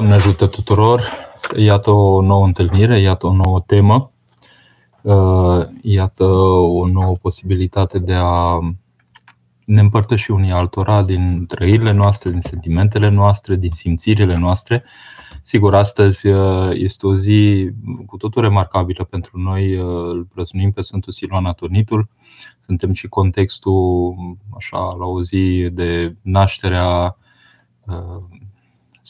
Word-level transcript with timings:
Doamne 0.00 0.18
ajută 0.18 0.46
tuturor! 0.46 1.02
Iată 1.56 1.90
o 1.90 2.22
nouă 2.22 2.46
întâlnire, 2.46 2.98
iată 2.98 3.26
o 3.26 3.32
nouă 3.32 3.60
temă, 3.66 4.12
uh, 5.02 5.66
iată 5.82 6.24
o 6.24 6.86
nouă 6.86 7.12
posibilitate 7.22 7.98
de 7.98 8.14
a 8.14 8.58
ne 9.64 9.80
împărtăși 9.80 10.30
unii 10.30 10.50
altora 10.50 11.02
din 11.02 11.44
trăirile 11.48 11.92
noastre, 11.92 12.30
din 12.30 12.40
sentimentele 12.40 13.08
noastre, 13.08 13.56
din 13.56 13.70
simțirile 13.70 14.36
noastre. 14.36 14.84
Sigur, 15.42 15.74
astăzi 15.74 16.26
uh, 16.28 16.70
este 16.72 17.06
o 17.06 17.14
zi 17.14 17.70
cu 18.06 18.16
totul 18.16 18.42
remarcabilă 18.42 19.04
pentru 19.04 19.38
noi. 19.38 19.76
Uh, 19.76 20.10
îl 20.10 20.24
prăznuim 20.34 20.72
pe 20.72 20.80
Sfântul 20.80 21.12
Siluan 21.12 21.44
Atornitul. 21.44 22.08
Suntem 22.58 22.92
și 22.92 23.08
contextul, 23.08 24.14
așa, 24.56 24.96
la 24.98 25.04
o 25.06 25.22
zi 25.22 25.68
de 25.72 26.14
nașterea 26.22 27.16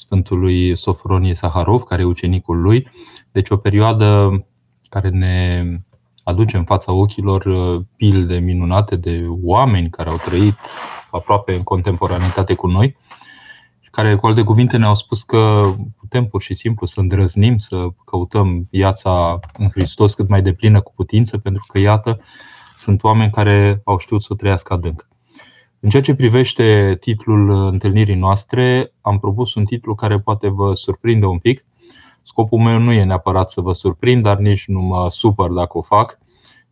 Sfântului 0.00 0.76
Sofronie 0.76 1.34
Saharov, 1.34 1.82
care 1.82 2.02
e 2.02 2.04
ucenicul 2.04 2.60
lui. 2.60 2.88
Deci 3.32 3.50
o 3.50 3.56
perioadă 3.56 4.30
care 4.88 5.08
ne 5.08 5.64
aduce 6.24 6.56
în 6.56 6.64
fața 6.64 6.92
ochilor 6.92 7.44
uh, 7.44 7.80
pilde 7.96 8.38
minunate 8.38 8.96
de 8.96 9.26
oameni 9.42 9.90
care 9.90 10.10
au 10.10 10.16
trăit 10.16 10.58
aproape 11.10 11.54
în 11.54 11.62
contemporanitate 11.62 12.54
cu 12.54 12.66
noi, 12.66 12.96
care 13.90 14.16
cu 14.16 14.26
alte 14.26 14.42
cuvinte 14.42 14.76
ne-au 14.76 14.94
spus 14.94 15.22
că 15.22 15.72
putem 15.98 16.26
pur 16.26 16.42
și 16.42 16.54
simplu 16.54 16.86
să 16.86 17.00
îndrăznim, 17.00 17.58
să 17.58 17.86
căutăm 18.04 18.66
viața 18.70 19.38
în 19.58 19.68
Hristos 19.68 20.14
cât 20.14 20.28
mai 20.28 20.42
deplină 20.42 20.80
cu 20.80 20.92
putință, 20.94 21.38
pentru 21.38 21.64
că, 21.68 21.78
iată, 21.78 22.20
sunt 22.74 23.02
oameni 23.02 23.30
care 23.30 23.80
au 23.84 23.98
știut 23.98 24.22
să 24.22 24.28
o 24.30 24.34
trăiască 24.36 24.72
adânc. 24.72 25.08
În 25.82 25.88
ceea 25.88 26.02
ce 26.02 26.14
privește 26.14 26.96
titlul 27.00 27.50
întâlnirii 27.50 28.14
noastre, 28.14 28.92
am 29.00 29.18
propus 29.18 29.54
un 29.54 29.64
titlu 29.64 29.94
care 29.94 30.18
poate 30.18 30.48
vă 30.48 30.74
surprinde 30.74 31.26
un 31.26 31.38
pic. 31.38 31.64
Scopul 32.22 32.58
meu 32.58 32.78
nu 32.78 32.92
e 32.92 33.04
neapărat 33.04 33.50
să 33.50 33.60
vă 33.60 33.72
surprind, 33.72 34.22
dar 34.22 34.38
nici 34.38 34.66
nu 34.66 34.80
mă 34.80 35.10
supăr 35.10 35.50
dacă 35.50 35.78
o 35.78 35.82
fac. 35.82 36.18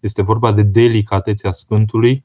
Este 0.01 0.23
vorba 0.23 0.53
de 0.53 0.63
delicatețea 0.63 1.53
Sfântului, 1.53 2.25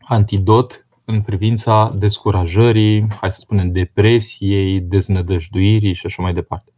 antidot 0.00 0.86
în 1.04 1.20
privința 1.20 1.94
descurajării, 1.98 3.06
hai 3.20 3.32
să 3.32 3.40
spunem, 3.40 3.72
depresiei, 3.72 4.80
deznădăjduirii 4.80 5.94
și 5.94 6.06
așa 6.06 6.22
mai 6.22 6.32
departe. 6.32 6.72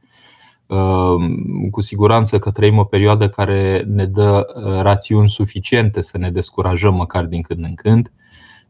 Ehm, 0.67 1.71
cu 1.71 1.81
siguranță 1.81 2.39
că 2.39 2.51
trăim 2.51 2.79
o 2.79 2.85
perioadă 2.85 3.29
care 3.29 3.85
ne 3.87 4.07
dă 4.07 4.47
rațiuni 4.83 5.29
suficiente 5.29 6.01
să 6.01 6.19
ne 6.19 6.31
descurajăm 6.31 6.95
măcar 6.95 7.25
din 7.25 7.43
când 7.43 7.65
în 7.65 7.75
când 7.75 8.13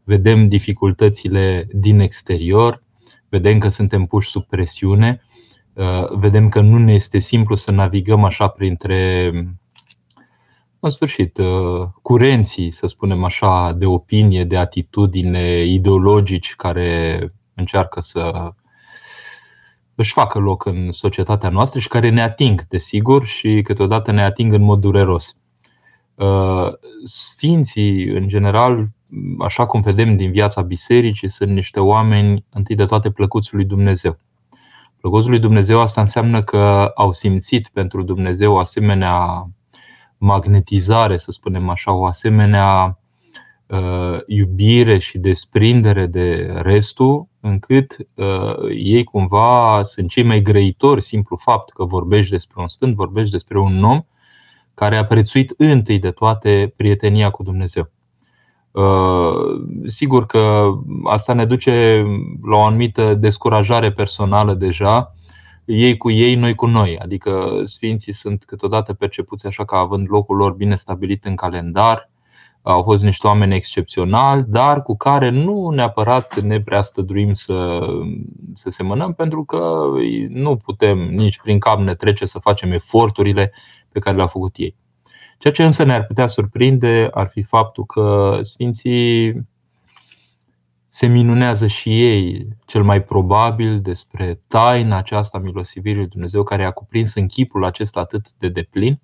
vedem 0.05 0.47
dificultățile 0.47 1.67
din 1.71 1.99
exterior, 1.99 2.83
vedem 3.29 3.59
că 3.59 3.69
suntem 3.69 4.03
puși 4.03 4.29
sub 4.29 4.43
presiune, 4.43 5.21
uh, 5.73 6.09
vedem 6.09 6.49
că 6.49 6.61
nu 6.61 6.77
ne 6.77 6.93
este 6.93 7.19
simplu 7.19 7.55
să 7.55 7.71
navigăm 7.71 8.23
așa 8.23 8.47
printre, 8.47 9.31
în 10.79 10.89
sfârșit, 10.89 11.37
uh, 11.37 11.87
curenții, 12.01 12.71
să 12.71 12.87
spunem 12.87 13.23
așa, 13.23 13.71
de 13.71 13.85
opinie, 13.85 14.43
de 14.43 14.57
atitudine, 14.57 15.63
ideologici 15.63 16.55
care 16.55 17.19
încearcă 17.53 18.01
să 18.01 18.53
își 19.95 20.13
facă 20.13 20.39
loc 20.39 20.65
în 20.65 20.91
societatea 20.91 21.49
noastră 21.49 21.79
și 21.79 21.87
care 21.87 22.09
ne 22.09 22.21
ating, 22.21 22.67
desigur, 22.67 23.25
și 23.25 23.61
câteodată 23.63 24.11
ne 24.11 24.23
ating 24.23 24.53
în 24.53 24.61
mod 24.61 24.79
dureros. 24.79 25.39
Uh, 26.15 26.73
sfinții, 27.03 28.07
în 28.07 28.27
general, 28.27 28.87
așa 29.39 29.65
cum 29.65 29.81
vedem 29.81 30.15
din 30.15 30.31
viața 30.31 30.61
bisericii, 30.61 31.29
sunt 31.29 31.49
niște 31.49 31.79
oameni, 31.79 32.45
întâi 32.49 32.75
de 32.75 32.85
toate, 32.85 33.11
plăcuți 33.11 33.53
lui 33.53 33.65
Dumnezeu. 33.65 34.17
Plăcuți 35.01 35.29
lui 35.29 35.39
Dumnezeu 35.39 35.79
asta 35.79 36.01
înseamnă 36.01 36.43
că 36.43 36.91
au 36.95 37.11
simțit 37.11 37.67
pentru 37.67 38.03
Dumnezeu 38.03 38.53
o 38.53 38.57
asemenea 38.57 39.45
magnetizare, 40.17 41.17
să 41.17 41.31
spunem 41.31 41.69
așa, 41.69 41.91
o 41.91 42.05
asemenea 42.05 42.99
uh, 43.67 44.19
iubire 44.25 44.99
și 44.99 45.17
desprindere 45.17 46.05
de 46.05 46.53
restul, 46.61 47.27
încât 47.39 47.97
uh, 48.13 48.55
ei 48.69 49.03
cumva 49.03 49.83
sunt 49.83 50.09
cei 50.09 50.23
mai 50.23 50.41
grăitori, 50.41 51.01
simplu 51.01 51.35
fapt 51.35 51.71
că 51.71 51.83
vorbești 51.83 52.31
despre 52.31 52.61
un 52.61 52.67
sfânt, 52.67 52.95
vorbești 52.95 53.31
despre 53.31 53.59
un 53.59 53.83
om 53.83 54.01
care 54.75 54.95
a 54.95 55.05
prețuit 55.05 55.53
întâi 55.57 55.99
de 55.99 56.11
toate 56.11 56.73
prietenia 56.77 57.29
cu 57.29 57.43
Dumnezeu. 57.43 57.91
Uh, 58.71 59.61
sigur 59.85 60.25
că 60.25 60.71
asta 61.03 61.33
ne 61.33 61.45
duce 61.45 62.05
la 62.41 62.55
o 62.55 62.61
anumită 62.61 63.13
descurajare 63.13 63.91
personală 63.91 64.53
deja, 64.53 65.13
ei 65.65 65.97
cu 65.97 66.09
ei, 66.09 66.35
noi 66.35 66.55
cu 66.55 66.65
noi. 66.65 66.97
Adică 66.99 67.61
sfinții 67.63 68.13
sunt 68.13 68.43
câteodată 68.45 68.93
percepuți 68.93 69.47
așa 69.47 69.65
ca 69.65 69.77
având 69.77 70.07
locul 70.09 70.35
lor 70.35 70.51
bine 70.51 70.75
stabilit 70.75 71.25
în 71.25 71.35
calendar, 71.35 72.09
au 72.61 72.83
fost 72.83 73.03
niște 73.03 73.27
oameni 73.27 73.55
excepționali, 73.55 74.45
dar 74.47 74.81
cu 74.81 74.97
care 74.97 75.29
nu 75.29 75.69
neapărat 75.69 76.39
ne 76.41 76.61
prea 76.61 76.81
stăduim 76.81 77.33
să, 77.33 77.87
să 78.53 78.69
semănăm, 78.69 79.13
pentru 79.13 79.43
că 79.43 79.83
nu 80.29 80.57
putem 80.57 80.97
nici 80.97 81.39
prin 81.39 81.59
cap 81.59 81.79
ne 81.79 81.95
trece 81.95 82.25
să 82.25 82.39
facem 82.39 82.71
eforturile 82.71 83.51
pe 83.95 84.01
care 84.01 84.15
le-au 84.15 84.27
făcut 84.27 84.55
ei. 84.55 84.75
Ceea 85.37 85.53
ce 85.53 85.63
însă 85.63 85.83
ne-ar 85.83 86.05
putea 86.05 86.27
surprinde 86.27 87.07
ar 87.11 87.27
fi 87.27 87.43
faptul 87.43 87.85
că 87.85 88.39
Sfinții 88.41 89.47
se 90.87 91.07
minunează 91.07 91.67
și 91.67 92.03
ei, 92.03 92.47
cel 92.65 92.83
mai 92.83 93.03
probabil, 93.03 93.81
despre 93.81 94.41
taina 94.47 94.97
aceasta 94.97 95.37
milosivirii 95.37 95.97
lui 95.97 96.07
Dumnezeu 96.07 96.43
care 96.43 96.65
a 96.65 96.71
cuprins 96.71 97.13
în 97.13 97.27
chipul 97.27 97.65
acesta 97.65 97.99
atât 97.99 98.25
de 98.37 98.49
deplin. 98.49 98.99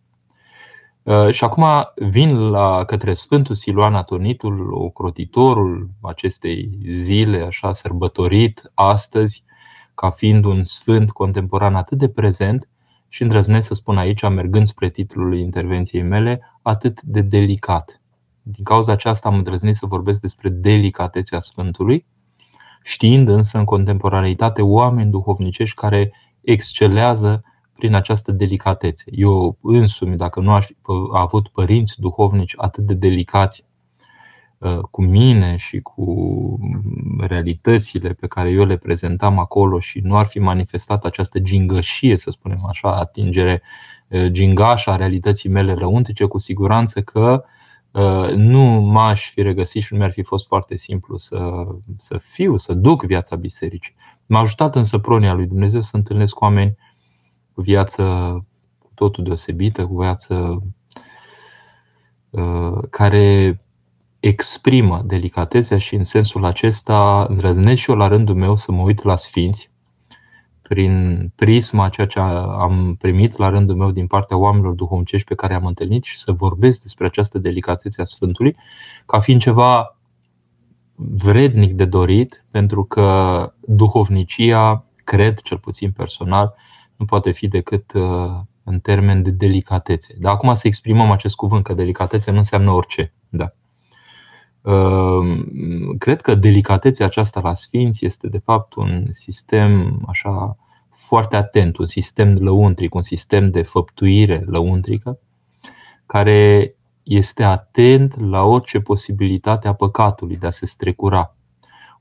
Uh, 1.03 1.29
și 1.29 1.43
acum 1.43 1.65
vin 1.95 2.49
la 2.49 2.85
către 2.85 3.13
Sfântul 3.13 3.55
Siluan 3.55 3.95
Atonitul, 3.95 4.73
ocrotitorul 4.73 5.89
acestei 6.01 6.69
zile, 6.91 7.41
așa 7.41 7.73
sărbătorit 7.73 8.71
astăzi, 8.73 9.43
ca 9.95 10.09
fiind 10.09 10.45
un 10.45 10.63
sfânt 10.63 11.11
contemporan 11.11 11.75
atât 11.75 11.97
de 11.97 12.09
prezent, 12.09 12.69
și 13.13 13.21
îndrăznesc 13.21 13.67
să 13.67 13.73
spun 13.73 13.97
aici, 13.97 14.21
mergând 14.21 14.67
spre 14.67 14.89
titlul 14.89 15.37
intervenției 15.37 16.01
mele, 16.01 16.41
atât 16.61 17.01
de 17.01 17.21
delicat. 17.21 18.01
Din 18.41 18.63
cauza 18.63 18.91
aceasta 18.91 19.29
am 19.29 19.35
îndrăznit 19.35 19.75
să 19.75 19.85
vorbesc 19.85 20.21
despre 20.21 20.49
delicatețea 20.49 21.39
Sfântului, 21.39 22.05
știind 22.83 23.27
însă 23.27 23.57
în 23.57 23.65
contemporanitate 23.65 24.61
oameni 24.61 25.11
duhovnicești 25.11 25.75
care 25.75 26.13
excelează 26.41 27.41
prin 27.75 27.93
această 27.95 28.31
delicatețe. 28.31 29.11
Eu 29.15 29.57
însumi, 29.61 30.17
dacă 30.17 30.39
nu 30.39 30.51
aș 30.51 30.65
fi 30.65 30.75
avut 31.13 31.47
părinți 31.47 31.99
duhovnici 31.99 32.53
atât 32.57 32.83
de 32.83 32.93
delicați 32.93 33.65
Uh, 33.65 33.70
cu 34.91 35.01
mine 35.01 35.55
și 35.55 35.79
cu 35.79 36.59
realitățile 37.19 38.13
pe 38.13 38.27
care 38.27 38.49
eu 38.49 38.65
le 38.65 38.77
prezentam 38.77 39.39
acolo 39.39 39.79
și 39.79 39.99
nu 39.99 40.17
ar 40.17 40.25
fi 40.25 40.39
manifestat 40.39 41.05
această 41.05 41.39
gingășie, 41.39 42.17
să 42.17 42.29
spunem 42.29 42.65
așa, 42.65 42.95
atingere 42.97 43.61
uh, 44.07 44.27
gingașa 44.27 44.91
a 44.91 44.95
realității 44.95 45.49
mele 45.49 45.73
lăuntrice, 45.73 46.25
cu 46.25 46.37
siguranță 46.37 47.01
că 47.01 47.43
uh, 47.91 48.29
nu 48.35 48.63
m-aș 48.63 49.29
fi 49.29 49.41
regăsit 49.41 49.83
și 49.83 49.93
nu 49.93 49.99
mi-ar 49.99 50.11
fi 50.11 50.23
fost 50.23 50.47
foarte 50.47 50.75
simplu 50.75 51.17
să, 51.17 51.67
să 51.97 52.17
fiu, 52.17 52.57
să 52.57 52.73
duc 52.73 53.03
viața 53.03 53.35
bisericii. 53.35 53.95
M-a 54.25 54.39
ajutat 54.39 54.75
însă 54.75 54.97
pronia 54.97 55.33
lui 55.33 55.47
Dumnezeu 55.47 55.81
să 55.81 55.95
întâlnesc 55.95 56.33
cu 56.33 56.43
oameni 56.43 56.77
cu 57.53 57.61
viață 57.61 58.03
cu 58.79 58.91
totul 58.93 59.23
deosebită, 59.23 59.85
cu 59.85 59.97
viață 59.97 60.63
care 62.89 63.59
exprimă 64.21 65.03
delicatețea 65.05 65.77
și 65.77 65.95
în 65.95 66.03
sensul 66.03 66.45
acesta 66.45 67.25
îndrăznesc 67.29 67.81
și 67.81 67.89
eu 67.89 67.95
la 67.95 68.07
rândul 68.07 68.35
meu 68.35 68.55
să 68.55 68.71
mă 68.71 68.81
uit 68.81 69.03
la 69.03 69.15
sfinți 69.15 69.71
prin 70.61 71.31
prisma 71.35 71.89
ceea 71.89 72.07
ce 72.07 72.19
am 72.19 72.95
primit 72.99 73.37
la 73.37 73.49
rândul 73.49 73.75
meu 73.75 73.91
din 73.91 74.07
partea 74.07 74.37
oamenilor 74.37 74.73
duhovnicești 74.73 75.27
pe 75.27 75.35
care 75.35 75.53
am 75.53 75.65
întâlnit 75.65 76.03
și 76.03 76.17
să 76.17 76.31
vorbesc 76.31 76.81
despre 76.81 77.05
această 77.05 77.37
delicatețe 77.37 78.01
a 78.01 78.05
Sfântului 78.05 78.55
ca 79.05 79.19
fiind 79.19 79.41
ceva 79.41 79.97
vrednic 80.95 81.73
de 81.73 81.85
dorit, 81.85 82.45
pentru 82.51 82.83
că 82.83 83.53
duhovnicia, 83.59 84.85
cred 84.95 85.39
cel 85.39 85.57
puțin 85.57 85.91
personal, 85.91 86.55
nu 86.95 87.05
poate 87.05 87.31
fi 87.31 87.47
decât 87.47 87.93
uh, 87.93 88.39
în 88.63 88.79
termen 88.79 89.23
de 89.23 89.29
delicatețe. 89.29 90.15
Dar 90.19 90.33
acum 90.33 90.53
să 90.53 90.67
exprimăm 90.67 91.11
acest 91.11 91.35
cuvânt, 91.35 91.63
că 91.63 91.73
delicatețe 91.73 92.31
nu 92.31 92.37
înseamnă 92.37 92.71
orice. 92.71 93.13
Da. 93.29 93.53
Ehm, 94.63 95.97
cred 95.97 96.21
că 96.21 96.35
delicatețea 96.35 97.05
aceasta 97.05 97.39
la 97.39 97.53
sfinți 97.53 98.05
este 98.05 98.27
de 98.27 98.37
fapt 98.37 98.73
un 98.73 99.05
sistem 99.09 100.01
așa 100.07 100.57
foarte 100.89 101.35
atent, 101.35 101.77
un 101.77 101.85
sistem 101.85 102.35
lăuntric, 102.39 102.93
un 102.95 103.01
sistem 103.01 103.51
de 103.51 103.61
făptuire 103.61 104.43
lăuntrică, 104.47 105.19
care 106.05 106.73
este 107.03 107.43
atent 107.43 108.19
la 108.19 108.43
orice 108.43 108.79
posibilitate 108.79 109.67
a 109.67 109.73
păcatului 109.73 110.37
de 110.37 110.47
a 110.47 110.51
se 110.51 110.65
strecura. 110.65 111.35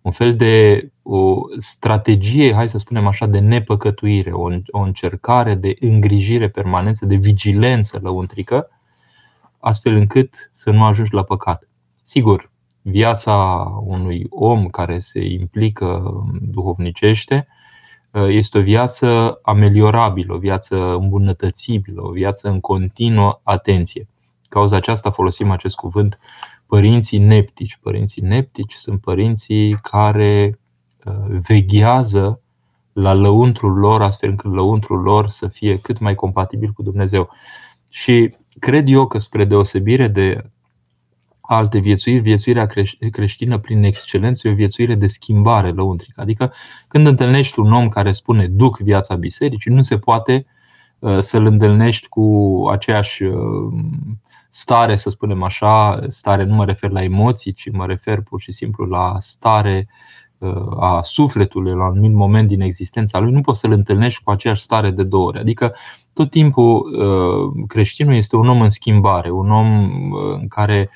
un 0.02 0.12
fel 0.12 0.36
de 0.36 0.86
o 1.02 1.40
strategie, 1.58 2.54
hai 2.54 2.68
să 2.68 2.78
spunem 2.78 3.06
așa, 3.06 3.26
de 3.26 3.38
nepăcătuire, 3.38 4.32
o, 4.32 4.48
o 4.70 4.78
încercare 4.78 5.54
de 5.54 5.76
îngrijire 5.80 6.48
permanentă, 6.48 7.06
de 7.06 7.14
vigilență 7.14 7.98
lăuntrică, 8.02 8.68
astfel 9.58 9.94
încât 9.94 10.48
să 10.52 10.70
nu 10.70 10.84
ajungi 10.84 11.14
la 11.14 11.22
păcat. 11.22 11.69
Sigur, 12.10 12.50
viața 12.82 13.34
unui 13.84 14.26
om 14.30 14.66
care 14.66 14.98
se 14.98 15.24
implică 15.24 16.20
duhovnicește 16.40 17.46
este 18.28 18.58
o 18.58 18.62
viață 18.62 19.38
ameliorabilă, 19.42 20.34
o 20.34 20.38
viață 20.38 20.94
îmbunătățibilă, 20.94 22.02
o 22.04 22.10
viață 22.10 22.48
în 22.48 22.60
continuă 22.60 23.40
atenție. 23.42 24.08
Cauza 24.48 24.76
aceasta 24.76 25.10
folosim 25.10 25.50
acest 25.50 25.74
cuvânt 25.74 26.18
părinții 26.66 27.18
neptici. 27.18 27.78
Părinții 27.82 28.22
neptici 28.22 28.72
sunt 28.72 29.00
părinții 29.00 29.74
care 29.74 30.58
uh, 31.04 31.38
veghează 31.46 32.40
la 32.92 33.12
lăuntrul 33.12 33.78
lor, 33.78 34.02
astfel 34.02 34.28
încât 34.28 34.52
lăuntrul 34.52 35.00
lor 35.00 35.28
să 35.28 35.48
fie 35.48 35.78
cât 35.78 35.98
mai 35.98 36.14
compatibil 36.14 36.70
cu 36.70 36.82
Dumnezeu. 36.82 37.30
Și 37.88 38.34
cred 38.58 38.88
eu 38.88 39.06
că, 39.06 39.18
spre 39.18 39.44
deosebire 39.44 40.08
de 40.08 40.50
alte 41.52 41.78
viețuiri, 41.78 42.20
viețuirea 42.20 42.66
creștină 43.10 43.58
prin 43.58 43.82
excelență 43.82 44.48
e 44.48 44.50
o 44.50 44.54
viețuire 44.54 44.94
de 44.94 45.06
schimbare 45.06 45.70
lăuntrică. 45.70 46.20
Adică 46.20 46.52
când 46.88 47.06
întâlnești 47.06 47.60
un 47.60 47.72
om 47.72 47.88
care 47.88 48.12
spune 48.12 48.46
duc 48.46 48.78
viața 48.78 49.14
bisericii, 49.14 49.72
nu 49.72 49.82
se 49.82 49.98
poate 49.98 50.46
uh, 50.98 51.18
să-l 51.18 51.46
întâlnești 51.46 52.08
cu 52.08 52.66
aceeași 52.70 53.22
uh, 53.22 53.72
stare, 54.48 54.96
să 54.96 55.10
spunem 55.10 55.42
așa, 55.42 56.00
stare 56.08 56.44
nu 56.44 56.54
mă 56.54 56.64
refer 56.64 56.90
la 56.90 57.02
emoții, 57.02 57.52
ci 57.52 57.70
mă 57.70 57.86
refer 57.86 58.20
pur 58.20 58.40
și 58.40 58.52
simplu 58.52 58.84
la 58.84 59.16
stare 59.18 59.88
uh, 59.88 60.29
a 60.80 61.02
sufletului 61.02 61.72
la 61.72 61.84
un 61.84 61.90
anumit 61.90 62.12
moment 62.12 62.48
din 62.48 62.60
existența 62.60 63.18
lui, 63.18 63.32
nu 63.32 63.40
poți 63.40 63.60
să-l 63.60 63.72
întâlnești 63.72 64.22
cu 64.22 64.30
aceeași 64.30 64.62
stare 64.62 64.90
de 64.90 65.02
două 65.02 65.26
ori. 65.26 65.38
Adică 65.38 65.74
tot 66.12 66.30
timpul 66.30 66.94
uh, 66.94 67.64
creștinul 67.66 68.14
este 68.14 68.36
un 68.36 68.48
om 68.48 68.60
în 68.60 68.70
schimbare, 68.70 69.30
un 69.30 69.50
om 69.50 69.90
uh, 70.12 70.38
în 70.40 70.48
care 70.48 70.90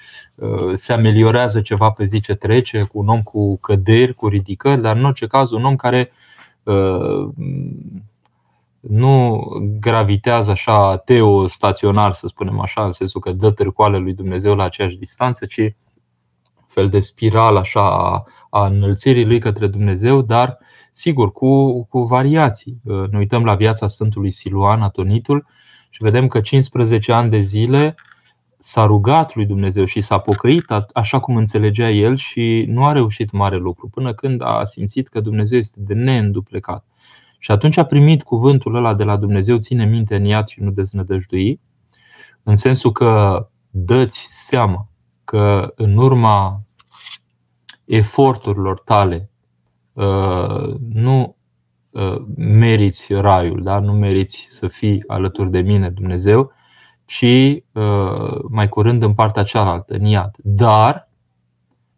se 0.73 0.93
ameliorează 0.93 1.61
ceva 1.61 1.91
pe 1.91 2.05
zi 2.05 2.20
ce 2.20 2.35
trece, 2.35 2.88
un 2.93 3.08
om 3.08 3.23
cu 3.23 3.58
căderi, 3.61 4.14
cu 4.14 4.29
ridicări, 4.29 4.81
dar 4.81 4.96
în 4.96 5.05
orice 5.05 5.26
caz 5.26 5.50
un 5.50 5.64
om 5.64 5.76
care 5.76 6.11
nu 8.81 9.46
gravitează 9.81 10.50
așa 10.50 10.96
teostaționar, 10.96 12.12
să 12.12 12.26
spunem 12.26 12.61
așa, 12.61 12.85
în 12.85 12.93
sensul 12.93 13.20
că 13.20 13.32
dă 13.32 13.50
târcoale 13.50 13.99
lui 13.99 14.14
Dumnezeu 14.14 14.55
la 14.55 14.64
aceeași 14.64 14.96
distanță, 14.96 15.46
ci 15.46 15.75
fel 16.74 16.88
de 16.88 17.00
spiral 17.00 17.56
așa 17.56 17.80
a 18.50 18.66
înălțirii 18.66 19.24
lui 19.24 19.38
către 19.38 19.66
Dumnezeu, 19.66 20.22
dar 20.22 20.58
sigur 20.92 21.32
cu, 21.32 21.84
cu 21.84 22.02
variații. 22.02 22.80
Ne 23.10 23.18
uităm 23.18 23.44
la 23.44 23.54
viața 23.54 23.88
Sfântului 23.88 24.30
Siluan, 24.30 24.82
atonitul, 24.82 25.46
și 25.90 26.02
vedem 26.02 26.26
că 26.26 26.40
15 26.40 27.12
ani 27.12 27.30
de 27.30 27.40
zile 27.40 27.94
s-a 28.58 28.86
rugat 28.86 29.34
lui 29.34 29.46
Dumnezeu 29.46 29.84
și 29.84 30.00
s-a 30.00 30.18
pocăit 30.18 30.64
așa 30.92 31.20
cum 31.20 31.36
înțelegea 31.36 31.90
el 31.90 32.16
și 32.16 32.64
nu 32.68 32.84
a 32.84 32.92
reușit 32.92 33.30
mare 33.30 33.56
lucru 33.56 33.88
până 33.88 34.14
când 34.14 34.42
a 34.42 34.64
simțit 34.64 35.08
că 35.08 35.20
Dumnezeu 35.20 35.58
este 35.58 35.80
de 35.80 35.94
neînduplecat. 35.94 36.84
Și 37.38 37.50
atunci 37.50 37.76
a 37.76 37.84
primit 37.84 38.22
cuvântul 38.22 38.74
ăla 38.74 38.94
de 38.94 39.04
la 39.04 39.16
Dumnezeu, 39.16 39.56
ține 39.56 39.84
minte 39.84 40.16
în 40.16 40.24
iad 40.24 40.46
și 40.46 40.62
nu 40.62 40.70
deznădăjdui, 40.70 41.60
în 42.42 42.56
sensul 42.56 42.92
că 42.92 43.46
dăți 43.70 44.26
seama 44.30 44.88
că 45.24 45.72
în 45.76 45.96
urma 45.96 46.63
eforturilor 47.84 48.81
tale 48.81 49.31
uh, 49.92 50.75
nu 50.92 51.36
uh, 51.90 52.16
meriți 52.36 53.14
raiul, 53.14 53.62
da? 53.62 53.78
nu 53.78 53.92
meriți 53.92 54.46
să 54.50 54.69
fii 54.69 55.04
alături 55.06 55.50
de 55.50 55.60
mine, 55.60 55.90
Dumnezeu, 55.90 56.52
ci 57.04 57.22
uh, 57.72 58.38
mai 58.48 58.69
curând 58.69 59.02
în 59.02 59.14
partea 59.14 59.42
cealaltă, 59.42 59.94
în 59.94 60.04
iad. 60.04 60.34
Dar 60.42 61.08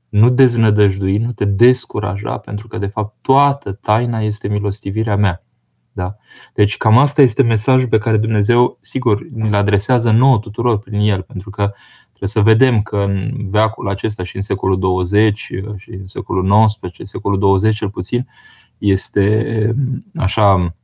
nu 0.08 0.30
deznădăjdui, 0.30 1.18
nu 1.18 1.32
te 1.32 1.44
descuraja, 1.44 2.38
pentru 2.38 2.68
că 2.68 2.78
de 2.78 2.86
fapt 2.86 3.14
toată 3.20 3.72
taina 3.72 4.20
este 4.20 4.48
milostivirea 4.48 5.16
mea. 5.16 5.44
Da? 5.92 6.16
Deci 6.54 6.76
cam 6.76 6.98
asta 6.98 7.22
este 7.22 7.42
mesajul 7.42 7.88
pe 7.88 7.98
care 7.98 8.16
Dumnezeu, 8.16 8.78
sigur, 8.80 9.24
ne-l 9.28 9.54
adresează 9.54 10.10
nouă 10.10 10.38
tuturor 10.38 10.78
prin 10.78 11.00
el, 11.00 11.22
pentru 11.22 11.50
că 11.50 11.72
trebuie 12.16 12.28
să 12.28 12.40
vedem 12.40 12.82
că 12.82 12.96
în 12.96 13.46
veacul 13.50 13.88
acesta 13.88 14.22
și 14.22 14.36
în 14.36 14.42
secolul 14.42 14.78
20 14.78 15.38
și 15.76 15.90
în 15.90 16.06
secolul 16.06 16.44
19, 16.44 17.04
secolul 17.04 17.38
20 17.38 17.76
cel 17.76 17.90
puțin, 17.90 18.28
este 18.78 19.74
așa, 20.14 20.74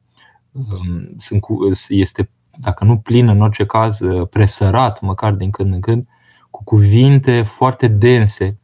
este, 1.89 2.31
dacă 2.61 2.85
nu 2.85 2.99
plin, 2.99 3.29
în 3.29 3.41
orice 3.41 3.67
caz, 3.67 4.01
presărat, 4.31 5.01
măcar 5.01 5.33
din 5.33 5.51
când 5.51 5.73
în 5.73 5.81
când, 5.81 6.07
cu 6.51 6.65
cuvinte 6.65 7.43
foarte 7.43 7.89
dense 7.89 8.57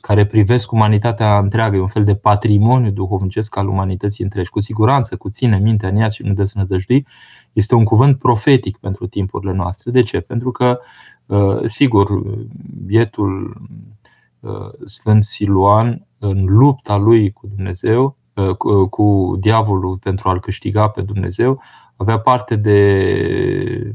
care 0.00 0.26
privesc 0.26 0.72
umanitatea 0.72 1.38
întreagă, 1.38 1.76
e 1.76 1.80
un 1.80 1.86
fel 1.86 2.04
de 2.04 2.14
patrimoniu 2.14 2.90
duhovnicesc 2.90 3.56
al 3.56 3.68
umanității 3.68 4.24
întregi. 4.24 4.50
Cu 4.50 4.60
siguranță, 4.60 5.16
cu 5.16 5.30
ține 5.30 5.58
mintea 5.58 5.88
în 5.88 5.96
ea 5.96 6.08
și 6.08 6.22
nu 6.22 6.32
deznădăjdui, 6.32 7.06
este 7.52 7.74
un 7.74 7.84
cuvânt 7.84 8.18
profetic 8.18 8.76
pentru 8.76 9.06
timpurile 9.06 9.52
noastre. 9.52 9.90
De 9.90 10.02
ce? 10.02 10.20
Pentru 10.20 10.50
că, 10.50 10.78
uh, 10.80 10.86
sigur, 11.66 12.22
bietul 12.84 13.60
uh, 14.44 14.70
Sfânt 14.84 15.22
Siluan, 15.22 16.06
în 16.18 16.44
lupta 16.44 16.96
lui 16.96 17.32
cu 17.32 17.46
Dumnezeu, 17.46 18.16
uh, 18.34 18.88
cu 18.90 19.36
diavolul 19.40 19.98
pentru 19.98 20.28
a-l 20.28 20.40
câștiga 20.40 20.88
pe 20.88 21.02
Dumnezeu, 21.02 21.62
avea 21.96 22.18
parte 22.18 22.56
de 22.56 23.92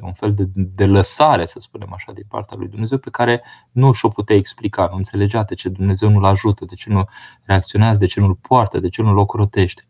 un 0.00 0.12
fel 0.12 0.34
de, 0.34 0.48
de 0.54 0.86
lăsare, 0.86 1.46
să 1.46 1.58
spunem 1.60 1.92
așa, 1.92 2.12
din 2.12 2.24
partea 2.28 2.56
lui 2.56 2.68
Dumnezeu, 2.68 2.98
pe 2.98 3.10
care 3.10 3.42
nu 3.72 3.92
și-o 3.92 4.08
putea 4.08 4.36
explica, 4.36 4.88
nu 4.90 4.96
înțelegea 4.96 5.44
de 5.44 5.54
ce 5.54 5.68
Dumnezeu 5.68 6.10
nu-l 6.10 6.24
ajută, 6.24 6.64
de 6.64 6.74
ce 6.74 6.90
nu 6.90 7.04
reacționează, 7.42 7.98
de 7.98 8.06
ce 8.06 8.20
nu-l 8.20 8.34
poartă, 8.34 8.78
de 8.78 8.88
ce 8.88 9.02
nu-l 9.02 9.18
ocrotește. 9.18 9.82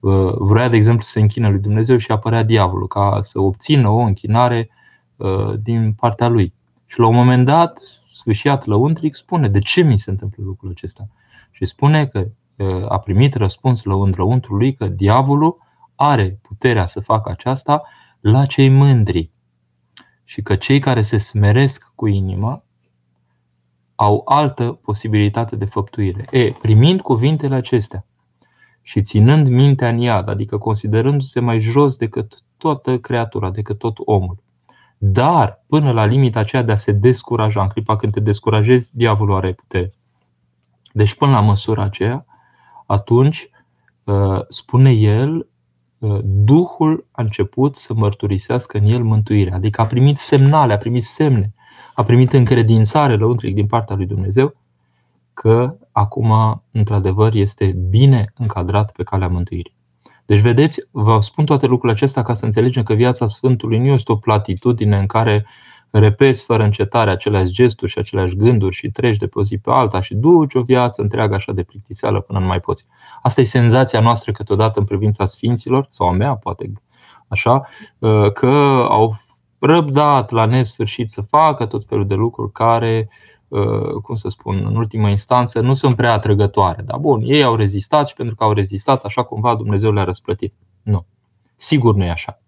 Uh, 0.00 0.32
vrea, 0.38 0.68
de 0.68 0.76
exemplu, 0.76 1.02
să 1.02 1.18
închină 1.18 1.48
lui 1.48 1.58
Dumnezeu 1.58 1.96
și 1.96 2.12
apărea 2.12 2.42
diavolul 2.42 2.86
ca 2.86 3.18
să 3.20 3.40
obțină 3.40 3.88
o 3.88 3.98
închinare 3.98 4.68
uh, 4.70 4.83
din 5.62 5.92
partea 5.92 6.28
lui. 6.28 6.54
Și 6.86 6.98
la 6.98 7.06
un 7.06 7.14
moment 7.14 7.44
dat, 7.44 7.78
sfârșit 8.10 8.64
lăuntric 8.64 9.14
spune 9.14 9.48
de 9.48 9.58
ce 9.58 9.82
mi 9.82 9.98
se 9.98 10.10
întâmplă 10.10 10.42
lucrul 10.46 10.70
acesta. 10.70 11.08
Și 11.50 11.64
spune 11.64 12.06
că 12.06 12.26
uh, 12.56 12.90
a 12.90 12.98
primit 12.98 13.34
răspuns 13.34 13.82
la 13.82 13.94
lăuntrul 14.16 14.56
lui 14.56 14.74
că 14.74 14.86
diavolul 14.86 15.58
are 15.94 16.38
puterea 16.42 16.86
să 16.86 17.00
facă 17.00 17.30
aceasta 17.30 17.82
la 18.20 18.46
cei 18.46 18.68
mândri 18.68 19.30
și 20.24 20.42
că 20.42 20.56
cei 20.56 20.78
care 20.78 21.02
se 21.02 21.18
smeresc 21.18 21.92
cu 21.94 22.06
inima 22.06 22.64
au 23.94 24.22
altă 24.24 24.72
posibilitate 24.72 25.56
de 25.56 25.64
făptuire. 25.64 26.26
E, 26.30 26.52
primind 26.52 27.00
cuvintele 27.00 27.54
acestea 27.54 28.06
și 28.82 29.02
ținând 29.02 29.48
mintea 29.48 29.88
în 29.88 29.98
iad, 29.98 30.28
adică 30.28 30.58
considerându-se 30.58 31.40
mai 31.40 31.60
jos 31.60 31.96
decât 31.96 32.42
toată 32.56 32.98
creatura, 32.98 33.50
decât 33.50 33.78
tot 33.78 33.96
omul, 33.98 34.42
dar 35.06 35.64
până 35.66 35.92
la 35.92 36.04
limita 36.04 36.38
aceea 36.38 36.62
de 36.62 36.72
a 36.72 36.76
se 36.76 36.92
descuraja, 36.92 37.62
în 37.62 37.68
clipa 37.68 37.96
când 37.96 38.12
te 38.12 38.20
descurajezi, 38.20 38.96
diavolul 38.96 39.36
are 39.36 39.52
putere. 39.52 39.92
Deci 40.92 41.14
până 41.14 41.30
la 41.30 41.40
măsura 41.40 41.82
aceea, 41.82 42.26
atunci, 42.86 43.50
uh, 44.04 44.40
spune 44.48 44.90
el, 44.90 45.46
Duhul 46.22 47.06
a 47.10 47.22
început 47.22 47.76
să 47.76 47.94
mărturisească 47.94 48.78
în 48.78 48.84
el 48.84 49.02
mântuirea, 49.02 49.54
adică 49.54 49.80
a 49.80 49.86
primit 49.86 50.16
semnale, 50.16 50.72
a 50.72 50.78
primit 50.78 51.02
semne, 51.02 51.52
a 51.94 52.02
primit 52.02 52.32
încredințare 52.32 53.16
lăuntric 53.16 53.54
din 53.54 53.66
partea 53.66 53.96
lui 53.96 54.06
Dumnezeu 54.06 54.54
că 55.32 55.76
acum, 55.92 56.62
într-adevăr, 56.70 57.34
este 57.34 57.66
bine 57.88 58.32
încadrat 58.36 58.92
pe 58.92 59.02
calea 59.02 59.28
mântuirii. 59.28 59.74
Deci, 60.26 60.40
vedeți, 60.40 60.88
vă 60.90 61.20
spun 61.20 61.44
toate 61.44 61.66
lucrurile 61.66 61.92
acestea 61.92 62.22
ca 62.22 62.34
să 62.34 62.44
înțelegem 62.44 62.82
că 62.82 62.94
viața 62.94 63.26
Sfântului 63.26 63.78
nu 63.78 63.86
este 63.86 64.12
o 64.12 64.16
platitudine 64.16 64.98
în 64.98 65.06
care 65.06 65.46
repezi 65.90 66.44
fără 66.44 66.62
încetare 66.62 67.10
aceleași 67.10 67.52
gesturi 67.52 67.90
și 67.90 67.98
aceleași 67.98 68.36
gânduri 68.36 68.74
și 68.74 68.90
treci 68.90 69.16
de 69.16 69.26
pe 69.26 69.38
o 69.38 69.42
zi 69.42 69.58
pe 69.58 69.70
alta 69.70 70.00
și 70.00 70.14
duci 70.14 70.54
o 70.54 70.62
viață 70.62 71.02
întreagă 71.02 71.34
așa 71.34 71.52
de 71.52 71.62
plictiseală 71.62 72.20
până 72.20 72.38
nu 72.38 72.46
mai 72.46 72.60
poți. 72.60 72.86
Asta 73.22 73.40
e 73.40 73.44
senzația 73.44 74.00
noastră 74.00 74.32
câteodată 74.32 74.78
în 74.78 74.84
privința 74.84 75.26
sfinților, 75.26 75.86
sau 75.90 76.08
a 76.08 76.12
mea, 76.12 76.34
poate 76.34 76.72
așa, 77.28 77.68
uh, 77.98 78.32
că 78.32 78.86
au 78.88 79.16
răbdat 79.58 80.30
la 80.30 80.44
nesfârșit 80.44 81.10
să 81.10 81.20
facă 81.20 81.66
tot 81.66 81.84
felul 81.86 82.06
de 82.06 82.14
lucruri 82.14 82.52
care, 82.52 83.08
uh, 83.10 83.33
cum 84.02 84.14
să 84.14 84.28
spun, 84.28 84.64
în 84.66 84.76
ultima 84.76 85.08
instanță 85.08 85.60
nu 85.60 85.74
sunt 85.74 85.96
prea 85.96 86.12
atrăgătoare. 86.12 86.82
Dar 86.82 86.98
bun, 86.98 87.22
ei 87.24 87.42
au 87.42 87.54
rezistat 87.54 88.08
și 88.08 88.14
pentru 88.14 88.34
că 88.34 88.44
au 88.44 88.52
rezistat, 88.52 89.04
așa 89.04 89.22
cumva 89.22 89.54
Dumnezeu 89.54 89.92
le-a 89.92 90.04
răsplătit. 90.04 90.54
Nu. 90.82 91.06
Sigur 91.56 91.94
nu 91.94 92.04
e 92.04 92.10
așa. 92.10 92.42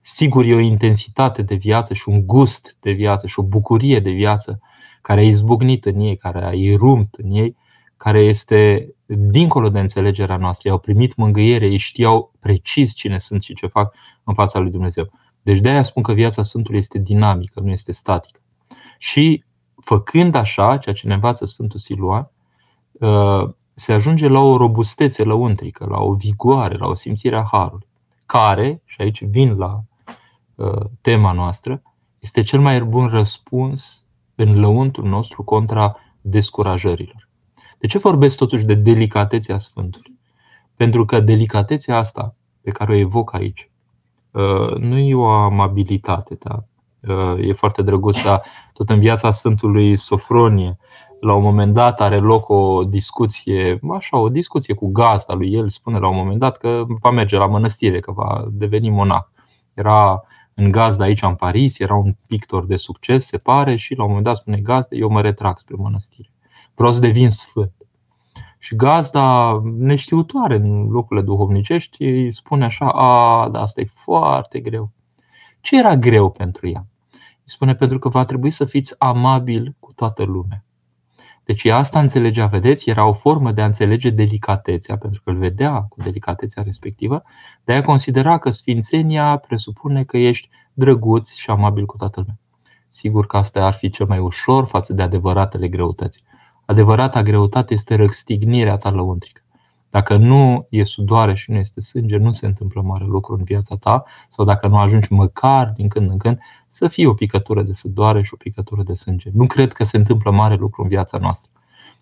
Sigur, 0.00 0.44
e 0.44 0.54
o 0.54 0.58
intensitate 0.58 1.42
de 1.42 1.54
viață 1.54 1.94
și 1.94 2.08
un 2.08 2.26
gust 2.26 2.76
de 2.80 2.90
viață 2.90 3.26
și 3.26 3.38
o 3.38 3.42
bucurie 3.42 4.00
de 4.00 4.10
viață 4.10 4.60
care 5.02 5.20
a 5.20 5.24
izbucnit 5.24 5.84
în 5.84 6.00
ei, 6.00 6.16
care 6.16 6.44
a 6.44 6.52
irumt 6.52 7.14
în 7.16 7.30
ei, 7.30 7.56
care 7.96 8.20
este 8.20 8.88
dincolo 9.06 9.68
de 9.68 9.80
înțelegerea 9.80 10.36
noastră. 10.36 10.68
Ei 10.68 10.74
au 10.74 10.80
primit 10.80 11.16
mângâiere, 11.16 11.66
ei 11.66 11.76
știau 11.76 12.32
precis 12.40 12.94
cine 12.94 13.18
sunt 13.18 13.42
și 13.42 13.54
ce 13.54 13.66
fac 13.66 13.94
în 14.24 14.34
fața 14.34 14.58
lui 14.58 14.70
Dumnezeu. 14.70 15.10
Deci 15.42 15.60
de 15.60 15.68
aia 15.68 15.82
spun 15.82 16.02
că 16.02 16.12
viața 16.12 16.42
Sfântului 16.42 16.78
este 16.78 16.98
dinamică, 16.98 17.60
nu 17.60 17.70
este 17.70 17.92
statică. 17.92 18.40
Și 18.98 19.44
făcând 19.84 20.34
așa, 20.34 20.76
ceea 20.76 20.94
ce 20.94 21.06
ne 21.06 21.14
învață 21.14 21.44
Sfântul 21.44 21.78
Siluan, 21.78 22.30
uh, 22.92 23.48
se 23.74 23.92
ajunge 23.92 24.28
la 24.28 24.38
o 24.38 24.56
robustețe 24.56 25.24
lăuntrică, 25.24 25.86
la 25.90 26.00
o 26.00 26.12
vigoare, 26.12 26.76
la 26.76 26.86
o 26.86 26.94
simțire 26.94 27.36
a 27.36 27.44
Harului, 27.50 27.86
care, 28.26 28.82
și 28.84 29.00
aici 29.00 29.24
vin 29.24 29.56
la 29.56 29.80
uh, 30.54 30.84
tema 31.00 31.32
noastră, 31.32 31.82
este 32.18 32.42
cel 32.42 32.60
mai 32.60 32.80
bun 32.80 33.08
răspuns 33.08 34.04
în 34.34 34.60
lăuntul 34.60 35.04
nostru 35.04 35.42
contra 35.42 35.96
descurajărilor. 36.20 37.28
De 37.78 37.86
ce 37.86 37.98
vorbesc 37.98 38.36
totuși 38.36 38.64
de 38.64 38.74
delicatețea 38.74 39.58
Sfântului? 39.58 40.18
Pentru 40.76 41.04
că 41.04 41.20
delicatețea 41.20 41.96
asta 41.96 42.34
pe 42.60 42.70
care 42.70 42.92
o 42.92 42.96
evoc 42.96 43.34
aici 43.34 43.70
uh, 44.30 44.76
nu 44.76 44.98
e 44.98 45.14
o 45.14 45.26
amabilitate, 45.26 46.34
da? 46.34 46.64
Uh, 47.08 47.48
e 47.48 47.52
foarte 47.52 47.82
drăguț, 47.82 48.22
dar 48.22 48.42
tot 48.72 48.90
în 48.90 48.98
viața 48.98 49.30
Sfântului 49.30 49.96
Sofronie, 49.96 50.78
la 51.20 51.34
un 51.34 51.42
moment 51.42 51.74
dat 51.74 52.00
are 52.00 52.18
loc 52.18 52.48
o 52.48 52.84
discuție, 52.84 53.78
așa, 53.90 54.18
o 54.18 54.28
discuție 54.28 54.74
cu 54.74 54.90
gazda 54.90 55.34
lui 55.34 55.52
el, 55.52 55.68
spune 55.68 55.98
la 55.98 56.08
un 56.08 56.16
moment 56.16 56.38
dat 56.38 56.56
că 56.56 56.84
va 57.00 57.10
merge 57.10 57.36
la 57.36 57.46
mănăstire, 57.46 58.00
că 58.00 58.12
va 58.12 58.44
deveni 58.50 58.90
monac. 58.90 59.30
Era 59.74 60.22
în 60.54 60.70
gazda 60.70 61.04
aici 61.04 61.22
în 61.22 61.34
Paris, 61.34 61.78
era 61.78 61.94
un 61.94 62.16
pictor 62.28 62.66
de 62.66 62.76
succes, 62.76 63.26
se 63.26 63.38
pare, 63.38 63.76
și 63.76 63.94
la 63.94 64.02
un 64.02 64.08
moment 64.08 64.26
dat 64.26 64.36
spune 64.36 64.56
gazda, 64.56 64.96
eu 64.96 65.08
mă 65.08 65.20
retrag 65.20 65.58
spre 65.58 65.74
mănăstire. 65.78 66.32
Vreau 66.74 66.92
să 66.92 67.00
devin 67.00 67.30
sfânt. 67.30 67.72
Și 68.58 68.76
gazda, 68.76 69.60
neștiutoare 69.78 70.54
în 70.54 70.88
locurile 70.90 71.24
duhovnicești, 71.24 72.04
îi 72.04 72.32
spune 72.32 72.64
așa, 72.64 72.88
a, 72.88 73.48
dar 73.48 73.62
asta 73.62 73.80
e 73.80 73.86
foarte 73.88 74.60
greu. 74.60 74.90
Ce 75.60 75.78
era 75.78 75.96
greu 75.96 76.30
pentru 76.30 76.68
ea? 76.68 76.86
Îi 77.46 77.50
spune, 77.50 77.74
pentru 77.74 77.98
că 77.98 78.08
va 78.08 78.24
trebui 78.24 78.50
să 78.50 78.64
fiți 78.64 78.94
amabil 78.98 79.74
cu 79.78 79.92
toată 79.92 80.22
lumea. 80.22 80.64
Deci 81.44 81.64
asta 81.64 82.00
înțelegea, 82.00 82.46
vedeți, 82.46 82.90
era 82.90 83.06
o 83.06 83.12
formă 83.12 83.52
de 83.52 83.60
a 83.60 83.64
înțelege 83.64 84.10
delicatețea, 84.10 84.98
pentru 84.98 85.20
că 85.24 85.30
îl 85.30 85.36
vedea 85.36 85.86
cu 85.88 86.02
delicatețea 86.02 86.62
respectivă, 86.62 87.22
de 87.64 87.72
a 87.72 87.82
considera 87.82 88.38
că 88.38 88.50
sfințenia 88.50 89.36
presupune 89.36 90.04
că 90.04 90.16
ești 90.16 90.48
drăguț 90.72 91.34
și 91.34 91.50
amabil 91.50 91.86
cu 91.86 91.96
toată 91.96 92.20
lumea. 92.20 92.38
Sigur 92.88 93.26
că 93.26 93.36
asta 93.36 93.66
ar 93.66 93.72
fi 93.72 93.90
cel 93.90 94.06
mai 94.06 94.18
ușor 94.18 94.66
față 94.66 94.92
de 94.92 95.02
adevăratele 95.02 95.68
greutăți. 95.68 96.22
Adevărata 96.64 97.22
greutate 97.22 97.74
este 97.74 97.94
răstignirea 97.94 98.76
ta 98.76 98.90
lăuntrică. 98.90 99.43
Dacă 99.94 100.16
nu 100.16 100.66
e 100.68 100.84
sudoare 100.84 101.34
și 101.34 101.50
nu 101.50 101.56
este 101.56 101.80
sânge, 101.80 102.16
nu 102.16 102.32
se 102.32 102.46
întâmplă 102.46 102.80
mare 102.82 103.04
lucru 103.04 103.34
în 103.34 103.44
viața 103.44 103.76
ta 103.76 104.04
sau 104.28 104.44
dacă 104.44 104.66
nu 104.66 104.78
ajungi 104.78 105.12
măcar 105.12 105.72
din 105.76 105.88
când 105.88 106.10
în 106.10 106.18
când 106.18 106.38
să 106.68 106.88
fie 106.88 107.06
o 107.06 107.14
picătură 107.14 107.62
de 107.62 107.72
sudoare 107.72 108.22
și 108.22 108.30
o 108.34 108.36
picătură 108.36 108.82
de 108.82 108.94
sânge. 108.94 109.30
Nu 109.32 109.46
cred 109.46 109.72
că 109.72 109.84
se 109.84 109.96
întâmplă 109.96 110.30
mare 110.30 110.54
lucru 110.54 110.82
în 110.82 110.88
viața 110.88 111.18
noastră. 111.18 111.50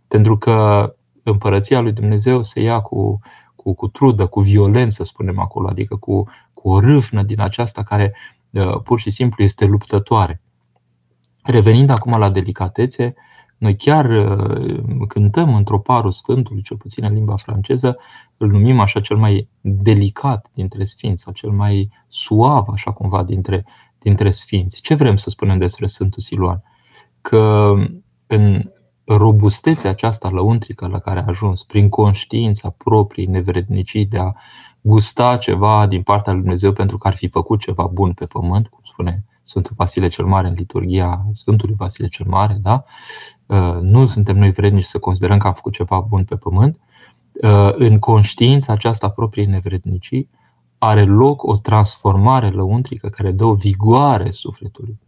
Pentru 0.09 0.39
că 0.39 0.89
împărăția 1.23 1.81
lui 1.81 1.93
Dumnezeu 1.93 2.43
se 2.43 2.61
ia 2.61 2.81
cu, 2.81 3.21
cu, 3.57 3.75
cu 3.75 3.89
trudă, 3.89 4.27
cu 4.27 4.41
violență, 4.41 5.05
spunem 5.05 5.39
acolo, 5.39 5.69
adică 5.69 5.97
cu, 5.97 6.29
cu 6.55 6.69
o 6.69 6.81
râvnă 6.81 7.23
din 7.23 7.41
aceasta 7.41 7.83
care 7.83 8.15
uh, 8.51 8.81
pur 8.83 9.01
și 9.01 9.11
simplu 9.11 9.43
este 9.43 9.65
luptătoare. 9.65 10.41
Revenind 11.43 11.91
acum 11.91 12.19
la 12.19 12.31
delicatețe, 12.31 13.15
noi 13.63 13.77
chiar 13.77 14.05
uh, 14.05 15.07
cântăm 15.09 15.55
într-o 15.55 15.79
parul 15.79 16.13
Sfântului, 16.13 16.63
cel 16.63 16.77
puțin 16.77 17.05
în 17.05 17.13
limba 17.13 17.37
franceză, 17.37 17.99
îl 18.37 18.49
numim 18.49 18.81
așa 18.81 19.01
cel 19.01 19.17
mai 19.17 19.49
delicat 19.61 20.51
dintre 20.55 20.85
sfinți, 20.85 21.23
sau 21.23 21.33
cel 21.33 21.51
mai 21.51 21.91
suav, 22.09 22.69
așa 22.69 22.93
cumva, 22.93 23.23
dintre, 23.23 23.65
dintre 23.99 24.31
sfinți. 24.31 24.81
Ce 24.81 24.95
vrem 24.95 25.17
să 25.17 25.31
spunem 25.31 25.59
despre 25.59 25.87
Sfântul 25.87 26.23
Siluan? 26.23 26.63
Că 27.21 27.73
în 28.27 28.71
robustețea 29.05 29.91
aceasta 29.91 30.29
lăuntrică 30.29 30.87
la 30.87 30.99
care 30.99 31.21
a 31.21 31.27
ajuns, 31.27 31.63
prin 31.63 31.89
conștiința 31.89 32.75
proprii 32.77 33.27
nevrednicii 33.27 34.07
de 34.07 34.19
a 34.19 34.33
gusta 34.81 35.37
ceva 35.37 35.87
din 35.87 36.03
partea 36.03 36.33
lui 36.33 36.41
Dumnezeu 36.41 36.73
pentru 36.73 36.99
că 36.99 37.09
ar 37.09 37.15
fi 37.15 37.29
făcut 37.29 37.61
ceva 37.61 37.87
bun 37.93 38.13
pe 38.13 38.27
pământ, 38.27 38.69
cum 38.69 38.81
spune 38.85 39.25
Sfântul 39.43 39.75
Vasile 39.77 40.09
cel 40.09 40.25
Mare 40.25 40.49
în 40.49 40.55
liturgia 40.55 41.27
Sfântului 41.33 41.75
Vasile 41.79 42.09
cel 42.09 42.27
Mare, 42.29 42.59
da? 42.63 42.85
Uh, 43.47 43.79
nu 43.81 44.07
suntem 44.07 44.39
noi 44.39 44.51
vrednici 44.53 44.85
să 44.85 44.99
considerăm 44.99 45.39
că 45.39 45.47
am 45.47 45.53
făcut 45.55 45.73
ceva 45.73 46.01
bun 46.01 46.25
pe 46.25 46.37
pământ. 46.37 46.79
Uh, 47.33 47.73
în 47.75 47.99
conștiința 47.99 48.73
aceasta 48.73 49.11
propriei 49.11 49.47
nevrednicii 49.47 50.29
are 50.79 51.05
loc 51.05 51.43
o 51.43 51.57
transformare 51.57 52.51
lăuntrică 52.51 53.09
care 53.09 53.31
dă 53.33 53.45
o 53.45 53.55
vigoare 53.55 54.31
sufletului. 54.31 54.99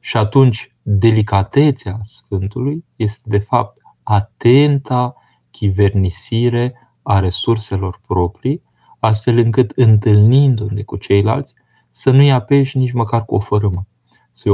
Și 0.00 0.16
atunci 0.16 0.74
delicatețea 0.82 2.00
Sfântului 2.02 2.84
este 2.96 3.22
de 3.28 3.38
fapt 3.38 3.82
atenta 4.02 5.14
chivernisire 5.50 6.74
a 7.02 7.18
resurselor 7.18 8.00
proprii, 8.06 8.62
astfel 8.98 9.36
încât 9.36 9.70
întâlnindu-ne 9.70 10.82
cu 10.82 10.96
ceilalți 10.96 11.54
să 11.98 12.10
nu-i 12.10 12.32
apeși 12.32 12.78
nici 12.78 12.92
măcar 12.92 13.24
cu 13.24 13.34
o 13.34 13.40
fărâmă, 13.40 13.86
să-i 14.32 14.52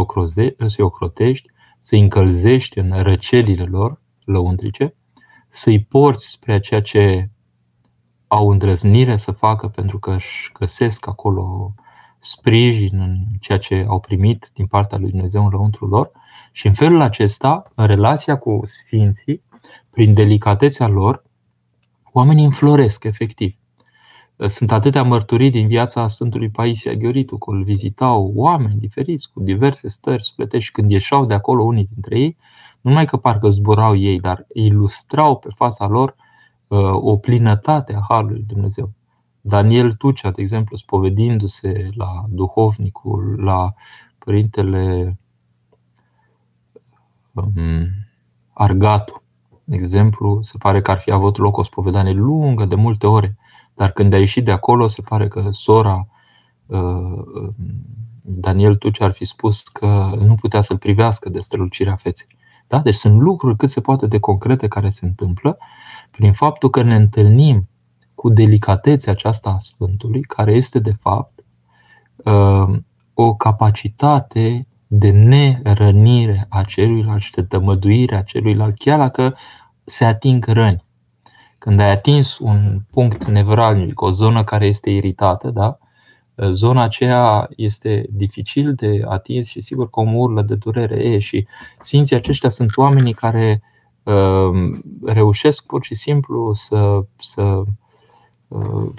ocrotești, 0.79 1.49
să-i 1.79 2.01
încălzești 2.01 2.79
în 2.79 3.03
răcelile 3.03 3.65
lor 3.65 4.01
lăuntrice, 4.25 4.95
să-i 5.49 5.85
porți 5.85 6.29
spre 6.29 6.61
ceea 6.61 6.83
ce 6.83 7.31
au 8.27 8.51
îndrăznire 8.51 9.17
să 9.17 9.33
facă 9.33 9.69
pentru 9.69 9.99
că 9.99 10.11
își 10.11 10.53
găsesc 10.59 11.07
acolo 11.07 11.75
sprijin 12.19 13.01
în 13.01 13.17
ceea 13.41 13.59
ce 13.59 13.85
au 13.89 14.01
primit 14.01 14.51
din 14.55 14.67
partea 14.67 14.99
lui 14.99 15.11
Dumnezeu 15.11 15.45
în 15.45 15.51
lăuntrul 15.51 15.89
lor 15.89 16.11
și 16.53 16.67
în 16.67 16.73
felul 16.73 17.01
acesta, 17.01 17.73
în 17.75 17.87
relația 17.87 18.39
cu 18.39 18.61
Sfinții, 18.65 19.43
prin 19.91 20.15
delicatețea 20.15 20.87
lor, 20.87 21.25
oamenii 22.13 22.45
înfloresc 22.45 23.05
efectiv. 23.05 23.57
Sunt 24.37 24.73
atâtea 24.73 25.03
mărturii 25.03 25.51
din 25.51 25.67
viața 25.67 26.09
Sfântului 26.09 26.49
Paisia 26.49 26.93
Gheoritu, 26.93 27.39
că 27.39 27.51
îl 27.51 27.63
vizitau 27.63 28.33
oameni 28.35 28.79
diferiți, 28.79 29.33
cu 29.33 29.41
diverse 29.41 29.89
stări 29.89 30.25
sufletești 30.25 30.65
și 30.67 30.73
când 30.73 30.91
ieșeau 30.91 31.25
de 31.25 31.35
acolo 31.35 31.63
unii 31.63 31.89
dintre 31.93 32.19
ei, 32.19 32.37
nu 32.81 32.91
numai 32.91 33.05
că 33.05 33.17
parcă 33.17 33.49
zburau 33.49 33.97
ei, 33.97 34.21
dar 34.21 34.47
ilustrau 34.53 35.37
pe 35.37 35.49
fața 35.55 35.87
lor 35.87 36.15
uh, 36.67 36.79
o 36.93 37.17
plinătate 37.17 37.95
a 37.95 38.05
Harului 38.09 38.45
Dumnezeu. 38.47 38.93
Daniel 39.41 39.93
Tucea, 39.93 40.31
de 40.31 40.41
exemplu, 40.41 40.77
spovedindu-se 40.77 41.91
la 41.95 42.25
duhovnicul, 42.29 43.37
la 43.43 43.75
părintele 44.19 45.17
um, 47.33 47.87
Argatu, 48.53 49.23
de 49.65 49.77
exemplu, 49.77 50.43
se 50.43 50.59
pare 50.59 50.83
că 50.83 50.91
ar 50.91 50.99
fi 50.99 51.11
avut 51.11 51.37
loc 51.37 51.57
o 51.57 51.63
spovedanie 51.63 52.13
lungă, 52.13 52.65
de 52.65 52.75
multe 52.75 53.07
ore, 53.07 53.37
dar 53.75 53.91
când 53.91 54.13
a 54.13 54.19
ieșit 54.19 54.45
de 54.45 54.51
acolo, 54.51 54.87
se 54.87 55.03
pare 55.03 55.29
că 55.29 55.49
sora 55.51 56.07
uh, 56.67 57.49
Daniel 58.23 58.77
Tuce 58.77 59.05
ar 59.05 59.13
fi 59.13 59.25
spus 59.25 59.63
că 59.63 60.15
nu 60.19 60.35
putea 60.35 60.61
să-l 60.61 60.79
privească 60.79 61.29
de 61.29 61.41
strălucirea 61.41 61.97
feței. 61.97 62.37
Da? 62.67 62.79
Deci 62.79 62.95
sunt 62.95 63.21
lucruri 63.21 63.57
cât 63.57 63.71
se 63.71 63.81
poate 63.81 64.07
de 64.07 64.19
concrete 64.19 64.69
care 64.69 64.91
se 64.91 65.05
întâmplă 65.05 65.59
prin 66.11 66.33
faptul 66.33 66.71
că 66.71 66.83
ne 66.83 66.95
întâlnim 66.95 67.69
cu 68.15 68.29
delicatețea 68.29 69.13
aceasta 69.13 69.51
a 69.51 69.59
Sfântului, 69.59 70.21
care 70.21 70.53
este 70.53 70.79
de 70.79 70.93
fapt 71.01 71.45
uh, 72.17 72.77
o 73.15 73.35
capacitate 73.35 74.67
de 74.87 75.11
nerănire 75.11 76.47
a 76.49 76.63
celuilalt 76.63 77.23
și 77.23 77.31
de 77.31 77.43
tămăduire 77.43 78.17
a 78.17 78.23
celuilalt, 78.23 78.77
chiar 78.77 78.99
dacă 78.99 79.37
se 79.85 80.05
ating 80.05 80.45
răni. 80.45 80.84
Când 81.65 81.81
ai 81.81 81.91
atins 81.91 82.39
un 82.39 82.81
punct 82.91 83.25
nevralgic, 83.25 84.01
o 84.01 84.11
zonă 84.11 84.45
care 84.45 84.67
este 84.67 84.91
iritată, 84.91 85.51
da? 85.51 85.79
zona 86.51 86.83
aceea 86.83 87.49
este 87.57 88.07
dificil 88.11 88.75
de 88.75 89.03
atins 89.09 89.49
și 89.49 89.61
sigur 89.61 89.91
că 89.91 90.01
omul 90.01 90.23
urlă 90.23 90.43
de 90.43 90.55
durere. 90.55 91.05
E, 91.05 91.19
și 91.19 91.47
sfinții 91.81 92.17
aceștia 92.17 92.49
sunt 92.49 92.77
oamenii 92.77 93.13
care 93.13 93.63
uh, 94.03 94.79
reușesc 95.05 95.67
pur 95.67 95.85
și 95.85 95.95
simplu 95.95 96.53
să, 96.53 97.05
să, 97.19 97.63
uh, 98.49 98.91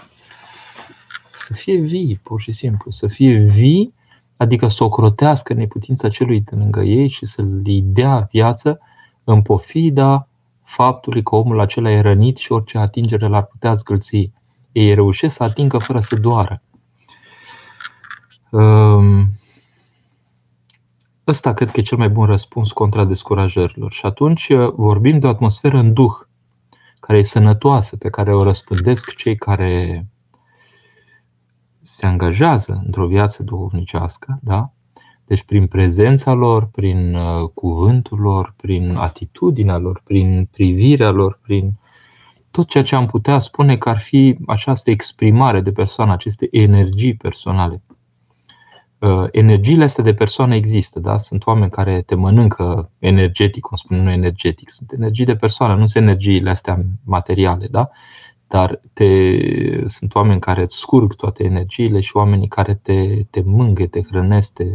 să 1.38 1.54
fie 1.54 1.80
vii, 1.80 2.20
pur 2.24 2.42
și 2.42 2.52
simplu, 2.52 2.92
să 2.92 3.08
fie 3.08 3.38
vii, 3.38 3.94
adică 4.38 4.68
să 4.68 4.84
ocrotească 4.84 5.54
neputința 5.54 6.10
celui 6.10 6.42
de 6.42 6.56
lângă 6.56 6.82
ei 6.82 7.08
și 7.08 7.26
să-i 7.26 7.82
dea 7.82 8.28
viață 8.32 8.80
în 9.24 9.42
pofida 9.42 10.28
faptului 10.66 11.24
că 11.24 11.36
omul 11.36 11.60
acela 11.60 11.92
e 11.92 12.02
rănit 12.02 12.38
și 12.38 12.52
orice 12.52 12.78
atingere 12.78 13.28
l-ar 13.28 13.46
putea 13.46 13.74
zgâlți. 13.74 14.32
Ei 14.72 14.94
reușesc 14.94 15.36
să 15.36 15.44
atingă 15.44 15.78
fără 15.78 16.00
să 16.00 16.16
doară. 16.16 16.62
Ehm, 18.52 19.30
ăsta 21.28 21.54
cred 21.54 21.72
că 21.72 21.80
e 21.80 21.84
cel 21.84 21.98
mai 21.98 22.10
bun 22.10 22.26
răspuns 22.26 22.72
contra 22.72 23.06
descurajărilor. 23.06 23.92
Și 23.92 24.06
atunci 24.06 24.54
vorbim 24.76 25.20
de 25.20 25.28
o 25.28 25.30
atmosferă 25.30 25.78
în 25.78 25.94
duh. 25.94 26.14
care 27.00 27.18
e 27.18 27.24
sănătoasă, 27.24 27.98
pe 27.98 28.10
care 28.10 28.36
o 28.36 28.44
răspândesc 28.44 29.16
cei 29.16 29.36
care 29.36 30.06
se 31.82 32.06
angajează 32.06 32.82
într-o 32.86 33.08
viață 33.08 33.44
duhovnicească, 33.44 34.40
da? 34.42 34.75
Deci 35.26 35.44
prin 35.44 35.68
prezența 35.68 36.34
lor, 36.34 36.66
prin 36.66 37.16
uh, 37.16 37.50
cuvântul 37.54 38.20
lor, 38.20 38.54
prin 38.58 38.96
atitudinea 38.96 39.78
lor, 39.78 40.02
prin 40.04 40.50
privirea 40.52 41.10
lor, 41.10 41.40
prin 41.42 41.74
tot 42.52 42.68
ceea 42.68 42.84
ce 42.84 42.96
am 42.96 43.06
putea 43.06 43.40
spune 43.40 43.78
că 43.78 43.90
ar 43.90 44.00
fi 44.00 44.36
această 44.48 44.90
exprimare 44.90 45.62
de 45.62 45.72
persoană, 45.72 46.12
aceste 46.12 46.48
energii 46.52 47.16
personale. 47.16 47.82
Uh, 49.00 49.28
energiile 49.32 49.84
astea 49.84 50.04
de 50.04 50.14
persoană 50.14 50.56
există, 50.56 51.00
da? 51.00 51.18
Sunt 51.18 51.46
oameni 51.46 51.72
care 51.72 52.02
te 52.02 52.16
mănâncă 52.16 52.92
energetic, 53.00 53.62
cum 53.62 53.78
spunem 53.78 54.04
noi 54.04 54.14
energetic. 54.14 54.70
Sunt 54.72 54.92
energii 54.92 55.26
de 55.26 55.36
persoană, 55.36 55.76
nu 55.76 55.86
sunt 55.86 56.04
energiile 56.04 56.50
astea 56.50 56.86
materiale, 57.04 57.68
da? 57.68 57.90
Dar 58.56 58.82
te, 58.94 59.08
sunt 59.86 60.16
oameni 60.16 60.40
care 60.40 60.62
îți 60.62 60.78
scurg 60.78 61.16
toate 61.16 61.44
energiile 61.44 62.00
și 62.00 62.16
oamenii 62.16 62.48
care 62.48 62.76
te, 62.76 63.24
te 63.30 63.42
mânghe, 63.46 63.88
te 63.88 64.02
hrănesc, 64.02 64.54
te, 64.54 64.66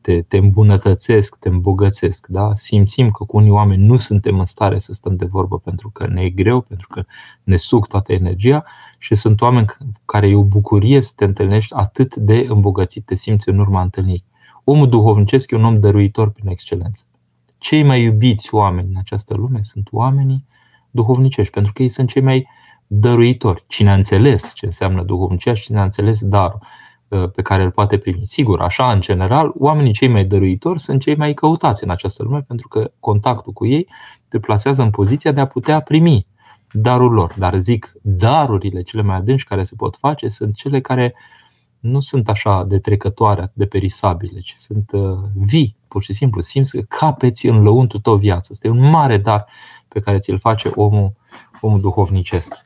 te, 0.00 0.22
te 0.22 0.36
îmbunătățesc, 0.36 1.38
te 1.38 1.48
îmbogățesc. 1.48 2.26
Da? 2.26 2.54
Simțim 2.54 3.10
că 3.10 3.24
cu 3.24 3.36
unii 3.36 3.50
oameni 3.50 3.84
nu 3.84 3.96
suntem 3.96 4.38
în 4.38 4.44
stare 4.44 4.78
să 4.78 4.92
stăm 4.92 5.16
de 5.16 5.24
vorbă 5.24 5.58
pentru 5.58 5.90
că 5.90 6.06
ne 6.06 6.22
e 6.22 6.30
greu, 6.30 6.60
pentru 6.60 6.88
că 6.88 7.04
ne 7.42 7.56
suc 7.56 7.88
toată 7.88 8.12
energia 8.12 8.64
și 8.98 9.14
sunt 9.14 9.40
oameni 9.40 9.66
care 10.04 10.28
e 10.28 10.36
o 10.36 10.44
bucurie 10.44 11.00
să 11.00 11.12
te 11.16 11.24
întâlnești 11.24 11.74
atât 11.74 12.16
de 12.16 12.46
îmbogățit 12.48 13.04
te 13.04 13.14
simți 13.14 13.48
în 13.48 13.58
urma 13.58 13.82
întâlnirii. 13.82 14.24
Omul 14.64 14.88
duhovnicesc 14.88 15.50
e 15.50 15.56
un 15.56 15.64
om 15.64 15.80
dăruitor 15.80 16.30
prin 16.30 16.48
excelență. 16.48 17.04
Cei 17.58 17.82
mai 17.82 18.02
iubiți 18.02 18.54
oameni 18.54 18.88
în 18.88 18.96
această 18.98 19.34
lume 19.34 19.58
sunt 19.62 19.88
oamenii 19.90 20.44
duhovnicești, 20.90 21.52
pentru 21.52 21.72
că 21.72 21.82
ei 21.82 21.88
sunt 21.88 22.08
cei 22.08 22.22
mai 22.22 22.46
dăruitori. 22.86 23.64
Cine 23.68 23.90
a 23.90 23.94
înțeles 23.94 24.52
ce 24.54 24.66
înseamnă 24.66 25.02
duhovnicia 25.02 25.54
și 25.54 25.62
cine 25.62 25.78
a 25.78 25.82
înțeles 25.82 26.24
darul 26.24 26.58
uh, 27.08 27.30
pe 27.30 27.42
care 27.42 27.62
îl 27.62 27.70
poate 27.70 27.98
primi. 27.98 28.20
Sigur, 28.24 28.60
așa, 28.60 28.92
în 28.92 29.00
general, 29.00 29.52
oamenii 29.58 29.92
cei 29.92 30.08
mai 30.08 30.24
dăruitori 30.24 30.80
sunt 30.80 31.00
cei 31.00 31.16
mai 31.16 31.32
căutați 31.34 31.84
în 31.84 31.90
această 31.90 32.22
lume 32.22 32.40
pentru 32.40 32.68
că 32.68 32.90
contactul 33.00 33.52
cu 33.52 33.66
ei 33.66 33.88
te 34.28 34.38
plasează 34.38 34.82
în 34.82 34.90
poziția 34.90 35.32
de 35.32 35.40
a 35.40 35.46
putea 35.46 35.80
primi 35.80 36.26
darul 36.72 37.12
lor. 37.12 37.34
Dar 37.38 37.56
zic, 37.56 37.92
darurile 38.02 38.82
cele 38.82 39.02
mai 39.02 39.16
adânci 39.16 39.44
care 39.44 39.64
se 39.64 39.74
pot 39.76 39.96
face 39.96 40.28
sunt 40.28 40.54
cele 40.54 40.80
care 40.80 41.14
nu 41.80 42.00
sunt 42.00 42.28
așa 42.28 42.64
de 42.64 42.78
trecătoare, 42.78 43.50
de 43.54 43.66
perisabile, 43.66 44.40
ci 44.40 44.52
sunt 44.56 44.90
uh, 44.92 45.18
vii, 45.34 45.76
pur 45.88 46.02
și 46.02 46.12
simplu. 46.12 46.40
Simți 46.40 46.76
că 46.76 46.82
capeți 46.88 47.46
în 47.46 47.62
lăuntul 47.62 48.00
tău 48.00 48.16
viață. 48.16 48.48
Este 48.50 48.68
un 48.68 48.90
mare 48.90 49.18
dar 49.18 49.46
pe 49.88 50.00
care 50.00 50.18
ți-l 50.18 50.38
face 50.38 50.70
omul, 50.74 51.12
omul 51.60 51.80
duhovnicesc. 51.80 52.65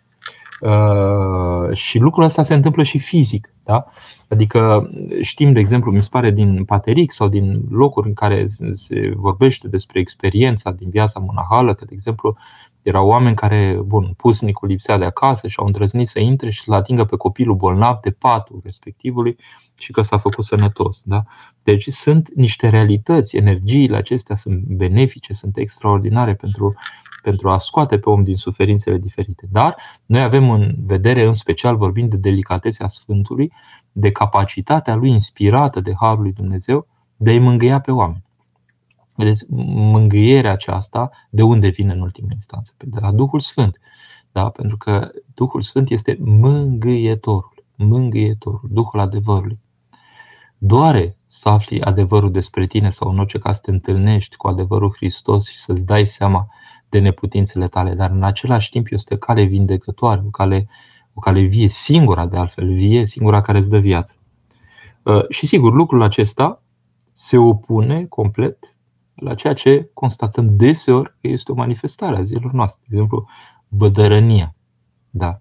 Uh, 0.61 1.77
și 1.77 1.99
lucrul 1.99 2.25
ăsta 2.25 2.43
se 2.43 2.55
întâmplă 2.55 2.83
și 2.83 2.99
fizic. 2.99 3.55
Da? 3.65 3.85
Adică 4.29 4.91
știm, 5.21 5.53
de 5.53 5.61
exemplu, 5.61 5.93
mi 5.93 6.03
se 6.03 6.09
pare 6.11 6.31
din 6.31 6.65
Pateric 6.65 7.13
sau 7.13 7.29
din 7.29 7.63
locuri 7.71 8.09
în 8.09 8.15
care 8.15 8.47
se 8.73 9.13
vorbește 9.17 9.69
despre 9.69 10.01
experiența 10.01 10.71
din 10.71 10.89
viața 10.91 11.21
monahală, 11.21 11.75
că, 11.75 11.85
de 11.85 11.95
exemplu, 11.95 12.37
erau 12.83 13.09
oameni 13.09 13.37
care, 13.37 13.81
bun, 13.85 14.13
pusnicul 14.17 14.69
lipsea 14.69 14.99
de 14.99 15.05
acasă 15.05 15.49
și 15.49 15.59
au 15.59 15.67
îndrăznit 15.67 16.09
să 16.09 16.21
intre 16.21 16.51
și 16.51 16.63
să-l 16.63 16.75
atingă 16.75 17.05
pe 17.05 17.17
copilul 17.17 17.57
bolnav 17.57 17.99
de 18.01 18.11
patul 18.11 18.61
respectivului 18.65 19.37
și 19.79 19.93
că 19.93 20.03
s-a 20.03 20.19
făcut 20.19 20.45
sănătos. 20.45 21.03
Da? 21.03 21.23
Deci 21.63 21.89
sunt 21.89 22.35
niște 22.35 22.69
realități, 22.69 23.37
energiile 23.37 23.97
acestea 23.97 24.37
sunt 24.37 24.63
benefice, 24.63 25.33
sunt 25.33 25.57
extraordinare 25.57 26.35
pentru, 26.35 26.75
pentru 27.23 27.51
a 27.51 27.59
scoate 27.59 27.99
pe 27.99 28.11
om 28.11 28.23
din 28.23 28.37
suferințele 28.37 28.99
diferite. 28.99 29.49
Dar 29.51 29.77
noi 30.07 30.23
avem 30.23 30.51
în 30.51 30.75
vedere, 30.79 31.27
în 31.27 31.35
special 31.35 31.77
vorbind 31.77 32.11
de 32.11 32.17
delicatețea 32.17 32.89
Sfântului, 32.89 33.53
de 33.93 34.11
capacitatea 34.13 34.95
lui 34.95 35.11
inspirată 35.11 35.81
de 35.81 35.95
Harul 36.01 36.23
lui 36.23 36.33
Dumnezeu 36.33 36.87
de 37.17 37.31
a-i 37.31 37.39
mângâia 37.39 37.81
pe 37.81 37.91
oameni. 37.91 38.25
Vedeți, 39.15 39.47
mângâierea 39.75 40.53
aceasta 40.53 41.11
de 41.31 41.43
unde 41.43 41.69
vine 41.69 41.93
în 41.93 42.01
ultimă 42.01 42.29
instanță? 42.33 42.73
Păi 42.77 42.89
de 42.91 42.99
la 43.01 43.13
Duhul 43.13 43.41
Sfânt. 43.41 43.81
Da? 44.33 44.49
Pentru 44.49 44.77
că 44.77 45.11
Duhul 45.35 45.61
Sfânt 45.61 45.91
este 45.91 46.19
mângâietorul, 46.21 47.65
mângâietorul, 47.77 48.69
Duhul 48.73 49.01
adevărului. 49.01 49.59
Doare 50.59 51.17
să 51.27 51.49
afli 51.49 51.81
adevărul 51.81 52.31
despre 52.31 52.67
tine 52.67 52.91
sau 52.91 53.11
în 53.11 53.19
orice 53.19 53.39
caz 53.39 53.55
să 53.57 53.63
te 53.65 53.71
întâlnești 53.71 54.37
cu 54.37 54.49
adevărul 54.49 54.93
Hristos 54.97 55.49
și 55.49 55.59
să-ți 55.59 55.87
dai 55.87 56.07
seama 56.07 56.49
de 56.91 56.99
neputințele 56.99 57.67
tale, 57.67 57.95
dar 57.95 58.11
în 58.11 58.23
același 58.23 58.71
timp 58.71 58.87
este 58.91 59.15
o 59.15 59.17
cale 59.17 59.43
vindecătoare, 59.43 60.23
o 60.27 60.31
cale, 60.31 60.69
o 61.15 61.21
cale 61.21 61.41
vie, 61.41 61.69
singura 61.69 62.27
de 62.27 62.37
altfel, 62.37 62.73
vie, 62.73 63.07
singura 63.07 63.41
care 63.41 63.59
îți 63.59 63.71
dă 63.71 63.79
viață. 63.79 64.15
Uh, 65.03 65.29
și 65.29 65.47
sigur, 65.47 65.73
lucrul 65.73 66.03
acesta 66.03 66.63
se 67.13 67.37
opune 67.37 68.05
complet 68.05 68.75
la 69.15 69.35
ceea 69.35 69.55
ce 69.55 69.91
constatăm 69.95 70.57
deseori 70.57 71.15
că 71.21 71.29
este 71.29 71.53
o 71.53 71.55
manifestare 71.55 72.17
a 72.17 72.23
zilor 72.23 72.53
noastre. 72.53 72.83
De 72.87 72.95
exemplu, 72.95 73.29
bădărănia. 73.69 74.55
Da. 75.11 75.41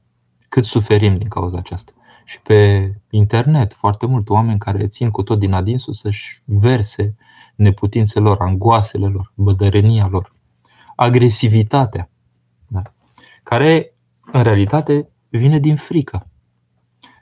Cât 0.49 0.65
suferim 0.65 1.17
din 1.17 1.27
cauza 1.27 1.57
aceasta. 1.57 1.91
Și 2.25 2.41
pe 2.41 2.91
internet, 3.09 3.73
foarte 3.73 4.05
mult 4.05 4.29
oameni 4.29 4.59
care 4.59 4.87
țin 4.87 5.11
cu 5.11 5.23
tot 5.23 5.39
din 5.39 5.53
adinsul 5.53 5.93
să-și 5.93 6.41
verse 6.45 7.15
neputințele 7.55 8.23
lor, 8.23 8.37
angoasele 8.39 9.07
lor, 9.07 9.31
bădărănia 9.35 10.07
lor, 10.07 10.33
agresivitatea, 10.99 12.09
da. 12.67 12.81
care 13.43 13.93
în 14.31 14.43
realitate 14.43 15.09
vine 15.29 15.59
din 15.59 15.75
frică, 15.75 16.27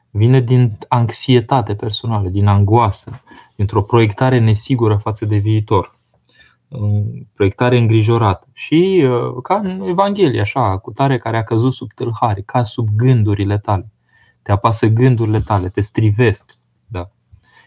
vine 0.10 0.40
din 0.40 0.78
anxietate 0.88 1.76
personală, 1.76 2.30
din 2.30 2.48
angoasă, 2.48 3.22
dintr-o 3.56 3.82
proiectare 3.82 4.40
nesigură 4.40 4.96
față 4.96 5.26
de 5.26 5.38
viitor 5.38 5.96
proiectare 7.34 7.78
îngrijorată. 7.78 8.48
Și 8.54 9.06
uh, 9.06 9.42
ca 9.44 9.56
în 9.56 9.82
Evanghelie, 9.82 10.42
așa, 10.42 10.78
cu 10.78 10.92
tare 10.92 11.18
care 11.18 11.38
a 11.38 11.44
căzut 11.44 11.74
sub 11.74 11.94
tâlhare, 11.94 12.42
ca 12.42 12.64
sub 12.64 12.88
gândurile 12.96 13.58
tale. 13.58 13.92
Te 14.42 14.52
apasă 14.52 14.88
gândurile 14.88 15.40
tale, 15.40 15.70
te 15.70 15.82
strivesc. 15.82 16.54
Da. 16.88 17.10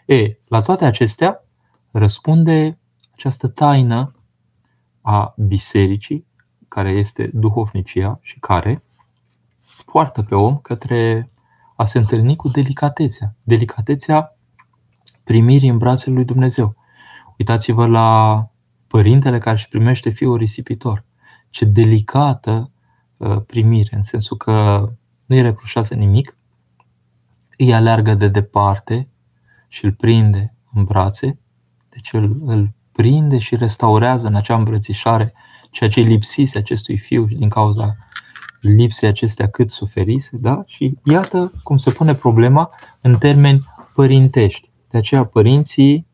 E, 0.06 0.38
la 0.48 0.60
toate 0.60 0.84
acestea 0.84 1.44
răspunde 1.90 2.78
această 3.12 3.48
taină 3.48 4.19
a 5.00 5.34
bisericii, 5.36 6.26
care 6.68 6.90
este 6.90 7.30
duhovnicia 7.34 8.18
și 8.22 8.38
care 8.38 8.82
poartă 9.86 10.22
pe 10.22 10.34
om 10.34 10.56
către 10.56 11.30
a 11.76 11.84
se 11.84 11.98
întâlni 11.98 12.36
cu 12.36 12.48
delicatețea. 12.48 13.34
Delicatețea 13.42 14.36
primirii 15.24 15.68
în 15.68 15.78
brațele 15.78 16.14
lui 16.14 16.24
Dumnezeu. 16.24 16.76
Uitați-vă 17.38 17.86
la 17.86 18.48
părintele 18.86 19.38
care 19.38 19.54
își 19.54 19.68
primește 19.68 20.10
fiul 20.10 20.36
risipitor. 20.36 21.04
Ce 21.50 21.64
delicată 21.64 22.70
uh, 23.16 23.42
primire, 23.46 23.96
în 23.96 24.02
sensul 24.02 24.36
că 24.36 24.88
nu 25.26 25.36
îi 25.36 25.42
reproșează 25.42 25.94
nimic, 25.94 26.36
îi 27.58 27.74
aleargă 27.74 28.14
de 28.14 28.28
departe 28.28 29.08
și 29.68 29.84
îl 29.84 29.92
prinde 29.92 30.54
în 30.72 30.84
brațe, 30.84 31.38
deci 31.88 32.12
îl, 32.12 32.40
îl 32.44 32.72
prinde 32.92 33.38
și 33.38 33.56
restaurează 33.56 34.26
în 34.26 34.34
acea 34.34 34.54
îmbrățișare 34.54 35.34
ceea 35.70 35.90
ce 35.90 36.00
lipsise 36.00 36.58
acestui 36.58 36.98
fiu 36.98 37.26
și 37.28 37.34
din 37.34 37.48
cauza 37.48 37.96
lipsei 38.60 39.08
acestea 39.08 39.48
cât 39.48 39.70
suferise, 39.70 40.36
da? 40.36 40.62
Și 40.66 40.98
iată 41.04 41.52
cum 41.62 41.76
se 41.76 41.90
pune 41.90 42.14
problema 42.14 42.70
în 43.00 43.18
termeni 43.18 43.60
părintești. 43.94 44.70
De 44.90 44.98
aceea 44.98 45.24
părinții 45.24 46.06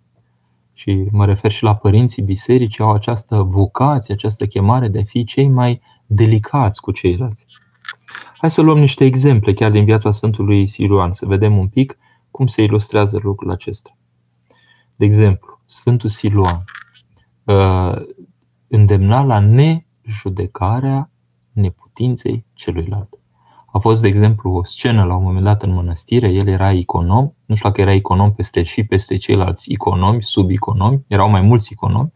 și 0.72 1.08
mă 1.10 1.24
refer 1.24 1.50
și 1.50 1.62
la 1.62 1.74
părinții 1.74 2.22
bisericii, 2.22 2.84
au 2.84 2.92
această 2.92 3.42
vocație, 3.42 4.14
această 4.14 4.46
chemare 4.46 4.88
de 4.88 4.98
a 4.98 5.04
fi 5.04 5.24
cei 5.24 5.48
mai 5.48 5.80
delicați 6.06 6.80
cu 6.80 6.92
ceilalți. 6.92 7.46
Hai 8.38 8.50
să 8.50 8.60
luăm 8.60 8.78
niște 8.78 9.04
exemple 9.04 9.52
chiar 9.52 9.70
din 9.70 9.84
viața 9.84 10.10
Sfântului 10.10 10.66
Siluan, 10.66 11.12
să 11.12 11.26
vedem 11.26 11.58
un 11.58 11.68
pic 11.68 11.98
cum 12.30 12.46
se 12.46 12.62
ilustrează 12.62 13.20
lucrul 13.22 13.50
acesta. 13.50 13.96
De 14.96 15.04
exemplu, 15.04 15.55
Sfântul 15.66 16.08
Siluan 16.08 16.64
uh, 17.44 17.96
îndemna 18.68 19.22
la 19.22 19.38
nejudecarea 19.38 21.10
neputinței 21.52 22.44
celuilalt. 22.52 23.18
A 23.66 23.78
fost, 23.78 24.02
de 24.02 24.08
exemplu, 24.08 24.50
o 24.50 24.64
scenă 24.64 25.04
la 25.04 25.14
un 25.14 25.22
moment 25.22 25.44
dat 25.44 25.62
în 25.62 25.72
mănăstire, 25.72 26.28
el 26.28 26.48
era 26.48 26.70
econom, 26.70 27.32
nu 27.46 27.54
știu 27.54 27.68
dacă 27.68 27.80
era 27.80 27.92
econom 27.92 28.32
peste 28.32 28.62
și 28.62 28.84
peste 28.84 29.16
ceilalți 29.16 29.72
economi, 29.72 30.22
subeconomi, 30.22 31.04
erau 31.06 31.30
mai 31.30 31.40
mulți 31.40 31.72
economi, 31.72 32.12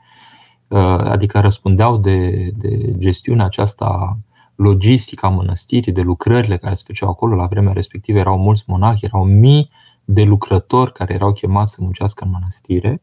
uh, 0.68 0.78
adică 0.98 1.40
răspundeau 1.40 1.98
de, 1.98 2.50
de 2.54 2.98
gestiunea 2.98 3.44
aceasta 3.44 4.18
logistică 4.54 5.26
a 5.26 5.28
mănăstirii, 5.28 5.92
de 5.92 6.00
lucrările 6.00 6.56
care 6.56 6.74
se 6.74 6.82
făceau 6.86 7.08
acolo. 7.08 7.34
La 7.34 7.46
vremea 7.46 7.72
respectivă 7.72 8.18
erau 8.18 8.38
mulți 8.38 8.64
monahi, 8.66 9.04
erau 9.04 9.24
mii 9.24 9.70
de 10.04 10.22
lucrători 10.22 10.92
care 10.92 11.14
erau 11.14 11.32
chemați 11.32 11.72
să 11.72 11.78
muncească 11.80 12.24
în 12.24 12.30
mănăstire 12.30 13.02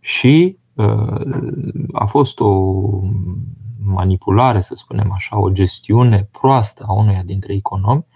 și 0.00 0.58
uh, 0.74 1.20
a 1.92 2.04
fost 2.04 2.40
o 2.40 2.80
manipulare, 3.82 4.60
să 4.60 4.74
spunem 4.74 5.12
așa, 5.12 5.38
o 5.38 5.50
gestiune 5.50 6.28
proastă 6.30 6.84
a 6.88 6.92
unuia 6.92 7.22
dintre 7.22 7.52
economi 7.52 8.06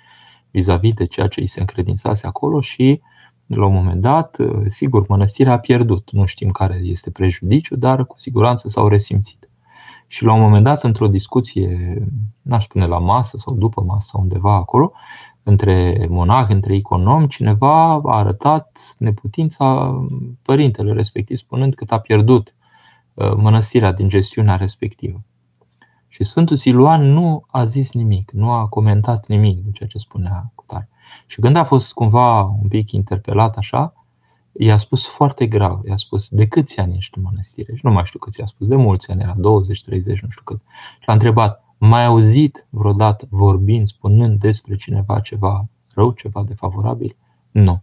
vis-a-vis 0.51 0.95
de 0.95 1.05
ceea 1.05 1.27
ce 1.27 1.41
îi 1.41 1.47
se 1.47 1.61
încredințase 1.61 2.27
acolo 2.27 2.61
și 2.61 3.01
la 3.47 3.67
un 3.67 3.73
moment 3.73 4.01
dat, 4.01 4.37
sigur, 4.67 5.09
mănăstirea 5.09 5.53
a 5.53 5.59
pierdut. 5.59 6.11
Nu 6.11 6.25
știm 6.25 6.51
care 6.51 6.81
este 6.83 7.11
prejudiciu, 7.11 7.77
dar 7.77 8.07
cu 8.07 8.19
siguranță 8.19 8.69
s-au 8.69 8.89
resimțit. 8.89 9.51
Și 10.07 10.25
la 10.25 10.33
un 10.33 10.41
moment 10.41 10.65
dat, 10.65 10.85
într-o 10.85 11.09
discuție, 11.09 12.03
n-aș 12.43 12.63
spune 12.63 12.87
la 12.87 12.99
masă 12.99 13.37
sau 13.37 13.55
după 13.55 13.83
masă, 13.83 14.19
undeva 14.21 14.55
acolo, 14.55 14.93
între 15.43 16.07
monah, 16.09 16.49
între 16.49 16.75
economi, 16.75 17.29
cineva 17.29 17.93
a 17.93 18.01
arătat 18.05 18.95
neputința 18.99 19.99
părintele 20.43 20.93
respectiv, 20.93 21.37
spunând 21.37 21.75
că 21.75 21.85
a 21.89 21.99
pierdut 21.99 22.55
uh, 23.15 23.33
mănăstirea 23.37 23.93
din 23.93 24.09
gestiunea 24.09 24.57
respectivă. 24.57 25.23
Și 26.09 26.25
Sfântul 26.25 26.57
Siluan 26.57 27.03
nu 27.03 27.45
a 27.51 27.65
zis 27.65 27.93
nimic, 27.93 28.31
nu 28.31 28.51
a 28.51 28.67
comentat 28.67 29.27
nimic 29.27 29.63
din 29.63 29.73
ceea 29.73 29.89
ce 29.89 29.99
spunea 29.99 30.53
cu 30.55 30.65
tare. 30.67 30.89
Și 31.27 31.41
când 31.41 31.57
a 31.57 31.65
fost 31.65 31.93
cumva 31.93 32.43
un 32.43 32.69
pic 32.69 32.91
interpelat 32.91 33.57
așa, 33.57 33.95
i-a 34.53 34.77
spus 34.77 35.07
foarte 35.07 35.47
grav, 35.47 35.85
i-a 35.87 35.97
spus, 35.97 36.29
de 36.29 36.47
câți 36.47 36.79
ani 36.79 36.97
ești 36.97 37.19
în 37.19 37.25
mănăstire? 37.25 37.75
Și 37.75 37.87
nu 37.87 37.93
mai 37.93 38.05
știu 38.05 38.19
câți 38.19 38.41
i-a 38.41 38.47
spus, 38.47 38.69
de 38.69 38.77
mulți 38.77 39.11
ani, 39.11 39.23
era 39.23 39.35
20, 39.37 39.83
30, 39.83 40.21
nu 40.21 40.29
știu 40.29 40.43
cât. 40.45 40.61
Și 41.01 41.05
l-a 41.07 41.13
întrebat, 41.13 41.65
mai 41.87 42.05
auzit 42.05 42.67
vreodată 42.71 43.27
vorbind, 43.31 43.87
spunând 43.87 44.41
despre 44.41 44.77
cineva 44.77 45.21
ceva 45.21 45.69
rău, 45.95 46.11
ceva 46.11 46.43
defavorabil? 46.43 47.17
Nu. 47.51 47.83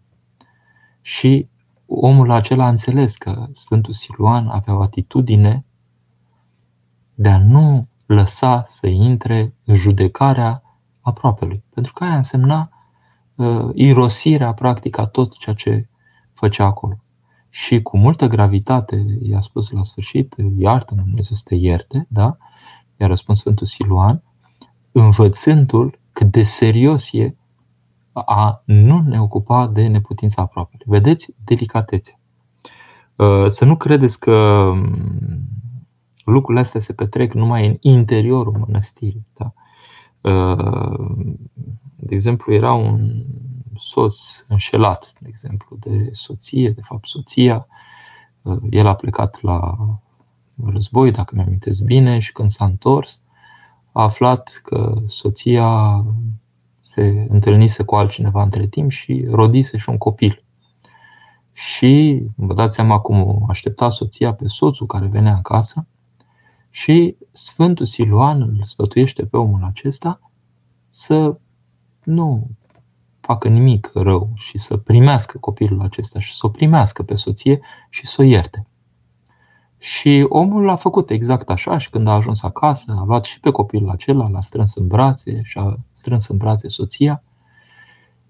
Și 1.01 1.49
omul 1.85 2.31
acela 2.31 2.65
a 2.65 2.69
înțeles 2.69 3.17
că 3.17 3.47
Sfântul 3.51 3.93
Siluan 3.93 4.47
avea 4.47 4.75
o 4.75 4.81
atitudine 4.81 5.65
de 7.15 7.29
a 7.29 7.37
nu 7.37 7.87
lăsa 8.05 8.63
să 8.65 8.87
intre 8.87 9.53
în 9.63 9.75
judecarea 9.75 10.63
aproapelui. 11.01 11.63
Pentru 11.73 11.93
că 11.93 12.03
aia 12.03 12.15
însemna 12.15 12.69
uh, 13.35 13.69
irosirea 13.73 14.53
practică 14.53 15.01
a 15.01 15.05
tot 15.05 15.37
ceea 15.37 15.55
ce 15.55 15.87
făcea 16.33 16.65
acolo. 16.65 16.99
Și 17.49 17.81
cu 17.81 17.97
multă 17.97 18.27
gravitate 18.27 19.17
i-a 19.21 19.39
spus 19.39 19.69
la 19.69 19.83
sfârșit, 19.83 20.35
iartă-mă 20.57 21.01
Dumnezeu 21.01 21.35
să 21.35 21.43
te 21.45 21.55
ierte, 21.55 22.07
da? 22.09 22.37
I-a 22.99 23.07
răspuns 23.07 23.39
Sfântul 23.39 23.65
Siluan, 23.65 24.23
învățându-l 24.91 25.99
cât 26.11 26.31
de 26.31 26.43
serios 26.43 27.13
e 27.13 27.35
a 28.13 28.61
nu 28.65 29.01
ne 29.01 29.21
ocupa 29.21 29.67
de 29.67 29.87
neputința 29.87 30.41
aproape. 30.41 30.77
Vedeți 30.85 31.33
delicatețea. 31.43 32.19
Uh, 33.15 33.47
să 33.47 33.65
nu 33.65 33.77
credeți 33.77 34.19
că 34.19 34.31
um, 34.31 35.47
lucrurile 36.23 36.59
astea 36.59 36.79
se 36.79 36.93
petrec 36.93 37.33
numai 37.33 37.67
în 37.67 37.77
interiorul 37.79 38.57
mănăstirii. 38.57 39.25
Da? 39.37 39.53
Uh, 40.31 41.25
de 41.95 42.13
exemplu, 42.13 42.53
era 42.53 42.73
un 42.73 43.25
soț 43.75 44.45
înșelat, 44.47 45.13
de 45.19 45.27
exemplu, 45.27 45.77
de 45.79 46.09
soție, 46.11 46.69
de 46.69 46.81
fapt 46.81 47.07
soția. 47.07 47.67
Uh, 48.41 48.57
el 48.69 48.87
a 48.87 48.95
plecat 48.95 49.41
la 49.41 49.77
război, 50.65 51.11
dacă 51.11 51.35
mi 51.35 51.41
amintesc 51.41 51.81
bine, 51.81 52.19
și 52.19 52.31
când 52.31 52.49
s-a 52.49 52.65
întors, 52.65 53.23
a 53.91 54.03
aflat 54.03 54.61
că 54.63 55.01
soția 55.05 56.03
se 56.79 57.27
întâlnise 57.29 57.83
cu 57.83 57.95
altcineva 57.95 58.43
între 58.43 58.67
timp 58.67 58.91
și 58.91 59.25
rodise 59.29 59.77
și 59.77 59.89
un 59.89 59.97
copil. 59.97 60.43
Și 61.53 62.23
vă 62.35 62.53
dați 62.53 62.75
seama 62.75 62.99
cum 62.99 63.45
aștepta 63.49 63.89
soția 63.89 64.33
pe 64.33 64.47
soțul 64.47 64.85
care 64.85 65.07
venea 65.07 65.35
acasă 65.35 65.87
și 66.69 67.15
Sfântul 67.31 67.85
Siluan 67.85 68.41
îl 68.41 68.59
sfătuiește 68.63 69.25
pe 69.25 69.37
omul 69.37 69.63
acesta 69.63 70.31
să 70.89 71.37
nu 72.03 72.49
facă 73.19 73.47
nimic 73.47 73.91
rău 73.93 74.31
și 74.35 74.57
să 74.57 74.77
primească 74.77 75.37
copilul 75.37 75.81
acesta 75.81 76.19
și 76.19 76.35
să 76.35 76.45
o 76.45 76.49
primească 76.49 77.03
pe 77.03 77.15
soție 77.15 77.59
și 77.89 78.07
să 78.07 78.21
o 78.21 78.23
ierte. 78.23 78.67
Și 79.79 80.25
omul 80.29 80.69
a 80.69 80.75
făcut 80.75 81.09
exact 81.09 81.49
așa 81.49 81.77
și 81.77 81.89
când 81.89 82.07
a 82.07 82.13
ajuns 82.13 82.43
acasă, 82.43 82.95
a 82.97 83.03
luat 83.05 83.23
și 83.23 83.39
pe 83.39 83.51
copilul 83.51 83.89
acela, 83.89 84.27
l-a 84.27 84.41
strâns 84.41 84.75
în 84.75 84.87
brațe 84.87 85.41
și 85.43 85.57
a 85.57 85.77
strâns 85.91 86.27
în 86.27 86.37
brațe 86.37 86.67
soția. 86.67 87.23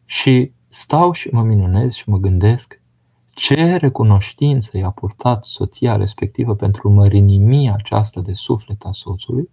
Și 0.06 0.52
stau 0.68 1.12
și 1.12 1.30
mă 1.32 1.44
minunez 1.44 1.94
și 1.94 2.10
mă 2.10 2.18
gândesc 2.18 2.82
ce 3.30 3.76
recunoștință 3.76 4.78
i-a 4.78 4.90
purtat 4.90 5.46
soția 5.46 5.96
respectivă 5.96 6.56
pentru 6.56 6.90
mărinimia 6.90 7.74
aceasta 7.74 8.22
de 8.22 8.34
suflet 8.34 8.84
a 8.86 8.92
soțului, 8.92 9.50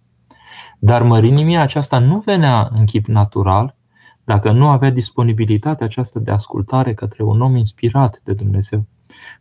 dar 0.79 1.03
mărinimia 1.03 1.61
aceasta 1.61 1.99
nu 1.99 2.19
venea 2.19 2.69
în 2.73 2.85
chip 2.85 3.05
natural 3.05 3.75
dacă 4.23 4.51
nu 4.51 4.67
avea 4.67 4.89
disponibilitatea 4.89 5.85
aceasta 5.85 6.19
de 6.19 6.31
ascultare 6.31 6.93
către 6.93 7.23
un 7.23 7.41
om 7.41 7.55
inspirat 7.55 8.21
de 8.23 8.33
Dumnezeu, 8.33 8.85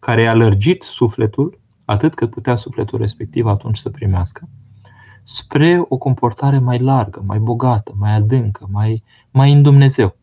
care 0.01 0.23
i-a 0.23 0.35
lărgit 0.35 0.83
sufletul 0.83 1.61
atât 1.87 2.15
cât 2.15 2.31
putea 2.31 2.57
sufletul 2.57 2.99
respectiv 2.99 3.47
atunci 3.47 3.79
să 3.79 3.91
primească, 3.91 4.49
spre 5.23 5.85
o 5.89 5.97
comportare 5.97 6.59
mai 6.59 6.79
largă, 6.79 7.23
mai 7.27 7.39
bogată, 7.39 7.95
mai 7.99 8.15
adâncă, 8.15 8.69
mai, 8.71 9.03
mai 9.31 9.53
în 9.53 9.63
Dumnezeu. 9.63 10.17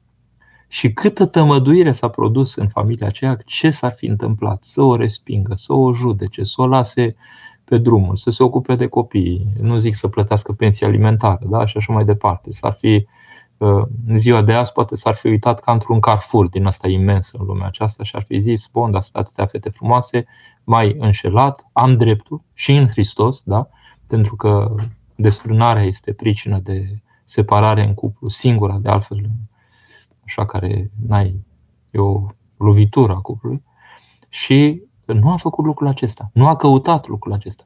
Și 0.67 0.93
câtă 0.93 1.25
tămăduire 1.25 1.91
s-a 1.91 2.07
produs 2.07 2.55
în 2.55 2.67
familia 2.67 3.07
aceea, 3.07 3.37
ce 3.45 3.69
s-ar 3.69 3.93
fi 3.97 4.05
întâmplat? 4.05 4.63
Să 4.63 4.81
o 4.81 4.95
respingă, 4.95 5.55
să 5.55 5.73
o 5.73 5.93
judece, 5.93 6.43
să 6.43 6.61
o 6.61 6.67
lase 6.67 7.15
pe 7.63 7.77
drumul, 7.77 8.15
să 8.15 8.29
se 8.29 8.43
ocupe 8.43 8.75
de 8.75 8.87
copii, 8.87 9.45
nu 9.61 9.77
zic 9.77 9.95
să 9.95 10.07
plătească 10.07 10.51
pensie 10.51 10.87
alimentară, 10.87 11.45
da? 11.49 11.65
și 11.65 11.77
așa 11.77 11.93
mai 11.93 12.05
departe. 12.05 12.51
S-ar 12.51 12.73
fi 12.73 13.07
în 14.07 14.17
ziua 14.17 14.41
de 14.41 14.53
azi 14.53 14.71
poate 14.71 14.95
s-ar 14.95 15.15
fi 15.15 15.27
uitat 15.27 15.59
ca 15.59 15.71
într-un 15.71 15.99
carfur 15.99 16.47
din 16.47 16.65
asta 16.65 16.87
imens 16.87 17.31
în 17.31 17.45
lumea 17.45 17.67
aceasta 17.67 18.03
și 18.03 18.15
ar 18.15 18.23
fi 18.23 18.37
zis, 18.37 18.67
bun, 18.67 18.91
dar 18.91 19.01
sunt 19.01 19.15
atâtea 19.15 19.45
fete 19.45 19.69
frumoase, 19.69 20.25
mai 20.63 20.95
înșelat, 20.99 21.69
am 21.71 21.97
dreptul 21.97 22.41
și 22.53 22.75
în 22.75 22.87
Hristos, 22.87 23.43
da? 23.43 23.69
pentru 24.07 24.35
că 24.35 24.75
desfrânarea 25.15 25.83
este 25.83 26.13
pricină 26.13 26.59
de 26.59 27.01
separare 27.23 27.83
în 27.83 27.93
cuplu, 27.93 28.27
singura 28.27 28.77
de 28.77 28.89
altfel, 28.89 29.29
așa 30.25 30.45
care 30.45 30.91
n-ai, 31.07 31.45
e 31.91 31.99
o 31.99 32.27
lovitură 32.57 33.13
a 33.13 33.19
cuplului. 33.19 33.63
Și 34.29 34.83
nu 35.05 35.31
a 35.31 35.37
făcut 35.37 35.65
lucrul 35.65 35.87
acesta, 35.87 36.29
nu 36.33 36.47
a 36.47 36.55
căutat 36.55 37.07
lucrul 37.07 37.33
acesta, 37.33 37.63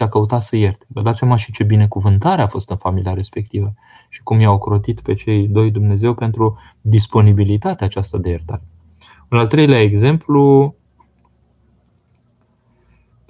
ci 0.00 0.02
a 0.02 0.08
căutat 0.08 0.42
să 0.42 0.56
ierte. 0.56 0.84
Vă 0.88 1.02
dați 1.02 1.18
seama 1.18 1.36
și 1.36 1.52
ce 1.52 1.64
binecuvântare 1.64 2.42
a 2.42 2.46
fost 2.46 2.70
în 2.70 2.76
familia 2.76 3.14
respectivă 3.14 3.74
și 4.08 4.22
cum 4.22 4.40
i-au 4.40 4.58
crotit 4.58 5.00
pe 5.00 5.14
cei 5.14 5.48
doi 5.48 5.70
Dumnezeu 5.70 6.14
pentru 6.14 6.58
disponibilitatea 6.80 7.86
aceasta 7.86 8.18
de 8.18 8.28
iertare. 8.28 8.62
Un 9.30 9.38
al 9.38 9.48
treilea 9.48 9.80
exemplu 9.80 10.74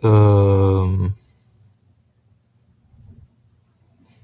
uh, 0.02 1.08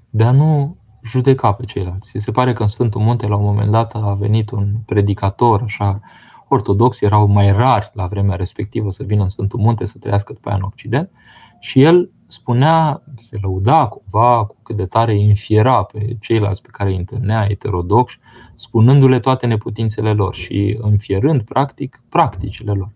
de 0.09 0.23
a 0.23 0.31
nu 0.31 0.77
judeca 1.03 1.53
pe 1.53 1.65
ceilalți. 1.65 2.17
Se 2.17 2.31
pare 2.31 2.53
că 2.53 2.61
în 2.61 2.67
Sfântul 2.67 3.01
Munte 3.01 3.27
la 3.27 3.35
un 3.35 3.43
moment 3.43 3.71
dat 3.71 3.95
a 3.95 4.13
venit 4.13 4.51
un 4.51 4.75
predicator 4.85 5.61
așa 5.61 5.99
ortodox, 6.47 7.01
erau 7.01 7.27
mai 7.27 7.51
rari 7.51 7.91
la 7.93 8.07
vremea 8.07 8.35
respectivă 8.35 8.91
să 8.91 9.03
vină 9.03 9.21
în 9.21 9.29
Sfântul 9.29 9.59
Munte 9.59 9.85
să 9.85 9.97
trăiască 9.99 10.33
după 10.33 10.49
aia 10.49 10.57
în 10.57 10.63
Occident 10.63 11.11
și 11.59 11.81
el 11.81 12.11
spunea, 12.27 13.01
se 13.15 13.37
lăuda 13.41 13.87
cumva 13.87 14.45
cu 14.45 14.55
cât 14.63 14.75
de 14.75 14.85
tare 14.85 15.19
infiera 15.19 15.83
pe 15.83 16.17
ceilalți 16.19 16.61
pe 16.61 16.69
care 16.71 16.89
îi 16.89 16.97
întâlnea 16.97 17.47
eterodoxi, 17.49 18.19
spunându-le 18.55 19.19
toate 19.19 19.45
neputințele 19.45 20.13
lor 20.13 20.35
și 20.35 20.77
înfierând 20.81 21.41
practic 21.41 22.01
practicile 22.09 22.71
lor. 22.71 22.89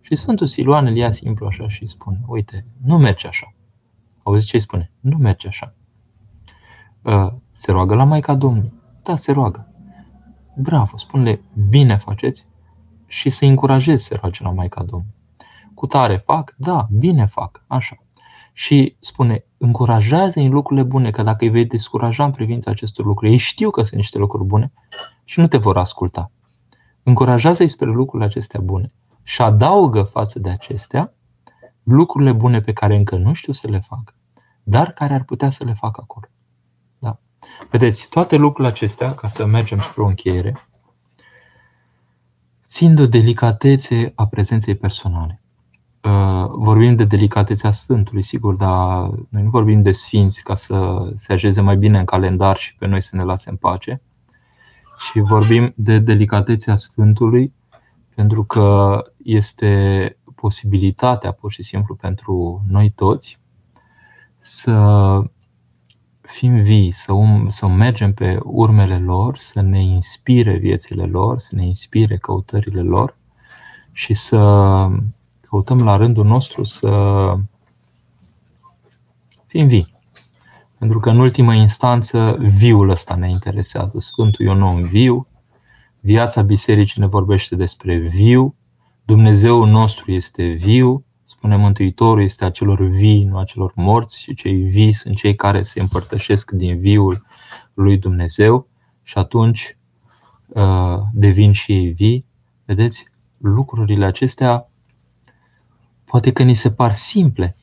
Și 0.00 0.14
Sfântul 0.14 0.46
Siluan 0.46 0.86
îl 0.86 0.96
ia 0.96 1.10
simplu 1.10 1.46
așa 1.46 1.68
și 1.68 1.86
spune, 1.86 2.20
uite, 2.26 2.66
nu 2.84 2.98
merge 2.98 3.26
așa. 3.26 3.54
Auzi 4.22 4.46
ce 4.46 4.56
îi 4.56 4.62
spune? 4.62 4.90
Nu 5.00 5.16
merge 5.16 5.48
așa. 5.48 5.74
Ă, 7.04 7.38
se 7.52 7.72
roagă 7.72 7.94
la 7.94 8.04
Maica 8.04 8.34
Domnului. 8.34 8.72
Da, 9.02 9.16
se 9.16 9.32
roagă. 9.32 9.72
Bravo, 10.56 10.96
spune 10.96 11.40
bine 11.68 11.96
faceți 11.96 12.46
și 13.06 13.30
să 13.30 13.44
încurajezi 13.44 14.04
să 14.04 14.18
roage 14.20 14.42
la 14.42 14.50
Maica 14.50 14.82
Domnului. 14.82 15.14
Cu 15.74 15.86
tare 15.86 16.16
fac? 16.16 16.54
Da, 16.56 16.88
bine 16.98 17.26
fac, 17.26 17.64
așa. 17.66 17.96
Și 18.60 18.96
spune, 18.98 19.44
încurajează 19.56 20.40
în 20.40 20.50
lucrurile 20.50 20.86
bune, 20.86 21.10
că 21.10 21.22
dacă 21.22 21.44
îi 21.44 21.50
vei 21.50 21.66
descuraja 21.66 22.24
în 22.24 22.30
privința 22.30 22.70
acestor 22.70 23.04
lucruri, 23.04 23.30
ei 23.30 23.36
știu 23.36 23.70
că 23.70 23.82
sunt 23.82 23.96
niște 23.96 24.18
lucruri 24.18 24.44
bune 24.44 24.72
și 25.24 25.40
nu 25.40 25.46
te 25.46 25.56
vor 25.56 25.76
asculta. 25.76 26.30
Încurajează-i 27.02 27.68
spre 27.68 27.86
lucrurile 27.86 28.28
acestea 28.28 28.60
bune 28.60 28.92
și 29.22 29.42
adaugă 29.42 30.02
față 30.02 30.38
de 30.38 30.50
acestea 30.50 31.14
lucrurile 31.82 32.32
bune 32.32 32.60
pe 32.60 32.72
care 32.72 32.96
încă 32.96 33.16
nu 33.16 33.32
știu 33.32 33.52
să 33.52 33.68
le 33.68 33.78
facă, 33.78 34.14
dar 34.62 34.92
care 34.92 35.14
ar 35.14 35.24
putea 35.24 35.50
să 35.50 35.64
le 35.64 35.74
facă 35.74 36.00
acolo. 36.02 36.26
Da. 36.98 37.18
Vedeți, 37.70 38.08
toate 38.08 38.36
lucrurile 38.36 38.72
acestea, 38.72 39.14
ca 39.14 39.28
să 39.28 39.46
mergem 39.46 39.80
spre 39.80 40.02
o 40.02 40.06
încheiere, 40.06 40.68
țin 42.66 42.94
de 42.94 43.02
o 43.02 43.06
delicatețe 43.06 44.12
a 44.14 44.26
prezenței 44.26 44.74
personale. 44.74 45.39
Uh, 46.02 46.46
vorbim 46.48 46.96
de 46.96 47.04
delicatețea 47.04 47.70
Sfântului, 47.70 48.22
sigur, 48.22 48.54
dar 48.54 49.10
noi 49.28 49.42
nu 49.42 49.50
vorbim 49.50 49.82
de 49.82 49.92
sfinți 49.92 50.42
ca 50.42 50.54
să 50.54 51.08
se 51.14 51.32
așeze 51.32 51.60
mai 51.60 51.76
bine 51.76 51.98
în 51.98 52.04
calendar 52.04 52.56
și 52.56 52.76
pe 52.76 52.86
noi 52.86 53.00
să 53.00 53.16
ne 53.16 53.22
lase 53.22 53.50
în 53.50 53.56
pace, 53.56 54.02
și 55.10 55.20
vorbim 55.20 55.72
de 55.76 55.98
delicatețea 55.98 56.76
Sfântului 56.76 57.52
pentru 58.14 58.44
că 58.44 59.02
este 59.24 60.16
posibilitatea 60.34 61.32
pur 61.32 61.52
și 61.52 61.62
simplu 61.62 61.94
pentru 61.94 62.62
noi 62.68 62.90
toți 62.90 63.38
să 64.38 65.22
fim 66.20 66.62
vii, 66.62 66.90
să, 66.90 67.12
um, 67.12 67.48
să 67.48 67.66
mergem 67.66 68.12
pe 68.12 68.38
urmele 68.42 68.98
lor, 68.98 69.38
să 69.38 69.60
ne 69.60 69.82
inspire 69.82 70.56
viețile 70.56 71.04
lor, 71.04 71.38
să 71.38 71.54
ne 71.54 71.66
inspire 71.66 72.16
căutările 72.16 72.80
lor 72.80 73.16
și 73.92 74.14
să 74.14 74.38
căutăm 75.50 75.84
la 75.84 75.96
rândul 75.96 76.24
nostru 76.24 76.64
să 76.64 77.34
fim 79.46 79.66
vii. 79.66 79.94
Pentru 80.78 81.00
că, 81.00 81.10
în 81.10 81.18
ultimă 81.18 81.54
instanță, 81.54 82.36
viul 82.40 82.88
ăsta 82.88 83.14
ne 83.14 83.28
interesează. 83.28 83.98
Sfântul 83.98 84.46
e 84.46 84.50
un 84.50 84.62
om 84.62 84.82
viu, 84.82 85.26
viața 86.00 86.42
bisericii 86.42 87.00
ne 87.00 87.06
vorbește 87.06 87.56
despre 87.56 87.96
viu, 87.96 88.54
Dumnezeul 89.04 89.68
nostru 89.68 90.12
este 90.12 90.46
viu, 90.46 91.04
spune 91.24 91.56
Mântuitorul, 91.56 92.22
este 92.22 92.44
a 92.44 92.50
celor 92.50 92.82
vii, 92.82 93.24
nu 93.24 93.38
a 93.38 93.44
celor 93.44 93.72
morți, 93.74 94.22
și 94.22 94.34
cei 94.34 94.56
vii 94.56 94.92
sunt 94.92 95.16
cei 95.16 95.34
care 95.34 95.62
se 95.62 95.80
împărtășesc 95.80 96.50
din 96.50 96.80
viul 96.80 97.24
lui 97.74 97.98
Dumnezeu 97.98 98.68
și 99.02 99.18
atunci 99.18 99.78
uh, 100.46 100.98
devin 101.12 101.52
și 101.52 101.72
ei 101.72 101.88
vii. 101.88 102.24
Vedeți, 102.64 103.04
lucrurile 103.36 104.04
acestea 104.04 104.69
poate 106.10 106.32
că 106.32 106.42
ni 106.42 106.54
se 106.54 106.70
par 106.70 106.92
simple 106.92 107.56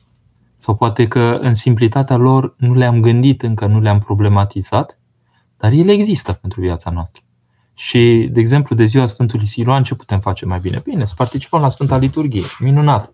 sau 0.54 0.76
poate 0.76 1.08
că 1.08 1.38
în 1.40 1.54
simplitatea 1.54 2.16
lor 2.16 2.54
nu 2.58 2.74
le-am 2.74 3.00
gândit 3.00 3.42
încă, 3.42 3.66
nu 3.66 3.80
le-am 3.80 3.98
problematizat, 3.98 4.98
dar 5.56 5.72
ele 5.72 5.92
există 5.92 6.32
pentru 6.32 6.60
viața 6.60 6.90
noastră. 6.90 7.22
Și, 7.74 8.28
de 8.32 8.40
exemplu, 8.40 8.74
de 8.74 8.84
ziua 8.84 9.06
Sfântului 9.06 9.46
Siluan, 9.46 9.82
ce 9.82 9.94
putem 9.94 10.20
face 10.20 10.46
mai 10.46 10.58
bine? 10.58 10.80
Bine, 10.84 11.04
să 11.04 11.14
participăm 11.16 11.60
la 11.60 11.68
Sfânta 11.68 11.96
Liturghie. 11.96 12.42
Minunat! 12.58 13.10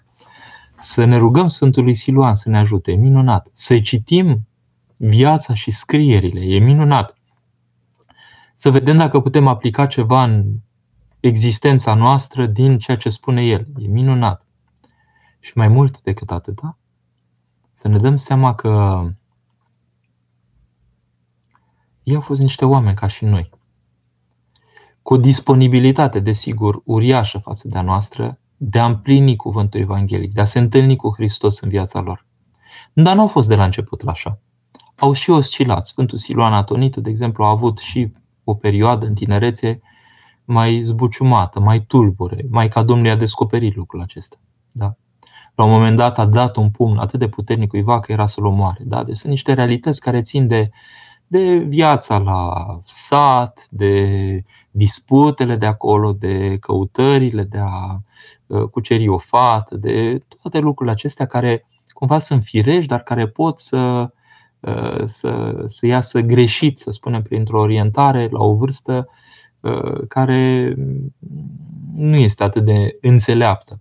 Să 0.78 1.04
ne 1.04 1.16
rugăm 1.16 1.48
Sfântului 1.48 1.94
Siluan 1.94 2.34
să 2.34 2.48
ne 2.48 2.58
ajute. 2.58 2.92
Minunat! 2.92 3.48
Să 3.52 3.78
citim 3.80 4.46
viața 4.96 5.54
și 5.54 5.70
scrierile. 5.70 6.40
E 6.40 6.58
minunat! 6.58 7.18
Să 8.54 8.70
vedem 8.70 8.96
dacă 8.96 9.20
putem 9.20 9.46
aplica 9.46 9.86
ceva 9.86 10.22
în 10.22 10.44
existența 11.20 11.94
noastră 11.94 12.46
din 12.46 12.78
ceea 12.78 12.96
ce 12.96 13.08
spune 13.08 13.44
el. 13.44 13.66
E 13.78 13.86
minunat! 13.86 14.43
Și 15.44 15.52
mai 15.54 15.68
mult 15.68 16.00
decât 16.00 16.30
atâta, 16.30 16.78
să 17.72 17.88
ne 17.88 17.98
dăm 17.98 18.16
seama 18.16 18.54
că 18.54 19.04
ei 22.02 22.14
au 22.14 22.20
fost 22.20 22.40
niște 22.40 22.64
oameni 22.64 22.96
ca 22.96 23.06
și 23.06 23.24
noi 23.24 23.50
cu 25.02 25.14
o 25.14 25.16
disponibilitate, 25.16 26.20
desigur, 26.20 26.82
uriașă 26.84 27.38
față 27.38 27.68
de 27.68 27.78
a 27.78 27.82
noastră, 27.82 28.38
de 28.56 28.78
a 28.78 28.86
împlini 28.86 29.36
cuvântul 29.36 29.80
evanghelic, 29.80 30.32
de 30.32 30.40
a 30.40 30.44
se 30.44 30.58
întâlni 30.58 30.96
cu 30.96 31.12
Hristos 31.14 31.60
în 31.60 31.68
viața 31.68 32.00
lor. 32.00 32.26
Dar 32.92 33.14
nu 33.14 33.20
au 33.20 33.26
fost 33.26 33.48
de 33.48 33.54
la 33.54 33.64
început 33.64 34.02
la 34.02 34.10
așa. 34.10 34.40
Au 34.96 35.12
și 35.12 35.30
oscilat. 35.30 35.86
Sfântul 35.86 36.18
Siluan 36.18 36.52
Atonitu, 36.52 37.00
de 37.00 37.10
exemplu, 37.10 37.44
a 37.44 37.48
avut 37.48 37.78
și 37.78 38.12
o 38.44 38.54
perioadă 38.54 39.06
în 39.06 39.14
tinerețe 39.14 39.80
mai 40.44 40.82
zbuciumată, 40.82 41.60
mai 41.60 41.80
tulbure, 41.80 42.46
mai 42.50 42.68
ca 42.68 42.82
Domnul 42.82 43.10
a 43.10 43.16
descoperit 43.16 43.74
lucrul 43.74 44.00
acesta. 44.00 44.36
Da? 44.72 44.96
La 45.54 45.64
un 45.64 45.70
moment 45.70 45.96
dat 45.96 46.18
a 46.18 46.26
dat 46.26 46.56
un 46.56 46.70
pumn 46.70 46.98
atât 46.98 47.18
de 47.18 47.28
puternic 47.28 47.68
cuiva 47.68 48.00
că 48.00 48.12
era 48.12 48.26
să-l 48.26 48.44
omoare. 48.44 48.80
Da? 48.84 49.04
Deci 49.04 49.16
sunt 49.16 49.32
niște 49.32 49.52
realități 49.52 50.00
care 50.00 50.22
țin 50.22 50.46
de 50.46 50.70
de 51.26 51.56
viața 51.56 52.18
la 52.18 52.80
sat, 52.86 53.66
de 53.70 54.42
disputele 54.70 55.56
de 55.56 55.66
acolo, 55.66 56.12
de 56.12 56.56
căutările 56.60 57.42
de 57.42 57.58
a 57.58 58.00
uh, 58.46 58.62
cuceri 58.62 59.08
o 59.08 59.18
fată, 59.18 59.76
de 59.76 60.18
toate 60.42 60.58
lucrurile 60.58 60.94
acestea 60.94 61.26
care 61.26 61.66
cumva 61.88 62.18
sunt 62.18 62.42
firești, 62.42 62.86
dar 62.86 63.02
care 63.02 63.28
pot 63.28 63.58
să, 63.60 64.10
uh, 64.60 65.02
să, 65.04 65.62
să 65.66 65.86
iasă 65.86 66.20
greșit, 66.20 66.78
să 66.78 66.90
spunem, 66.90 67.22
printr-o 67.22 67.60
orientare 67.60 68.28
la 68.30 68.44
o 68.44 68.54
vârstă 68.54 69.08
uh, 69.60 70.06
care 70.08 70.74
nu 71.94 72.16
este 72.16 72.42
atât 72.42 72.64
de 72.64 72.98
înțeleaptă. 73.00 73.80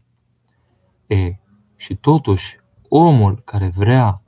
E, 1.07 1.35
și 1.83 1.95
totuși, 1.95 2.59
omul 2.89 3.41
care 3.45 3.73
vrea 3.75 4.21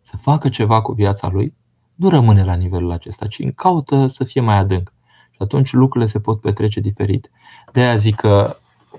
să 0.00 0.16
facă 0.16 0.48
ceva 0.48 0.82
cu 0.82 0.92
viața 0.92 1.28
lui, 1.28 1.54
nu 1.94 2.08
rămâne 2.08 2.44
la 2.44 2.54
nivelul 2.54 2.90
acesta, 2.90 3.26
ci 3.26 3.42
caută 3.54 4.06
să 4.06 4.24
fie 4.24 4.40
mai 4.40 4.56
adânc. 4.56 4.92
Și 5.30 5.38
atunci 5.38 5.72
lucrurile 5.72 6.10
se 6.10 6.20
pot 6.20 6.40
petrece 6.40 6.80
diferit. 6.80 7.30
De 7.72 7.80
aia 7.80 7.96
zic 7.96 8.14
că, 8.14 8.56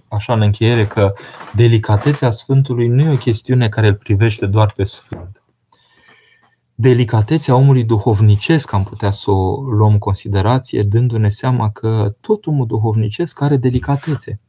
așa 0.07 0.33
în 0.33 0.41
încheiere, 0.41 0.87
că 0.87 1.13
delicatețea 1.55 2.31
Sfântului 2.31 2.87
nu 2.87 3.01
e 3.01 3.13
o 3.13 3.17
chestiune 3.17 3.69
care 3.69 3.87
îl 3.87 3.95
privește 3.95 4.45
doar 4.45 4.71
pe 4.75 4.83
Sfânt. 4.83 5.41
Delicatețea 6.75 7.55
omului 7.55 7.83
duhovnicesc 7.83 8.73
am 8.73 8.83
putea 8.83 9.11
să 9.11 9.31
o 9.31 9.61
luăm 9.61 9.91
în 9.91 9.99
considerație, 9.99 10.83
dându-ne 10.83 11.29
seama 11.29 11.69
că 11.69 12.15
tot 12.21 12.45
omul 12.45 12.65
duhovnicesc 12.65 13.41
are 13.41 13.57
delicatețe 13.57 14.39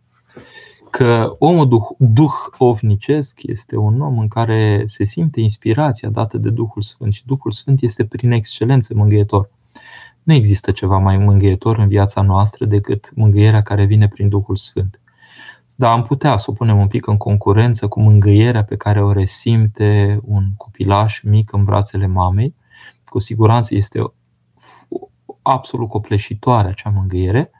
că 0.90 1.36
omul 1.38 1.68
duh, 1.68 1.82
duhovnicesc 1.98 3.42
este 3.42 3.76
un 3.76 4.00
om 4.00 4.18
în 4.18 4.28
care 4.28 4.82
se 4.86 5.04
simte 5.04 5.40
inspirația 5.40 6.08
dată 6.08 6.38
de 6.38 6.50
Duhul 6.50 6.82
Sfânt 6.82 7.12
și 7.12 7.26
Duhul 7.26 7.50
Sfânt 7.50 7.82
este 7.82 8.04
prin 8.04 8.30
excelență 8.30 8.94
mângâietor. 8.94 9.50
Nu 10.22 10.32
există 10.32 10.70
ceva 10.70 10.98
mai 10.98 11.16
mângâietor 11.16 11.78
în 11.78 11.88
viața 11.88 12.22
noastră 12.22 12.64
decât 12.64 13.10
mângâierea 13.14 13.60
care 13.60 13.84
vine 13.84 14.08
prin 14.08 14.28
Duhul 14.28 14.56
Sfânt. 14.56 15.00
Dar 15.76 15.92
am 15.92 16.02
putea 16.02 16.36
să 16.36 16.50
o 16.50 16.52
punem 16.52 16.78
un 16.78 16.86
pic 16.86 17.06
în 17.06 17.16
concurență 17.16 17.88
cu 17.88 18.00
mângâierea 18.00 18.64
pe 18.64 18.76
care 18.76 19.02
o 19.02 19.12
resimte 19.12 20.20
un 20.24 20.44
copilaș 20.56 21.20
mic 21.22 21.52
în 21.52 21.64
brațele 21.64 22.06
mamei. 22.06 22.54
Cu 23.04 23.18
siguranță 23.18 23.74
este 23.74 24.12
absolut 25.42 25.88
copleșitoare 25.88 26.68
acea 26.68 26.90
mângâiere. 26.90 27.50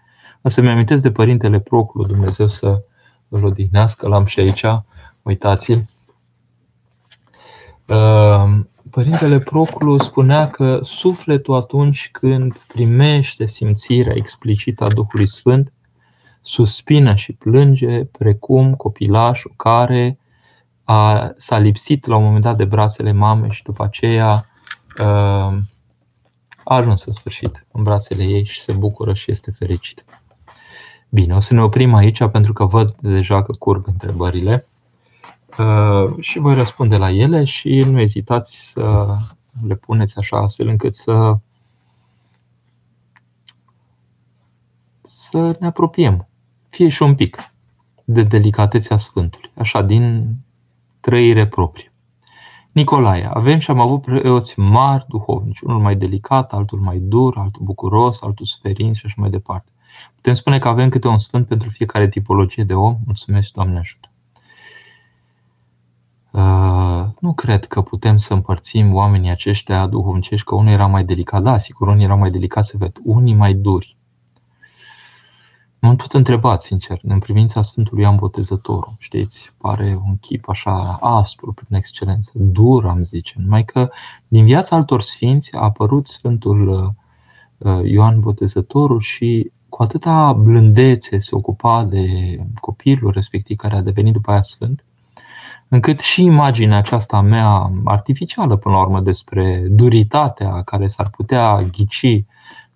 Însă 0.41 0.61
mi-amintesc 0.61 1.03
de 1.03 1.11
Părintele 1.11 1.61
Proclu, 1.61 2.07
Dumnezeu 2.07 2.47
să 2.47 2.83
îl 3.31 3.45
odihnească, 3.45 4.09
l-am 4.09 4.25
și 4.25 4.41
aici, 4.41 4.65
uitați-l. 5.23 5.83
Ehm, 7.87 8.69
Părintele 8.91 9.39
Proclu 9.39 9.99
spunea 9.99 10.49
că 10.49 10.81
sufletul 10.83 11.55
atunci 11.55 12.09
când 12.13 12.61
primește 12.61 13.47
simțirea 13.47 14.15
explicită 14.17 14.85
a 14.85 14.89
Duhului 14.89 15.29
Sfânt, 15.29 15.73
suspină 16.43 17.15
și 17.15 17.33
plânge 17.33 18.05
precum 18.05 18.75
copilașul 18.75 19.53
care 19.57 20.19
a, 20.85 21.33
s-a 21.37 21.59
lipsit 21.59 22.07
la 22.07 22.17
un 22.17 22.25
moment 22.25 22.43
dat 22.43 22.57
de 22.57 22.65
brațele 22.65 23.13
mamei 23.13 23.51
și 23.51 23.63
după 23.63 23.85
aceea 23.85 24.47
ehm, 24.97 25.69
a 26.65 26.75
ajuns 26.77 27.05
în 27.05 27.13
sfârșit 27.13 27.67
în 27.73 27.83
brațele 27.83 28.25
ei 28.25 28.45
și 28.45 28.61
se 28.61 28.73
bucură 28.73 29.15
și 29.15 29.31
este 29.31 29.51
fericit. 29.51 30.05
Bine, 31.13 31.35
o 31.35 31.39
să 31.39 31.55
ne 31.55 31.63
oprim 31.63 31.95
aici 31.95 32.25
pentru 32.25 32.53
că 32.53 32.65
văd 32.65 32.95
deja 33.01 33.43
că 33.43 33.53
curg 33.53 33.87
întrebările 33.87 34.67
uh, 35.59 36.21
și 36.21 36.39
voi 36.39 36.55
răspunde 36.55 36.97
la 36.97 37.11
ele 37.11 37.45
și 37.45 37.79
nu 37.79 38.01
ezitați 38.01 38.71
să 38.71 39.15
le 39.67 39.75
puneți 39.75 40.19
așa 40.19 40.37
astfel 40.37 40.69
încât 40.69 40.95
să 40.95 41.37
să 45.03 45.57
ne 45.61 45.67
apropiem, 45.67 46.29
fie 46.69 46.89
și 46.89 47.03
un 47.03 47.15
pic, 47.15 47.53
de 48.05 48.23
delicatețea 48.23 48.97
Sfântului, 48.97 49.51
așa, 49.55 49.83
din 49.83 50.35
trăire 51.01 51.47
proprie. 51.47 51.90
Nicolae, 52.73 53.31
avem 53.33 53.59
și 53.59 53.71
am 53.71 53.81
avut 53.81 54.03
preoți 54.03 54.59
mari 54.59 55.05
duhovnici, 55.09 55.61
unul 55.61 55.81
mai 55.81 55.97
delicat, 55.97 56.53
altul 56.53 56.79
mai 56.79 56.99
dur, 56.99 57.37
altul 57.37 57.63
bucuros, 57.65 58.23
altul 58.23 58.47
suferind 58.47 58.95
și 58.95 59.07
așa 59.07 59.15
mai 59.19 59.31
departe. 59.31 59.71
Putem 60.15 60.33
spune 60.33 60.59
că 60.59 60.69
avem 60.69 60.89
câte 60.89 61.09
un 61.09 61.19
sfânt 61.19 61.47
pentru 61.47 61.71
fiecare 61.71 62.09
tipologie 62.09 62.65
de 62.65 62.75
om. 62.75 62.99
Mulțumesc, 63.05 63.53
Doamne 63.53 63.79
ajută! 63.79 64.09
Uh, 66.31 67.05
nu 67.21 67.33
cred 67.33 67.65
că 67.65 67.83
putem 67.83 68.17
să 68.17 68.35
împărțim 68.35 68.95
oamenii 68.95 69.31
aceștia 69.31 69.87
duhovnicești, 69.87 70.47
că 70.47 70.55
unul 70.55 70.73
era 70.73 70.87
mai 70.87 71.05
delicat. 71.05 71.43
Da, 71.43 71.59
sigur, 71.59 71.89
unii 71.89 72.05
erau 72.05 72.19
mai 72.19 72.31
delicați, 72.31 72.77
ved, 72.77 72.97
unii 73.05 73.35
mai 73.35 73.55
duri. 73.55 73.97
M-am 75.83 75.97
tot 75.97 76.13
întrebat, 76.13 76.63
sincer, 76.63 76.99
în 77.03 77.19
privința 77.19 77.63
Sfântului 77.63 78.03
Ioan 78.03 78.17
Botezătorul. 78.17 78.95
Știți, 78.99 79.53
pare 79.59 80.01
un 80.07 80.17
chip 80.19 80.49
așa 80.49 80.99
aspru, 81.01 81.53
prin 81.53 81.77
excelență, 81.77 82.33
dur, 82.35 82.87
am 82.87 83.03
zice. 83.03 83.35
Numai 83.39 83.65
că 83.65 83.91
din 84.29 84.45
viața 84.45 84.77
altor 84.77 85.03
sfinți 85.03 85.57
a 85.57 85.61
apărut 85.61 86.07
Sfântul 86.07 86.95
uh, 87.59 87.81
Ioan 87.85 88.21
Botezătorul 88.21 89.01
și 89.01 89.51
cu 89.69 89.83
atâta 89.83 90.33
blândețe 90.33 91.19
se 91.19 91.35
ocupa 91.35 91.85
de 91.85 92.07
copilul 92.61 93.11
respectiv 93.11 93.57
care 93.57 93.77
a 93.77 93.83
devenit 93.83 94.13
după 94.13 94.31
aia 94.31 94.43
sfânt, 94.43 94.85
încât 95.69 96.01
și 96.01 96.25
imaginea 96.25 96.79
aceasta 96.79 97.21
mea 97.21 97.71
artificială, 97.85 98.57
până 98.57 98.75
la 98.75 98.81
urmă, 98.81 99.01
despre 99.01 99.67
duritatea 99.71 100.63
care 100.63 100.89
s-ar 100.89 101.11
putea 101.11 101.63
ghici 101.63 102.25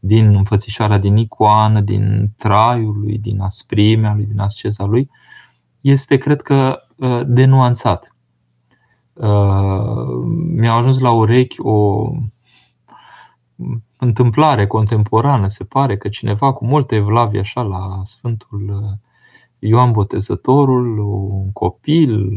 din 0.06 0.36
înfățișarea 0.36 0.98
din 0.98 1.16
icoană, 1.16 1.80
din 1.80 2.30
traiul 2.36 2.98
lui, 3.00 3.18
din 3.18 3.40
asprimea 3.40 4.14
lui, 4.14 4.24
din 4.24 4.38
asceza 4.38 4.84
lui, 4.84 5.10
este, 5.80 6.16
cred 6.16 6.42
că, 6.42 6.82
uh, 6.96 7.20
denuanțat. 7.26 8.16
Uh, 9.12 9.26
mi-a 10.56 10.72
ajuns 10.72 10.98
la 10.98 11.10
urechi 11.10 11.60
o 11.60 12.10
întâmplare 13.98 14.66
contemporană. 14.66 15.48
Se 15.48 15.64
pare 15.64 15.96
că 15.96 16.08
cineva 16.08 16.52
cu 16.52 16.64
multe 16.64 16.94
evlavie 16.94 17.40
așa 17.40 17.62
la 17.62 18.02
Sfântul 18.04 18.80
uh, 18.82 18.90
Ioan 19.58 19.92
Botezătorul, 19.92 20.98
un 20.98 21.52
copil, 21.52 22.30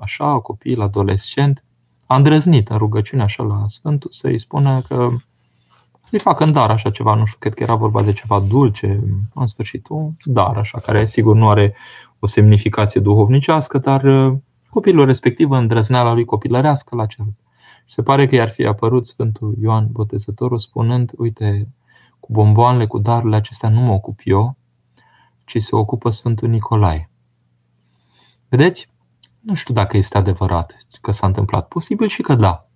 așa, 0.00 0.32
un 0.32 0.40
copil 0.40 0.80
adolescent, 0.80 1.64
a 2.06 2.16
îndrăznit 2.16 2.68
în 2.68 2.76
rugăciune 2.76 3.22
așa 3.22 3.42
la 3.42 3.64
Sfântul 3.66 4.10
să-i 4.12 4.38
spună 4.38 4.80
că 4.88 5.10
îi 6.12 6.18
facă 6.18 6.44
în 6.44 6.52
dar 6.52 6.70
așa 6.70 6.90
ceva, 6.90 7.14
nu 7.14 7.24
știu, 7.24 7.38
cred 7.38 7.54
că 7.54 7.62
era 7.62 7.74
vorba 7.74 8.02
de 8.02 8.12
ceva 8.12 8.40
dulce, 8.40 9.00
în 9.34 9.46
sfârșit, 9.46 9.86
un 9.88 10.12
dar 10.24 10.56
așa, 10.56 10.78
care 10.78 11.06
sigur 11.06 11.36
nu 11.36 11.48
are 11.48 11.74
o 12.18 12.26
semnificație 12.26 13.00
duhovnicească, 13.00 13.78
dar 13.78 14.04
uh, 14.04 14.36
copilul 14.70 15.06
respectiv, 15.06 15.50
îndrăzneala 15.50 16.12
lui 16.12 16.24
copilărească, 16.24 16.96
l-a 16.96 17.06
cerut. 17.06 17.34
Și 17.84 17.94
se 17.94 18.02
pare 18.02 18.26
că 18.26 18.34
i-ar 18.34 18.48
fi 18.48 18.66
apărut 18.66 19.06
Sfântul 19.06 19.54
Ioan 19.62 19.88
Botezătorul 19.90 20.58
spunând, 20.58 21.12
uite, 21.16 21.68
cu 22.20 22.32
bomboanele, 22.32 22.86
cu 22.86 22.98
darurile 22.98 23.36
acestea 23.36 23.68
nu 23.68 23.80
mă 23.80 23.92
ocup 23.92 24.20
eu, 24.24 24.56
ci 25.44 25.62
se 25.62 25.76
ocupă 25.76 26.10
Sfântul 26.10 26.48
Nicolae. 26.48 27.10
Vedeți? 28.48 28.92
Nu 29.40 29.54
știu 29.54 29.74
dacă 29.74 29.96
este 29.96 30.18
adevărat 30.18 30.86
că 31.00 31.12
s-a 31.12 31.26
întâmplat. 31.26 31.68
Posibil 31.68 32.08
și 32.08 32.22
că 32.22 32.34
da. 32.34 32.68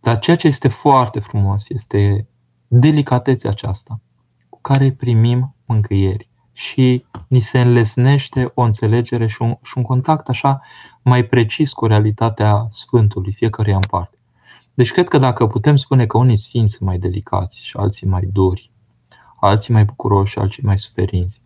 Dar 0.00 0.18
ceea 0.18 0.36
ce 0.36 0.46
este 0.46 0.68
foarte 0.68 1.20
frumos 1.20 1.68
este 1.68 2.28
delicatețea 2.68 3.50
aceasta 3.50 4.00
cu 4.48 4.60
care 4.60 4.92
primim 4.92 5.54
mângâieri 5.64 6.28
și 6.52 7.04
ni 7.28 7.40
se 7.40 7.60
înlesnește 7.60 8.50
o 8.54 8.62
înțelegere 8.62 9.26
și 9.26 9.42
un, 9.42 9.56
și 9.62 9.72
un 9.78 9.82
contact 9.82 10.28
așa 10.28 10.60
mai 11.02 11.24
precis 11.24 11.72
cu 11.72 11.86
realitatea 11.86 12.66
Sfântului, 12.70 13.32
fiecăruia 13.32 13.74
în 13.74 13.86
parte. 13.90 14.18
Deci 14.74 14.92
cred 14.92 15.08
că 15.08 15.18
dacă 15.18 15.46
putem 15.46 15.76
spune 15.76 16.06
că 16.06 16.18
unii 16.18 16.36
sfinți 16.36 16.74
sunt 16.74 16.88
mai 16.88 16.98
delicați 16.98 17.64
și 17.64 17.76
alții 17.76 18.08
mai 18.08 18.28
duri, 18.32 18.70
alții 19.40 19.72
mai 19.72 19.84
bucuroși, 19.84 20.38
alții 20.38 20.62
mai 20.62 20.78
suferinți, 20.78 21.42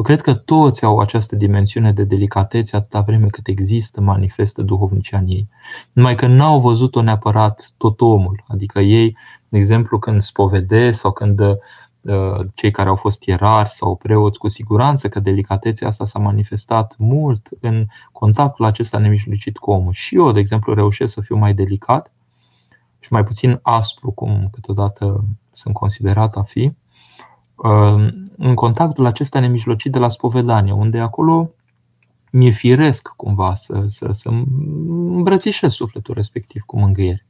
eu 0.00 0.06
cred 0.06 0.20
că 0.20 0.34
toți 0.34 0.84
au 0.84 0.98
această 0.98 1.36
dimensiune 1.36 1.92
de 1.92 2.04
delicatețe 2.04 2.76
atâta 2.76 3.00
vreme 3.00 3.26
cât 3.26 3.46
există, 3.46 4.00
manifestă 4.00 4.62
duhovnicia 4.62 5.18
în 5.18 5.26
ei. 5.28 5.48
Numai 5.92 6.14
că 6.14 6.26
n-au 6.26 6.60
văzut-o 6.60 7.02
neapărat 7.02 7.72
tot 7.76 8.00
omul. 8.00 8.44
Adică 8.48 8.80
ei, 8.80 9.16
de 9.48 9.56
exemplu, 9.56 9.98
când 9.98 10.20
spovede 10.20 10.90
sau 10.90 11.12
când 11.12 11.40
uh, 11.40 12.46
cei 12.54 12.70
care 12.70 12.88
au 12.88 12.96
fost 12.96 13.26
ierari 13.26 13.70
sau 13.70 13.96
preoți, 13.96 14.38
cu 14.38 14.48
siguranță 14.48 15.08
că 15.08 15.20
delicatețea 15.20 15.88
asta 15.88 16.04
s-a 16.04 16.18
manifestat 16.18 16.94
mult 16.98 17.48
în 17.60 17.86
contactul 18.12 18.64
acesta 18.64 18.98
nemijlocit 18.98 19.58
cu 19.58 19.70
omul. 19.70 19.92
Și 19.92 20.16
eu, 20.16 20.32
de 20.32 20.38
exemplu, 20.40 20.74
reușesc 20.74 21.12
să 21.12 21.20
fiu 21.20 21.36
mai 21.36 21.54
delicat 21.54 22.12
și 23.00 23.12
mai 23.12 23.24
puțin 23.24 23.58
aspru, 23.62 24.10
cum 24.10 24.48
câteodată 24.52 25.24
sunt 25.50 25.74
considerat 25.74 26.36
a 26.36 26.42
fi, 26.42 26.72
în 28.42 28.54
contactul 28.54 29.06
acesta 29.06 29.40
nemijlocit 29.40 29.92
de 29.92 29.98
la 29.98 30.08
spovedanie, 30.08 30.72
unde 30.72 30.98
acolo 30.98 31.50
mi-e 32.32 32.50
firesc 32.50 33.08
cumva 33.08 33.54
să, 33.54 33.84
să, 33.86 34.08
să 34.12 34.28
îmbrățișez 34.28 35.72
sufletul 35.72 36.14
respectiv 36.14 36.62
cu 36.62 36.78
mângâiere. 36.78 37.26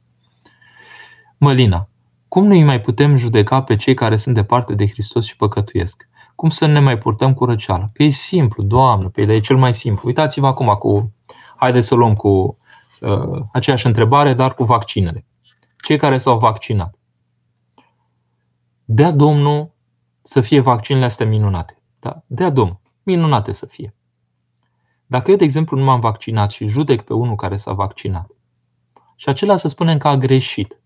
Mălina, 1.37 1.89
cum 2.27 2.45
nu 2.45 2.53
îi 2.53 2.63
mai 2.63 2.81
putem 2.81 3.15
judeca 3.15 3.63
pe 3.63 3.75
cei 3.75 3.93
care 3.93 4.17
sunt 4.17 4.35
departe 4.35 4.73
de 4.73 4.87
Hristos 4.87 5.25
și 5.25 5.35
păcătuiesc? 5.35 6.09
Cum 6.35 6.49
să 6.49 6.65
ne 6.65 6.79
mai 6.79 6.97
purtăm 6.97 7.33
cu 7.33 7.45
răceala? 7.45 7.85
Că 7.93 8.03
e 8.03 8.09
simplu, 8.09 8.63
Doamne, 8.63 9.07
pe 9.07 9.21
e 9.21 9.39
cel 9.39 9.57
mai 9.57 9.73
simplu. 9.73 10.01
Uitați-vă 10.05 10.47
acum 10.47 10.67
cu, 10.67 11.13
haideți 11.55 11.87
să 11.87 11.95
luăm 11.95 12.13
cu 12.13 12.57
uh, 13.01 13.41
aceeași 13.51 13.85
întrebare, 13.85 14.33
dar 14.33 14.53
cu 14.53 14.63
vaccinele. 14.63 15.25
Cei 15.83 15.97
care 15.97 16.17
s-au 16.17 16.37
vaccinat. 16.37 16.95
Dea 18.85 19.11
Domnul 19.11 19.71
să 20.21 20.41
fie 20.41 20.59
vaccinele 20.59 21.05
astea 21.05 21.25
minunate. 21.25 21.81
Da? 21.99 22.23
Dea 22.27 22.49
Domnul, 22.49 22.81
minunate 23.03 23.51
să 23.51 23.65
fie. 23.65 23.95
Dacă 25.05 25.31
eu, 25.31 25.37
de 25.37 25.43
exemplu, 25.43 25.77
nu 25.77 25.83
m-am 25.83 25.99
vaccinat 25.99 26.51
și 26.51 26.67
judec 26.67 27.01
pe 27.01 27.13
unul 27.13 27.35
care 27.35 27.57
s-a 27.57 27.73
vaccinat 27.73 28.31
și 29.21 29.29
acela 29.29 29.55
să 29.55 29.67
spunem 29.67 29.97
că 29.97 30.07
a 30.07 30.17
greșit, 30.17 30.79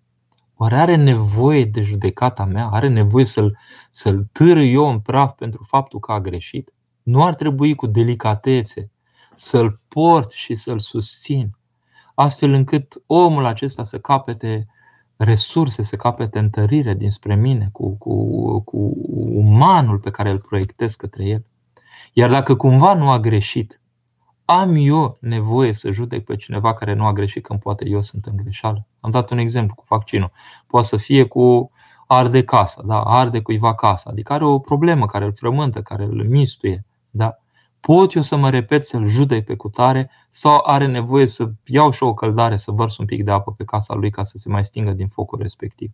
oare 0.56 0.80
are 0.80 0.96
nevoie 0.96 1.66
de 1.66 1.82
judecata 1.82 2.46
mea? 2.46 2.70
Are 2.72 2.88
nevoie 2.88 3.26
să-l, 3.26 3.58
să-l 3.92 4.28
târ 4.32 4.58
eu 4.58 4.90
în 4.90 5.00
praf 5.00 5.36
pentru 5.36 5.64
faptul 5.64 6.00
că 6.00 6.12
a 6.12 6.20
greșit? 6.20 6.74
Nu 7.04 7.24
ar 7.24 7.36
trebui 7.36 7.76
cu 7.76 7.88
delicatețe 7.88 8.92
să-l 9.36 9.80
port 9.88 10.32
și 10.32 10.56
să-l 10.56 10.80
susțin, 10.80 11.58
astfel 12.16 12.52
încât 12.52 13.04
omul 13.06 13.46
acesta 13.46 13.84
să 13.84 14.00
capete 14.00 14.68
resurse, 15.18 15.82
să 15.82 15.96
capete 15.96 16.40
întărire 16.40 16.94
dinspre 16.94 17.36
mine, 17.36 17.70
cu, 17.72 17.98
cu, 17.98 18.60
cu 18.60 18.94
umanul 19.34 20.00
pe 20.00 20.12
care 20.12 20.30
îl 20.30 20.42
proiectez 20.42 20.96
către 20.96 21.26
el. 21.26 21.46
Iar 22.14 22.30
dacă 22.30 22.56
cumva 22.56 22.94
nu 22.94 23.10
a 23.10 23.20
greșit, 23.20 23.80
am 24.46 24.76
eu 24.78 25.18
nevoie 25.22 25.74
să 25.74 25.92
judec 25.92 26.24
pe 26.24 26.36
cineva 26.36 26.74
care 26.74 26.94
nu 26.94 27.06
a 27.06 27.14
greșit 27.14 27.44
când 27.44 27.60
poate 27.60 27.88
eu 27.88 28.02
sunt 28.02 28.26
în 28.26 28.36
greșeală? 28.36 28.88
Am 29.00 29.12
dat 29.12 29.32
un 29.32 29.38
exemplu 29.38 29.76
cu 29.76 29.84
vaccinul. 29.88 30.32
Poate 30.68 30.88
să 30.88 30.98
fie 30.98 31.24
cu 31.24 31.72
arde 32.08 32.44
casa, 32.44 32.82
da? 32.86 33.02
arde 33.02 33.42
cuiva 33.42 33.76
casa, 33.76 34.10
adică 34.10 34.34
are 34.34 34.46
o 34.46 34.60
problemă 34.60 35.06
care 35.06 35.26
îl 35.26 35.34
frământă, 35.34 35.82
care 35.82 36.04
îl 36.04 36.28
mistuie. 36.30 36.86
Da? 37.10 37.40
Pot 37.86 38.14
eu 38.14 38.22
să 38.22 38.36
mă 38.36 38.50
repet 38.50 38.84
să-l 38.84 39.06
judec 39.06 39.46
pe 39.46 39.56
cutare 39.56 40.12
sau 40.30 40.62
are 40.64 40.88
nevoie 40.88 41.28
să 41.28 41.52
iau 41.66 41.92
și 41.92 42.04
o 42.04 42.14
căldare, 42.14 42.58
să 42.58 42.72
vărs 42.72 42.98
un 42.98 43.06
pic 43.06 43.24
de 43.24 43.32
apă 43.32 43.52
pe 43.52 43.64
casa 43.64 43.94
lui 43.94 44.10
ca 44.10 44.24
să 44.24 44.38
se 44.38 44.50
mai 44.50 44.64
stingă 44.64 44.92
din 44.92 45.08
focul 45.08 45.40
respectiv? 45.42 45.92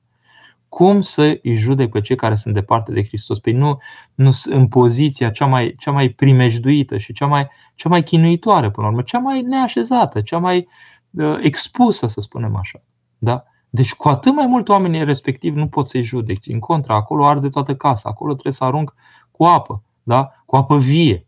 Cum 0.69 1.01
să 1.01 1.39
îi 1.43 1.55
judec 1.55 1.91
pe 1.91 2.01
cei 2.01 2.15
care 2.15 2.35
sunt 2.35 2.53
departe 2.53 2.91
de 2.91 3.03
Hristos? 3.03 3.39
Păi 3.39 3.53
nu, 3.53 3.77
nu 4.15 4.29
în 4.45 4.67
poziția 4.67 5.29
cea 5.29 5.45
mai, 5.45 5.75
cea 5.77 5.91
mai 5.91 6.09
primejduită 6.09 6.97
și 6.97 7.13
cea 7.13 7.25
mai, 7.25 7.47
cea 7.75 7.89
mai 7.89 8.03
chinuitoare, 8.03 8.71
până 8.71 8.85
la 8.85 8.91
urmă, 8.91 9.03
cea 9.03 9.19
mai 9.19 9.41
neașezată, 9.41 10.21
cea 10.21 10.37
mai 10.37 10.67
uh, 11.09 11.37
expusă, 11.41 12.07
să 12.07 12.21
spunem 12.21 12.55
așa. 12.55 12.83
Da? 13.17 13.43
Deci 13.69 13.93
cu 13.93 14.09
atât 14.09 14.33
mai 14.33 14.47
mult 14.47 14.69
oamenii 14.69 15.03
respectiv 15.03 15.55
nu 15.55 15.67
pot 15.67 15.87
să-i 15.87 16.03
judec. 16.03 16.37
În 16.45 16.59
contra, 16.59 16.95
acolo 16.95 17.25
arde 17.25 17.49
toată 17.49 17.75
casa, 17.75 18.09
acolo 18.09 18.31
trebuie 18.31 18.53
să 18.53 18.63
arunc 18.63 18.95
cu 19.31 19.43
apă, 19.43 19.83
da? 20.03 20.31
cu 20.45 20.55
apă 20.55 20.77
vie 20.77 21.25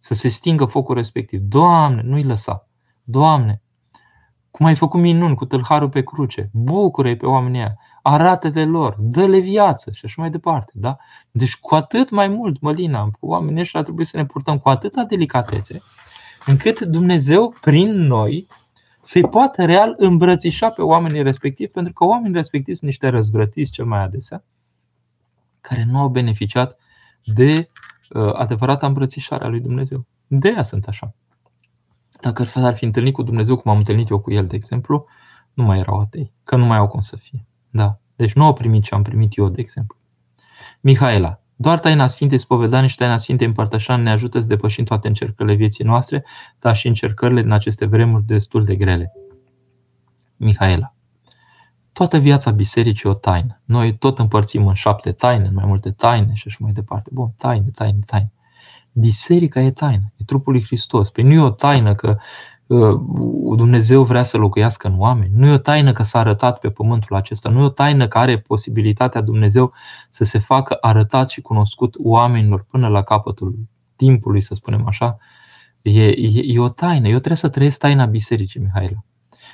să 0.00 0.14
se 0.14 0.28
stingă 0.28 0.64
focul 0.64 0.94
respectiv. 0.94 1.40
Doamne, 1.40 2.02
nu-i 2.04 2.22
lăsa. 2.22 2.68
Doamne, 3.04 3.62
cum 4.50 4.66
ai 4.66 4.74
făcut 4.74 5.00
minuni 5.00 5.34
cu 5.34 5.44
tâlharul 5.44 5.88
pe 5.88 6.02
cruce, 6.02 6.50
bucură 6.52 7.16
pe 7.16 7.26
oamenii 7.26 7.60
ăia, 7.60 7.78
arată-te 8.02 8.64
lor, 8.64 8.96
dă-le 8.98 9.38
viață 9.38 9.90
și 9.90 10.04
așa 10.04 10.14
mai 10.18 10.30
departe. 10.30 10.72
Da? 10.74 10.96
Deci 11.30 11.56
cu 11.56 11.74
atât 11.74 12.10
mai 12.10 12.28
mult, 12.28 12.60
Mălina, 12.60 13.10
cu 13.20 13.26
oamenii 13.26 13.60
ăștia 13.60 13.82
trebuie 13.82 14.06
să 14.06 14.16
ne 14.16 14.26
purtăm 14.26 14.58
cu 14.58 14.68
atâta 14.68 15.04
delicatețe, 15.04 15.82
încât 16.46 16.80
Dumnezeu, 16.80 17.54
prin 17.60 17.90
noi, 17.90 18.46
să-i 19.00 19.28
poată 19.28 19.64
real 19.64 19.94
îmbrățișa 19.96 20.70
pe 20.70 20.82
oamenii 20.82 21.22
respectivi, 21.22 21.70
pentru 21.70 21.92
că 21.92 22.04
oamenii 22.04 22.36
respectivi 22.36 22.76
sunt 22.76 22.90
niște 22.90 23.08
răzvrătiți 23.08 23.72
cel 23.72 23.84
mai 23.84 24.02
adesea, 24.02 24.44
care 25.60 25.84
nu 25.84 25.98
au 25.98 26.08
beneficiat 26.08 26.78
de 27.24 27.56
Uh, 27.56 27.79
adevărata 28.32 28.86
îmbrățișare 28.86 29.44
a 29.44 29.48
lui 29.48 29.60
Dumnezeu. 29.60 30.06
De 30.26 30.48
aia 30.48 30.62
sunt 30.62 30.86
așa. 30.86 31.14
Dacă 32.20 32.46
ar 32.54 32.74
fi 32.74 32.84
întâlnit 32.84 33.14
cu 33.14 33.22
Dumnezeu 33.22 33.56
cum 33.56 33.70
am 33.70 33.78
întâlnit 33.78 34.08
eu 34.08 34.20
cu 34.20 34.32
el, 34.32 34.46
de 34.46 34.56
exemplu, 34.56 35.06
nu 35.52 35.64
mai 35.64 35.78
erau 35.78 35.98
atei, 35.98 36.32
că 36.44 36.56
nu 36.56 36.64
mai 36.64 36.76
au 36.76 36.88
cum 36.88 37.00
să 37.00 37.16
fie. 37.16 37.46
Da. 37.70 37.98
Deci 38.16 38.32
nu 38.32 38.44
au 38.44 38.52
primit 38.52 38.82
ce 38.82 38.94
am 38.94 39.02
primit 39.02 39.36
eu, 39.36 39.48
de 39.48 39.60
exemplu. 39.60 39.96
Mihaela, 40.80 41.40
doar 41.56 41.80
taina 41.80 42.06
Sfintei 42.06 42.38
Spovedanii 42.38 42.88
și 42.88 42.96
taina 42.96 43.16
Sfintei 43.16 43.46
Împărtășani 43.46 44.02
ne 44.02 44.10
ajută 44.10 44.40
să 44.40 44.46
depășim 44.46 44.84
toate 44.84 45.08
încercările 45.08 45.54
vieții 45.54 45.84
noastre, 45.84 46.24
dar 46.58 46.76
și 46.76 46.86
încercările 46.86 47.42
din 47.42 47.50
aceste 47.50 47.86
vremuri 47.86 48.24
destul 48.24 48.64
de 48.64 48.76
grele. 48.76 49.12
Mihaela. 50.36 50.94
Toată 52.00 52.18
viața 52.18 52.50
bisericii 52.50 53.08
e 53.08 53.12
o 53.12 53.14
taină. 53.14 53.60
Noi 53.64 53.96
tot 53.96 54.18
împărțim 54.18 54.66
în 54.66 54.74
șapte 54.74 55.12
taine, 55.12 55.46
în 55.46 55.54
mai 55.54 55.64
multe 55.66 55.90
taine 55.90 56.34
și 56.34 56.44
așa 56.46 56.56
mai 56.60 56.72
departe. 56.72 57.10
Bun, 57.12 57.32
taine, 57.36 57.70
taine, 57.74 57.98
taine. 58.06 58.32
Biserica 58.92 59.60
e 59.60 59.70
taină, 59.70 60.12
e 60.16 60.24
trupul 60.24 60.52
lui 60.52 60.62
Hristos. 60.64 61.10
Păi 61.10 61.24
nu 61.24 61.32
e 61.32 61.40
o 61.40 61.50
taină 61.50 61.94
că 61.94 62.16
uh, 62.66 63.00
Dumnezeu 63.56 64.02
vrea 64.02 64.22
să 64.22 64.36
locuiască 64.36 64.88
în 64.88 64.98
oameni. 64.98 65.32
Nu 65.34 65.46
e 65.46 65.52
o 65.52 65.58
taină 65.58 65.92
că 65.92 66.02
s-a 66.02 66.18
arătat 66.18 66.58
pe 66.58 66.70
pământul 66.70 67.16
acesta. 67.16 67.50
Nu 67.50 67.60
e 67.60 67.64
o 67.64 67.68
taină 67.68 68.08
că 68.08 68.18
are 68.18 68.38
posibilitatea 68.38 69.20
Dumnezeu 69.20 69.72
să 70.10 70.24
se 70.24 70.38
facă 70.38 70.76
arătat 70.80 71.28
și 71.28 71.40
cunoscut 71.40 71.94
oamenilor 71.98 72.66
până 72.70 72.88
la 72.88 73.02
capătul 73.02 73.58
timpului, 73.96 74.40
să 74.40 74.54
spunem 74.54 74.86
așa, 74.86 75.16
E, 75.82 76.06
e, 76.06 76.42
e 76.44 76.58
o 76.58 76.68
taină. 76.68 77.06
Eu 77.06 77.16
trebuie 77.16 77.36
să 77.36 77.48
trăiesc 77.48 77.78
taina 77.78 78.06
bisericii, 78.06 78.60
Mihaela. 78.60 79.04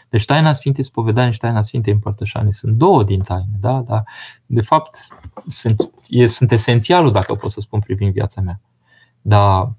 Deci 0.08 0.24
taina 0.24 0.52
Sfintei 0.52 0.84
Spovedanii 0.84 1.32
și 1.32 1.38
taina 1.38 1.62
Sfintei 1.62 1.92
Împărtășanii 1.92 2.52
sunt 2.52 2.76
două 2.76 3.04
din 3.04 3.20
taine, 3.20 3.56
da? 3.60 3.80
Dar 3.80 4.04
de 4.46 4.60
fapt 4.60 4.98
sunt, 5.48 5.90
e, 6.08 6.26
sunt 6.26 6.52
esențialul, 6.52 7.12
dacă 7.12 7.34
pot 7.34 7.50
să 7.50 7.60
spun, 7.60 7.80
privind 7.80 8.12
viața 8.12 8.40
mea. 8.40 8.60
Dar 9.22 9.72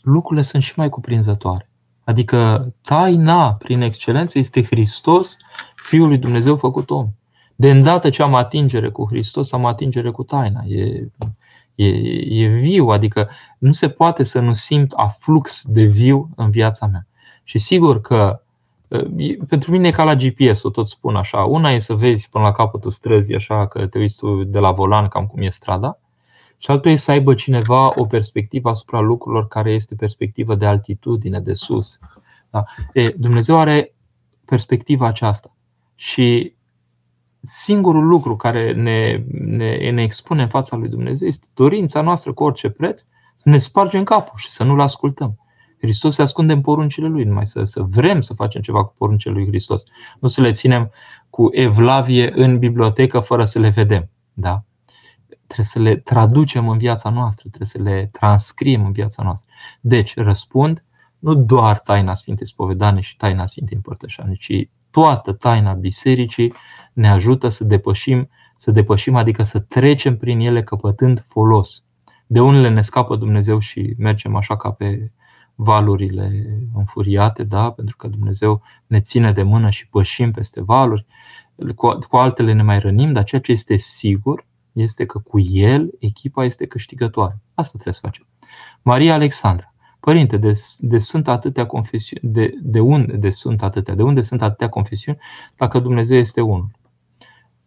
lucrurile 0.00 0.46
sunt 0.46 0.62
și 0.62 0.72
mai 0.76 0.88
cuprinzătoare. 0.88 1.70
Adică 2.04 2.72
taina, 2.80 3.52
prin 3.52 3.80
excelență, 3.80 4.38
este 4.38 4.64
Hristos, 4.64 5.36
Fiul 5.74 6.08
lui 6.08 6.18
Dumnezeu 6.18 6.56
făcut 6.56 6.90
om. 6.90 7.08
De 7.56 7.70
îndată 7.70 8.10
ce 8.10 8.22
am 8.22 8.34
atingere 8.34 8.88
cu 8.88 9.06
Hristos, 9.06 9.52
am 9.52 9.64
atingere 9.64 10.10
cu 10.10 10.22
taina. 10.22 10.64
E, 10.64 11.08
e, 11.74 11.86
e 12.42 12.46
viu, 12.46 12.86
adică 12.86 13.30
nu 13.58 13.72
se 13.72 13.88
poate 13.88 14.22
să 14.24 14.40
nu 14.40 14.52
simt 14.52 14.92
aflux 14.92 15.62
de 15.66 15.82
viu 15.82 16.28
în 16.36 16.50
viața 16.50 16.86
mea. 16.86 17.06
Și 17.44 17.58
sigur 17.58 18.00
că 18.00 18.42
pentru 19.48 19.70
mine 19.70 19.88
e 19.88 19.90
ca 19.90 20.04
la 20.04 20.14
GPS, 20.14 20.62
o 20.62 20.70
tot 20.70 20.88
spun 20.88 21.16
așa. 21.16 21.44
Una 21.44 21.70
e 21.70 21.78
să 21.78 21.94
vezi 21.94 22.28
până 22.28 22.44
la 22.44 22.52
capătul 22.52 22.90
străzii, 22.90 23.34
așa 23.34 23.66
că 23.66 23.86
te 23.86 23.98
uiți 23.98 24.18
tu 24.18 24.44
de 24.44 24.58
la 24.58 24.72
volan, 24.72 25.08
cam 25.08 25.26
cum 25.26 25.42
e 25.42 25.48
strada. 25.48 25.98
Și 26.58 26.70
altul 26.70 26.90
e 26.90 26.96
să 26.96 27.10
aibă 27.10 27.34
cineva 27.34 27.92
o 28.00 28.06
perspectivă 28.06 28.70
asupra 28.70 29.00
lucrurilor 29.00 29.48
care 29.48 29.72
este 29.72 29.94
perspectivă 29.94 30.54
de 30.54 30.66
altitudine, 30.66 31.40
de 31.40 31.52
sus. 31.52 31.98
Da? 32.50 32.64
E, 32.92 33.08
Dumnezeu 33.08 33.58
are 33.58 33.94
perspectiva 34.44 35.06
aceasta. 35.06 35.56
Și 35.94 36.54
singurul 37.42 38.06
lucru 38.06 38.36
care 38.36 38.72
ne, 38.72 39.24
ne, 39.30 39.90
ne 39.90 40.02
expune 40.02 40.42
în 40.42 40.48
fața 40.48 40.76
lui 40.76 40.88
Dumnezeu 40.88 41.28
este 41.28 41.46
dorința 41.54 42.00
noastră 42.00 42.32
cu 42.32 42.44
orice 42.44 42.68
preț 42.68 43.04
să 43.34 43.48
ne 43.48 43.58
spargem 43.58 44.04
capul 44.04 44.38
și 44.38 44.50
să 44.50 44.64
nu-L 44.64 44.80
ascultăm. 44.80 45.41
Hristos 45.82 46.14
se 46.14 46.22
ascunde 46.22 46.52
în 46.52 46.60
poruncile 46.60 47.06
Lui, 47.06 47.24
numai 47.24 47.46
să, 47.46 47.64
să 47.64 47.82
vrem 47.82 48.20
să 48.20 48.34
facem 48.34 48.60
ceva 48.60 48.84
cu 48.84 48.94
poruncile 48.98 49.32
Lui 49.32 49.46
Hristos. 49.46 49.82
Nu 50.20 50.28
să 50.28 50.40
le 50.40 50.50
ținem 50.50 50.90
cu 51.30 51.48
evlavie 51.50 52.32
în 52.34 52.58
bibliotecă 52.58 53.20
fără 53.20 53.44
să 53.44 53.58
le 53.58 53.68
vedem. 53.68 54.10
Da? 54.32 54.64
Trebuie 55.46 55.66
să 55.66 55.78
le 55.78 55.96
traducem 55.96 56.68
în 56.68 56.78
viața 56.78 57.10
noastră, 57.10 57.48
trebuie 57.48 57.68
să 57.68 57.78
le 57.78 58.08
transcriem 58.12 58.84
în 58.84 58.92
viața 58.92 59.22
noastră. 59.22 59.52
Deci, 59.80 60.16
răspund, 60.16 60.84
nu 61.18 61.34
doar 61.34 61.78
taina 61.78 62.14
Sfintei 62.14 62.46
Spovedane 62.46 63.00
și 63.00 63.16
taina 63.16 63.46
Sfintei 63.46 63.76
Împărtășane, 63.76 64.34
ci 64.34 64.68
toată 64.90 65.32
taina 65.32 65.72
bisericii 65.72 66.54
ne 66.92 67.10
ajută 67.10 67.48
să 67.48 67.64
depășim, 67.64 68.28
să 68.56 68.70
depășim, 68.70 69.14
adică 69.14 69.42
să 69.42 69.58
trecem 69.58 70.16
prin 70.16 70.40
ele 70.40 70.62
căpătând 70.62 71.24
folos. 71.28 71.84
De 72.26 72.40
unele 72.40 72.68
ne 72.68 72.82
scapă 72.82 73.16
Dumnezeu 73.16 73.58
și 73.58 73.94
mergem 73.98 74.36
așa 74.36 74.56
ca 74.56 74.70
pe 74.70 75.10
valurile 75.62 76.58
înfuriate, 76.74 77.42
da? 77.42 77.70
pentru 77.70 77.96
că 77.96 78.08
Dumnezeu 78.08 78.62
ne 78.86 79.00
ține 79.00 79.32
de 79.32 79.42
mână 79.42 79.70
și 79.70 79.88
pășim 79.88 80.30
peste 80.30 80.62
valuri. 80.62 81.06
Cu, 81.76 81.98
cu 82.08 82.16
altele 82.16 82.52
ne 82.52 82.62
mai 82.62 82.78
rănim, 82.78 83.12
dar 83.12 83.24
ceea 83.24 83.40
ce 83.40 83.52
este 83.52 83.76
sigur 83.76 84.46
este 84.72 85.06
că 85.06 85.18
cu 85.18 85.40
El 85.40 85.90
echipa 85.98 86.44
este 86.44 86.66
câștigătoare. 86.66 87.40
Asta 87.54 87.72
trebuie 87.72 87.94
să 87.94 88.00
facem. 88.02 88.26
Maria 88.82 89.14
Alexandra. 89.14 89.74
Părinte, 90.00 90.36
de, 90.36 90.52
de 90.78 90.98
sunt 90.98 91.28
atâtea 91.28 91.66
confesiuni, 91.66 92.32
de, 92.32 92.54
de 92.62 92.80
unde 92.80 93.16
de 93.16 93.30
sunt 93.30 93.62
atâtea? 93.62 93.94
De 93.94 94.02
unde 94.02 94.22
sunt 94.22 94.42
atâtea 94.42 94.68
confesiuni 94.68 95.18
dacă 95.56 95.78
Dumnezeu 95.78 96.18
este 96.18 96.40
unul? 96.40 96.70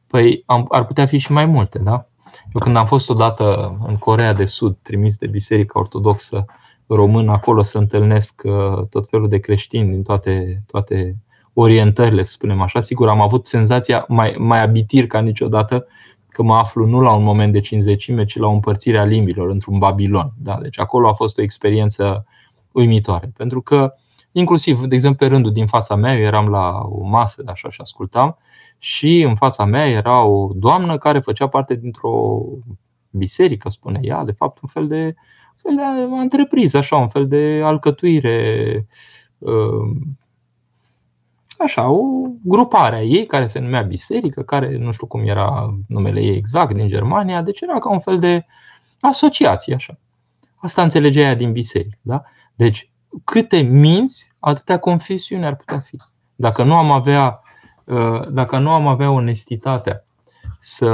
Păi 0.08 0.44
am, 0.46 0.66
ar 0.70 0.86
putea 0.86 1.06
fi 1.06 1.18
și 1.18 1.32
mai 1.32 1.46
multe, 1.46 1.80
da? 1.80 2.08
Eu 2.54 2.60
când 2.60 2.76
am 2.76 2.86
fost 2.86 3.10
odată 3.10 3.78
în 3.88 3.98
Corea 3.98 4.34
de 4.34 4.46
Sud, 4.46 4.78
trimis 4.82 5.18
de 5.18 5.28
Biserica 5.28 5.80
Ortodoxă 5.80 6.46
român, 6.88 7.30
acolo 7.30 7.62
să 7.62 7.78
întâlnesc 7.78 8.42
uh, 8.46 8.88
tot 8.90 9.10
felul 9.10 9.30
de 9.30 9.40
creștini 9.40 9.90
din 9.90 10.04
toate, 10.04 10.64
toate 10.68 11.16
orientările, 11.54 12.24
să 12.24 12.32
spunem 12.32 12.62
așa. 12.62 12.80
Sigur, 12.80 13.10
am 13.10 13.22
avut 13.22 13.46
senzația 13.46 14.06
mai, 14.08 14.36
mai 14.38 14.62
abitir 14.62 15.08
ca 15.08 15.20
niciodată 15.20 15.88
că 16.28 16.44
mă 16.44 16.56
aflu 16.56 16.86
nu 16.86 17.02
la 17.02 17.14
un 17.14 17.24
moment 17.24 17.52
de 17.52 17.60
cinzecime, 17.60 18.26
ci 18.26 18.38
la 18.38 18.48
o 18.48 18.52
împărțire 18.52 18.98
a 18.98 19.06
limbilor 19.06 19.50
într-un 19.50 19.78
Babilon. 19.78 20.32
Da? 20.38 20.58
Deci 20.62 20.80
acolo 20.80 21.08
a 21.08 21.14
fost 21.14 21.38
o 21.38 21.42
experiență 21.42 22.26
uimitoare. 22.72 23.32
Pentru 23.38 23.62
că, 23.62 23.94
inclusiv, 24.32 24.86
de 24.86 24.96
exemplu, 24.96 25.28
pe 25.28 25.34
rândul 25.34 25.52
din 25.52 25.68
fața 25.68 25.96
mea, 25.96 26.16
eu 26.16 26.22
eram 26.22 26.50
la 26.50 26.80
o 26.90 27.04
masă 27.04 27.44
așa 27.46 27.70
și 27.70 27.82
ascultam, 27.82 28.38
și 28.78 29.22
în 29.22 29.36
fața 29.36 29.66
mea 29.66 29.90
era 29.90 30.24
o 30.24 30.52
doamnă 30.56 30.98
care 30.98 31.20
făcea 31.20 31.48
parte 31.48 31.76
dintr-o 31.76 32.42
biserică, 33.10 33.70
spune 33.70 34.00
ea, 34.02 34.24
de 34.24 34.32
fapt 34.32 34.62
un 34.62 34.70
fel 34.70 34.88
de, 34.88 35.06
un 35.06 35.14
fel 35.66 35.76
de 35.76 36.16
întrepriză, 36.22 36.78
așa, 36.78 36.96
un 36.96 37.08
fel 37.08 37.28
de 37.28 37.62
alcătuire 37.64 38.88
um, 39.38 40.18
așa, 41.58 41.90
o 41.90 42.02
grupare 42.44 42.96
a 42.96 43.04
ei 43.04 43.26
care 43.26 43.48
se 43.48 43.60
numea 43.60 43.82
biserică, 43.82 44.42
care 44.42 44.78
nu 44.78 44.92
știu 44.92 45.08
cum 45.08 45.28
era 45.28 45.76
numele 45.88 46.22
ei 46.22 46.36
exact 46.36 46.74
din 46.74 46.88
Germania, 46.88 47.42
deci 47.42 47.62
era 47.62 47.80
ca 47.80 47.90
un 47.90 48.00
fel 48.00 48.20
de 48.20 48.46
asociație 49.00 49.76
așa. 49.76 49.98
Asta 50.56 50.82
înțelegea 50.82 51.22
ea 51.22 51.36
din 51.36 51.52
biserică. 51.52 51.98
Da? 52.02 52.24
Deci, 52.56 52.92
câte 53.24 53.62
minți, 53.62 54.34
atâtea 54.40 54.80
confesiuni 54.80 55.46
ar 55.46 55.56
putea 55.56 55.80
fi. 55.80 55.98
Dacă 56.36 56.64
nu 56.64 56.76
am 56.76 56.92
avea, 56.92 57.42
uh, 57.84 58.28
dacă 58.30 58.58
nu 58.58 58.72
am 58.72 58.88
avea 58.88 59.12
onestitatea 59.12 60.06
să 60.60 60.90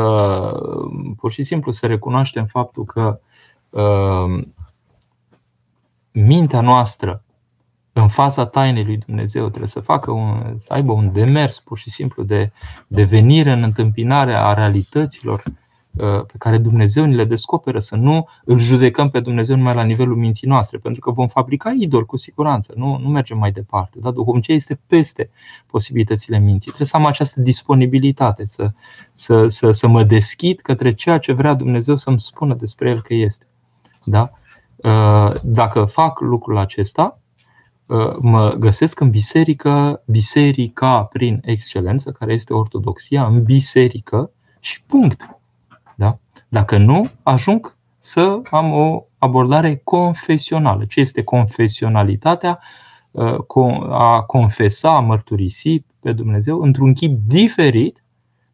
pur 1.17 1.31
și 1.31 1.43
simplu 1.43 1.71
să 1.71 1.87
recunoaștem 1.87 2.45
faptul 2.45 2.85
că 2.85 3.19
uh, 3.69 4.43
mintea 6.11 6.61
noastră 6.61 7.23
în 7.93 8.07
fața 8.07 8.45
tainei 8.45 8.83
lui 8.83 8.97
Dumnezeu, 8.97 9.47
trebuie 9.47 9.67
să 9.67 9.79
facă 9.79 10.11
un, 10.11 10.55
să 10.57 10.73
aibă 10.73 10.91
un 10.91 11.11
demers 11.13 11.59
pur 11.59 11.77
și 11.77 11.89
simplu 11.89 12.23
de, 12.23 12.51
de 12.87 13.03
venire 13.03 13.51
în 13.51 13.63
întâmpinarea 13.63 14.45
a 14.45 14.53
realităților 14.53 15.43
uh, 15.45 16.25
pe 16.25 16.33
care 16.37 16.57
Dumnezeu 16.57 17.05
ni 17.05 17.15
le 17.15 17.25
descoperă, 17.25 17.79
să 17.79 17.95
nu 17.95 18.27
îl 18.45 18.59
judecăm 18.59 19.09
pe 19.09 19.19
Dumnezeu 19.19 19.55
numai 19.55 19.75
la 19.75 19.83
nivelul 19.83 20.15
minții 20.15 20.47
noastre, 20.47 20.77
pentru 20.77 21.01
că 21.01 21.11
vom 21.11 21.27
fabrica 21.27 21.75
idol 21.79 22.05
cu 22.05 22.17
siguranță, 22.17 22.73
nu, 22.75 22.97
nu 22.97 23.09
mergem 23.09 23.37
mai 23.37 23.51
departe. 23.51 23.99
Da? 23.99 24.13
ce 24.41 24.51
este 24.51 24.79
peste 24.87 25.29
posibilitățile 25.67 26.39
minții. 26.39 26.67
Trebuie 26.67 26.87
să 26.87 26.95
am 26.95 27.05
această 27.05 27.39
disponibilitate, 27.39 28.45
să, 28.45 28.71
să, 29.11 29.47
să, 29.47 29.71
să 29.71 29.87
mă 29.87 30.03
deschid 30.03 30.59
către 30.59 30.93
ceea 30.93 31.17
ce 31.17 31.31
vrea 31.31 31.53
Dumnezeu 31.53 31.95
să-mi 31.95 32.19
spună 32.19 32.53
despre 32.53 32.89
El 32.89 33.01
că 33.01 33.13
este. 33.13 33.45
Da? 34.03 34.31
Uh, 34.83 35.33
dacă 35.41 35.85
fac 35.85 36.19
lucrul 36.19 36.57
acesta, 36.57 37.21
Uh, 37.91 38.15
mă 38.19 38.55
găsesc 38.59 38.99
în 38.99 39.09
biserică, 39.09 40.03
biserica 40.05 41.03
prin 41.03 41.41
excelență, 41.45 42.11
care 42.11 42.33
este 42.33 42.53
ortodoxia, 42.53 43.25
în 43.25 43.43
biserică 43.43 44.31
și 44.59 44.83
punct. 44.83 45.39
Da? 45.95 46.19
Dacă 46.47 46.77
nu, 46.77 47.09
ajung 47.23 47.77
să 47.99 48.41
am 48.49 48.71
o 48.71 49.05
abordare 49.17 49.75
confesională. 49.75 50.85
Ce 50.85 50.99
este 50.99 51.23
confesionalitatea? 51.23 52.59
Uh, 53.11 53.89
a 53.89 54.21
confesa, 54.21 54.95
a 54.95 54.99
mărturisi 54.99 55.83
pe 55.99 56.11
Dumnezeu 56.11 56.61
într-un 56.61 56.93
chip 56.93 57.19
diferit 57.27 58.03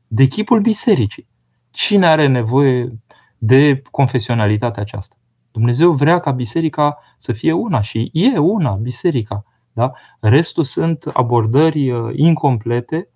de 0.08 0.26
chipul 0.26 0.62
bisericii. 0.62 1.28
Cine 1.72 2.08
are 2.08 2.28
nevoie 2.28 3.00
de 3.38 3.82
confesionalitatea 3.92 4.82
aceasta? 4.82 5.17
Dumnezeu 5.58 5.92
vrea 5.92 6.20
ca 6.20 6.32
biserica 6.32 6.98
să 7.18 7.34
fie 7.34 7.52
una 7.52 7.82
și 7.82 8.10
e 8.14 8.38
una 8.38 8.72
biserica. 8.72 9.44
Da? 9.74 9.92
Restul 10.20 10.64
sunt 10.64 11.06
abordări 11.14 11.92
uh, 11.92 12.14
incomplete, 12.16 13.10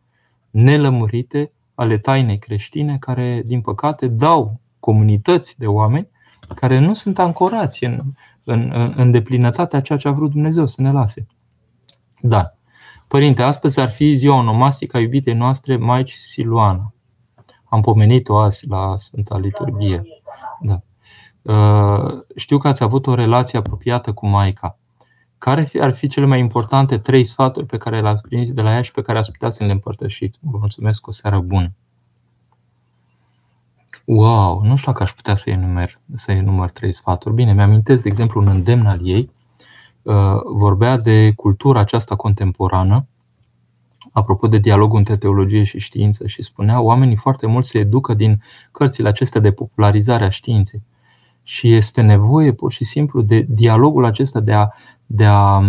nelămurite 0.50 1.52
ale 1.76 1.98
tainei 1.98 2.40
creștine, 2.40 2.98
care, 2.98 3.44
din 3.46 3.62
păcate, 3.62 4.08
dau 4.08 4.60
comunități 4.80 5.60
de 5.60 5.68
oameni 5.68 6.08
care 6.56 6.80
nu 6.80 6.94
sunt 6.94 7.20
ancorați 7.20 7.84
în, 7.84 8.02
în, 8.44 8.94
în 8.96 9.12
deplinătatea 9.12 9.82
ceea 9.82 9.98
ce 9.98 10.08
a 10.08 10.12
vrut 10.12 10.32
Dumnezeu 10.32 10.68
să 10.68 10.82
ne 10.82 10.92
lase. 10.92 11.28
Da. 12.22 12.54
Părinte, 13.08 13.42
astăzi 13.42 13.80
ar 13.80 13.90
fi 13.90 14.16
ziua 14.16 14.36
onomastică 14.36 14.98
a 14.98 15.00
iubitei 15.00 15.34
noastre 15.34 15.78
Maici 15.78 16.14
Siluana. 16.14 16.94
Am 17.64 17.82
pomenit-o 17.82 18.38
azi 18.38 18.68
la 18.68 18.98
Sfânta 18.98 19.38
Liturghie. 19.38 20.04
Da. 20.62 20.82
Uh, 21.42 22.22
știu 22.36 22.58
că 22.58 22.68
ați 22.68 22.84
avut 22.84 23.08
o 23.08 23.14
relație 23.14 23.58
apropiată 23.58 24.14
cu 24.14 24.28
Maica. 24.28 24.78
Care 25.38 25.70
ar 25.80 25.94
fi 25.94 26.08
cele 26.08 26.26
mai 26.26 26.40
importante 26.40 26.98
trei 26.98 27.24
sfaturi 27.24 27.66
pe 27.66 27.78
care 27.78 28.02
le-ați 28.02 28.22
primit 28.22 28.50
de 28.50 28.62
la 28.62 28.72
ea 28.72 28.82
și 28.82 28.92
pe 28.92 29.02
care 29.02 29.18
ați 29.18 29.32
putea 29.32 29.50
să 29.50 29.64
le 29.64 29.72
împărtășiți? 29.72 30.40
Vă 30.42 30.58
mulțumesc, 30.58 31.08
o 31.08 31.12
seară 31.12 31.40
bună! 31.40 31.72
Wow, 34.06 34.62
nu 34.64 34.76
știu 34.76 34.92
dacă 34.92 35.04
aș 35.04 35.12
putea 35.12 35.36
să 35.36 35.50
enumăr, 35.50 36.00
să 36.16 36.32
enumăr 36.32 36.70
trei 36.70 36.92
sfaturi. 36.92 37.36
Bine, 37.36 37.54
mi-amintesc, 37.54 38.04
de 38.04 38.10
exemplu, 38.10 38.42
un 38.42 38.48
îndemn 38.48 38.86
al 38.86 39.00
ei. 39.04 39.32
Uh, 40.02 40.40
vorbea 40.46 40.98
de 40.98 41.34
cultura 41.36 41.80
aceasta 41.80 42.16
contemporană, 42.16 43.06
apropo 44.12 44.48
de 44.48 44.58
dialogul 44.58 44.98
între 44.98 45.18
teologie 45.18 45.64
și 45.64 45.80
știință 45.80 46.28
și 46.28 46.42
spunea 46.42 46.82
oamenii 46.82 47.16
foarte 47.16 47.48
mult 47.48 47.66
se 47.66 47.80
educă 47.80 48.14
din 48.14 48.42
cărțile 48.72 49.08
acestea 49.08 49.42
de 49.42 49.52
popularizare 49.52 50.24
a 50.24 50.30
științei. 50.30 50.82
Și 51.44 51.74
este 51.74 52.02
nevoie 52.02 52.52
pur 52.52 52.72
și 52.72 52.84
simplu 52.84 53.22
de 53.22 53.46
dialogul 53.50 54.06
acesta 54.06 54.40
de 54.40 54.54
a, 54.54 54.68
de 55.06 55.26
a, 55.26 55.62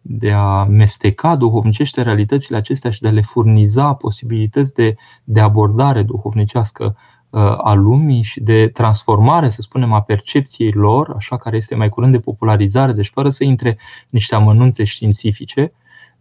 de 0.00 0.32
a 0.32 0.64
mesteca 0.64 1.36
duhovnicește 1.36 2.02
realitățile 2.02 2.56
acestea 2.56 2.90
și 2.90 3.00
de 3.00 3.08
a 3.08 3.10
le 3.10 3.22
furniza 3.22 3.94
posibilități 3.94 4.74
de, 4.74 4.94
de 5.24 5.40
abordare 5.40 6.02
duhovnicească 6.02 6.96
uh, 7.30 7.40
a 7.58 7.74
lumii 7.74 8.22
și 8.22 8.40
de 8.40 8.68
transformare, 8.68 9.48
să 9.48 9.60
spunem, 9.60 9.92
a 9.92 10.00
percepției 10.00 10.72
lor, 10.72 11.12
așa 11.16 11.36
care 11.36 11.56
este 11.56 11.74
mai 11.74 11.88
curând 11.88 12.12
de 12.12 12.20
popularizare, 12.20 12.92
deci 12.92 13.10
fără 13.14 13.30
să 13.30 13.44
intre 13.44 13.78
niște 14.08 14.34
amănunțe 14.34 14.84
științifice, 14.84 15.72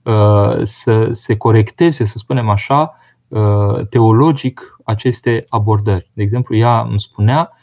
uh, 0.04 0.60
să 0.64 1.08
se 1.12 1.38
corecteze, 1.38 2.04
să 2.04 2.18
spunem 2.18 2.50
așa, 2.50 2.96
uh, 3.28 3.88
teologic 3.90 4.78
aceste 4.84 5.46
abordări. 5.50 6.10
De 6.14 6.22
exemplu, 6.22 6.56
ea 6.56 6.82
îmi 6.82 7.00
spunea 7.00 7.52
Uh, 7.52 7.59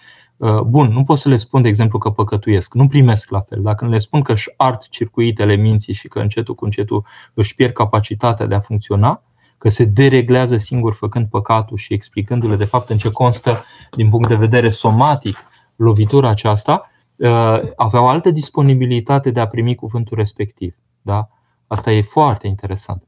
bun, 0.67 0.93
nu 0.93 1.05
pot 1.05 1.19
să 1.19 1.29
le 1.29 1.37
spun, 1.37 1.63
de 1.63 1.69
exemplu, 1.69 1.99
că 1.99 2.11
păcătuiesc, 2.11 2.75
nu 2.75 2.89
primesc 2.89 3.31
la 3.31 3.41
fel. 3.41 3.63
Dacă 3.63 3.87
le 3.87 3.99
spun 3.99 4.23
că 4.23 4.33
își 4.33 4.51
art 4.57 4.89
circuitele 4.89 5.55
minții 5.55 5.93
și 5.93 6.09
că 6.09 6.19
încetul 6.19 6.55
cu 6.55 6.65
încetul 6.65 7.05
își 7.35 7.55
pierd 7.55 7.73
capacitatea 7.73 8.47
de 8.47 8.55
a 8.55 8.61
funcționa, 8.61 9.23
că 9.59 9.69
se 9.69 9.85
dereglează 9.85 10.57
singur 10.57 10.93
făcând 10.93 11.27
păcatul 11.27 11.77
și 11.77 11.93
explicându-le 11.93 12.57
de 12.57 12.65
fapt 12.65 12.89
în 12.89 12.99
ce 12.99 13.11
constă 13.11 13.65
din 13.91 14.09
punct 14.09 14.29
de 14.29 14.35
vedere 14.35 14.71
somatic 14.71 15.37
lovitura 15.77 16.29
aceasta, 16.29 16.91
uh, 17.17 17.61
aveau 17.77 18.09
altă 18.09 18.31
disponibilitate 18.31 19.31
de 19.31 19.41
a 19.41 19.49
primi 19.49 19.75
cuvântul 19.75 20.17
respectiv. 20.17 20.75
Da? 21.03 21.29
Asta 21.67 21.93
e 21.93 22.03
foarte 22.03 22.47
interesant. 22.47 23.03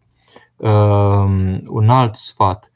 Uh, 0.57 1.59
un 1.67 1.89
alt 1.89 2.15
sfat 2.15 2.73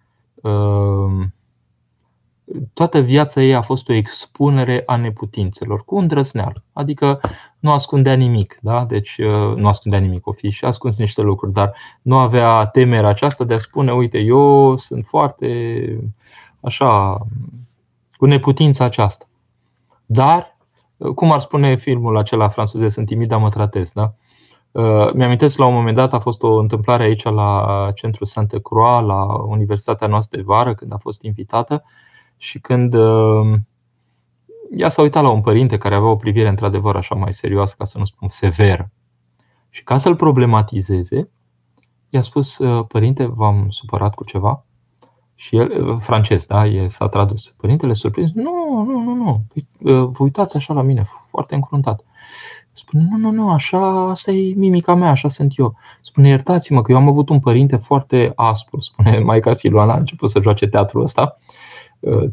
toată 2.73 3.01
viața 3.01 3.43
ei 3.43 3.55
a 3.55 3.61
fost 3.61 3.89
o 3.89 3.93
expunere 3.93 4.83
a 4.87 4.97
neputințelor, 4.97 5.85
cu 5.85 5.97
îndrăzneală. 5.97 6.65
Adică 6.73 7.21
nu 7.59 7.73
ascundea 7.73 8.15
nimic, 8.15 8.59
da? 8.61 8.85
deci 8.85 9.19
uh, 9.19 9.57
nu 9.57 9.69
ascundea 9.69 9.99
nimic, 9.99 10.27
o 10.27 10.33
fi 10.33 10.51
și 10.51 10.65
ascuns 10.65 10.99
niște 10.99 11.23
lucruri, 11.23 11.53
dar 11.53 11.75
nu 12.03 12.19
avea 12.19 12.65
temerea 12.65 13.09
aceasta 13.09 13.45
de 13.45 13.55
a 13.55 13.59
spune, 13.59 13.93
uite, 13.93 14.19
eu 14.19 14.77
sunt 14.77 15.07
foarte 15.07 15.49
așa, 16.61 17.19
cu 18.17 18.27
neputința 18.27 18.85
aceasta. 18.85 19.25
Dar, 20.07 20.57
uh, 20.97 21.15
cum 21.15 21.33
ar 21.33 21.41
spune 21.41 21.77
filmul 21.77 22.17
acela 22.17 22.49
francez, 22.49 22.93
sunt 22.93 23.07
timid, 23.07 23.29
dar 23.29 23.41
mă 23.41 23.49
tratez, 23.49 23.93
da? 23.93 24.15
Uh, 24.73 25.13
mi-amintesc 25.13 25.59
la 25.59 25.67
un 25.67 25.75
moment 25.75 25.97
dat 25.97 26.13
a 26.13 26.19
fost 26.19 26.43
o 26.43 26.57
întâmplare 26.57 27.03
aici 27.03 27.23
la 27.23 27.91
centrul 27.95 28.27
Santa 28.27 28.59
Croix, 28.59 29.07
la 29.07 29.25
Universitatea 29.35 30.07
noastră 30.07 30.37
de 30.39 30.45
vară, 30.47 30.75
când 30.75 30.93
a 30.93 30.97
fost 30.97 31.23
invitată 31.23 31.85
și 32.43 32.59
când 32.59 32.95
uh, 32.95 33.59
ea 34.77 34.89
s-a 34.89 35.03
uitat 35.03 35.23
la 35.23 35.31
un 35.31 35.41
părinte 35.41 35.79
care 35.79 35.95
avea 35.95 36.09
o 36.09 36.17
privire 36.17 36.49
într-adevăr 36.49 36.97
așa 36.97 37.15
mai 37.15 37.33
serioasă, 37.33 37.75
ca 37.79 37.85
să 37.85 37.99
nu 37.99 38.05
spun 38.05 38.29
severă, 38.29 38.91
și 39.69 39.83
ca 39.83 39.97
să-l 39.97 40.17
problematizeze, 40.17 41.29
i-a 42.09 42.21
spus, 42.21 42.59
uh, 42.59 42.85
părinte, 42.89 43.27
v-am 43.27 43.67
supărat 43.69 44.15
cu 44.15 44.25
ceva? 44.25 44.65
Și 45.35 45.57
el, 45.57 45.89
uh, 45.89 45.97
francez, 46.01 46.47
da, 46.47 46.67
e, 46.67 46.89
s-a 46.89 47.09
tradus. 47.09 47.55
Părintele 47.61 47.93
surprins, 47.93 48.33
nu, 48.33 48.83
nu, 48.87 49.01
nu, 49.01 49.15
nu, 49.15 49.45
păi, 49.53 49.67
vă 49.93 50.23
uitați 50.23 50.57
așa 50.57 50.75
la 50.75 50.83
mine, 50.83 51.05
foarte 51.31 51.55
încruntat. 51.55 52.05
Spune, 52.73 53.07
nu, 53.11 53.17
nu, 53.17 53.31
nu, 53.31 53.51
așa, 53.51 54.11
asta 54.11 54.31
e 54.31 54.55
mimica 54.55 54.95
mea, 54.95 55.11
așa 55.11 55.29
sunt 55.29 55.59
eu. 55.59 55.75
Spune, 56.01 56.29
iertați-mă 56.29 56.83
că 56.83 56.93
eu 56.93 56.99
am 56.99 57.09
avut 57.09 57.29
un 57.29 57.41
părinte 57.41 57.77
foarte 57.77 58.33
aspru, 58.35 58.81
spune 58.81 59.19
Maica 59.29 59.53
Siluana, 59.53 59.95
a 59.95 59.99
început 59.99 60.31
să 60.31 60.41
joace 60.43 60.67
teatrul 60.67 61.03
ăsta 61.03 61.37
Uh, 61.39 61.62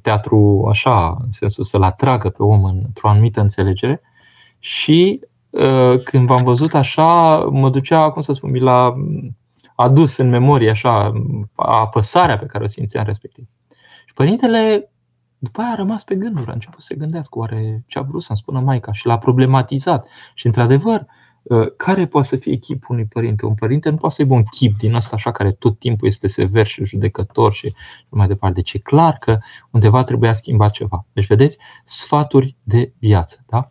teatru 0.01 0.65
așa, 0.69 1.17
în 1.23 1.31
sensul 1.31 1.63
să-l 1.63 1.81
atragă 1.81 2.29
pe 2.29 2.43
om 2.43 2.63
într-o 2.63 3.09
anumită 3.09 3.41
înțelegere 3.41 4.01
și 4.59 5.19
uh, 5.49 6.03
când 6.03 6.27
v-am 6.27 6.43
văzut 6.43 6.73
așa, 6.73 7.37
mă 7.37 7.69
ducea, 7.69 8.11
cum 8.11 8.21
să 8.21 8.33
spun, 8.33 8.51
mi 8.51 8.59
l-a 8.59 8.95
adus 9.75 10.17
în 10.17 10.29
memorie 10.29 10.69
așa 10.69 11.13
apăsarea 11.55 12.37
pe 12.37 12.45
care 12.45 12.63
o 12.63 12.67
simțeam 12.67 13.05
respectiv. 13.05 13.45
Și 14.05 14.13
părintele 14.13 14.91
după 15.37 15.61
aia 15.61 15.71
a 15.71 15.75
rămas 15.75 16.03
pe 16.03 16.15
gânduri, 16.15 16.49
a 16.49 16.53
început 16.53 16.81
să 16.81 16.87
se 16.89 16.99
gândească 16.99 17.39
oare 17.39 17.83
ce 17.87 17.99
a 17.99 18.01
vrut 18.01 18.21
să-mi 18.21 18.37
spună 18.37 18.59
Maica 18.59 18.91
și 18.91 19.05
l-a 19.05 19.17
problematizat. 19.17 20.07
Și 20.33 20.45
într-adevăr, 20.45 20.99
Uh, 20.99 21.18
care 21.77 22.07
poate 22.07 22.27
să 22.27 22.35
fie 22.35 22.55
chipul 22.55 22.95
unui 22.95 23.05
părinte? 23.05 23.45
Un 23.45 23.53
părinte 23.53 23.89
nu 23.89 23.95
poate 23.95 24.15
să 24.15 24.21
aibă 24.21 24.33
un 24.33 24.43
chip 24.43 24.77
din 24.77 24.93
ăsta 24.93 25.15
așa 25.15 25.31
care 25.31 25.51
tot 25.51 25.79
timpul 25.79 26.07
este 26.07 26.27
sever 26.27 26.65
și 26.65 26.85
judecător 26.85 27.53
și 27.53 27.73
mai 28.09 28.27
departe. 28.27 28.55
Deci 28.55 28.73
e 28.73 28.77
clar 28.79 29.17
că 29.19 29.37
undeva 29.71 30.03
trebuia 30.03 30.33
schimbat 30.33 30.71
ceva. 30.71 31.05
Deci 31.13 31.27
vedeți, 31.27 31.57
sfaturi 31.85 32.55
de 32.63 32.93
viață. 32.99 33.43
Da? 33.47 33.67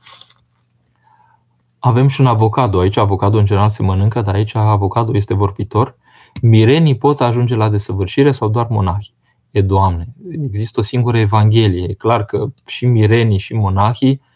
Avem 1.78 2.08
și 2.08 2.20
un 2.20 2.26
avocado 2.26 2.78
aici, 2.78 2.96
avocado 2.96 3.38
în 3.38 3.44
general 3.44 3.68
se 3.68 3.82
mănâncă, 3.82 4.20
dar 4.20 4.34
aici 4.34 4.54
avocado 4.54 5.16
este 5.16 5.34
vorbitor. 5.34 5.96
Mirenii 6.42 6.96
pot 6.96 7.20
ajunge 7.20 7.54
la 7.54 7.68
desăvârșire 7.68 8.32
sau 8.32 8.48
doar 8.48 8.66
monahii? 8.68 9.14
E, 9.50 9.62
Doamne, 9.62 10.06
există 10.42 10.80
o 10.80 10.82
singură 10.82 11.18
evanghelie. 11.18 11.88
E 11.88 11.92
clar 11.92 12.24
că 12.24 12.46
și 12.66 12.86
mirenii 12.86 13.38
și 13.38 13.54
monahii 13.54 14.20
Uh, 14.20 14.27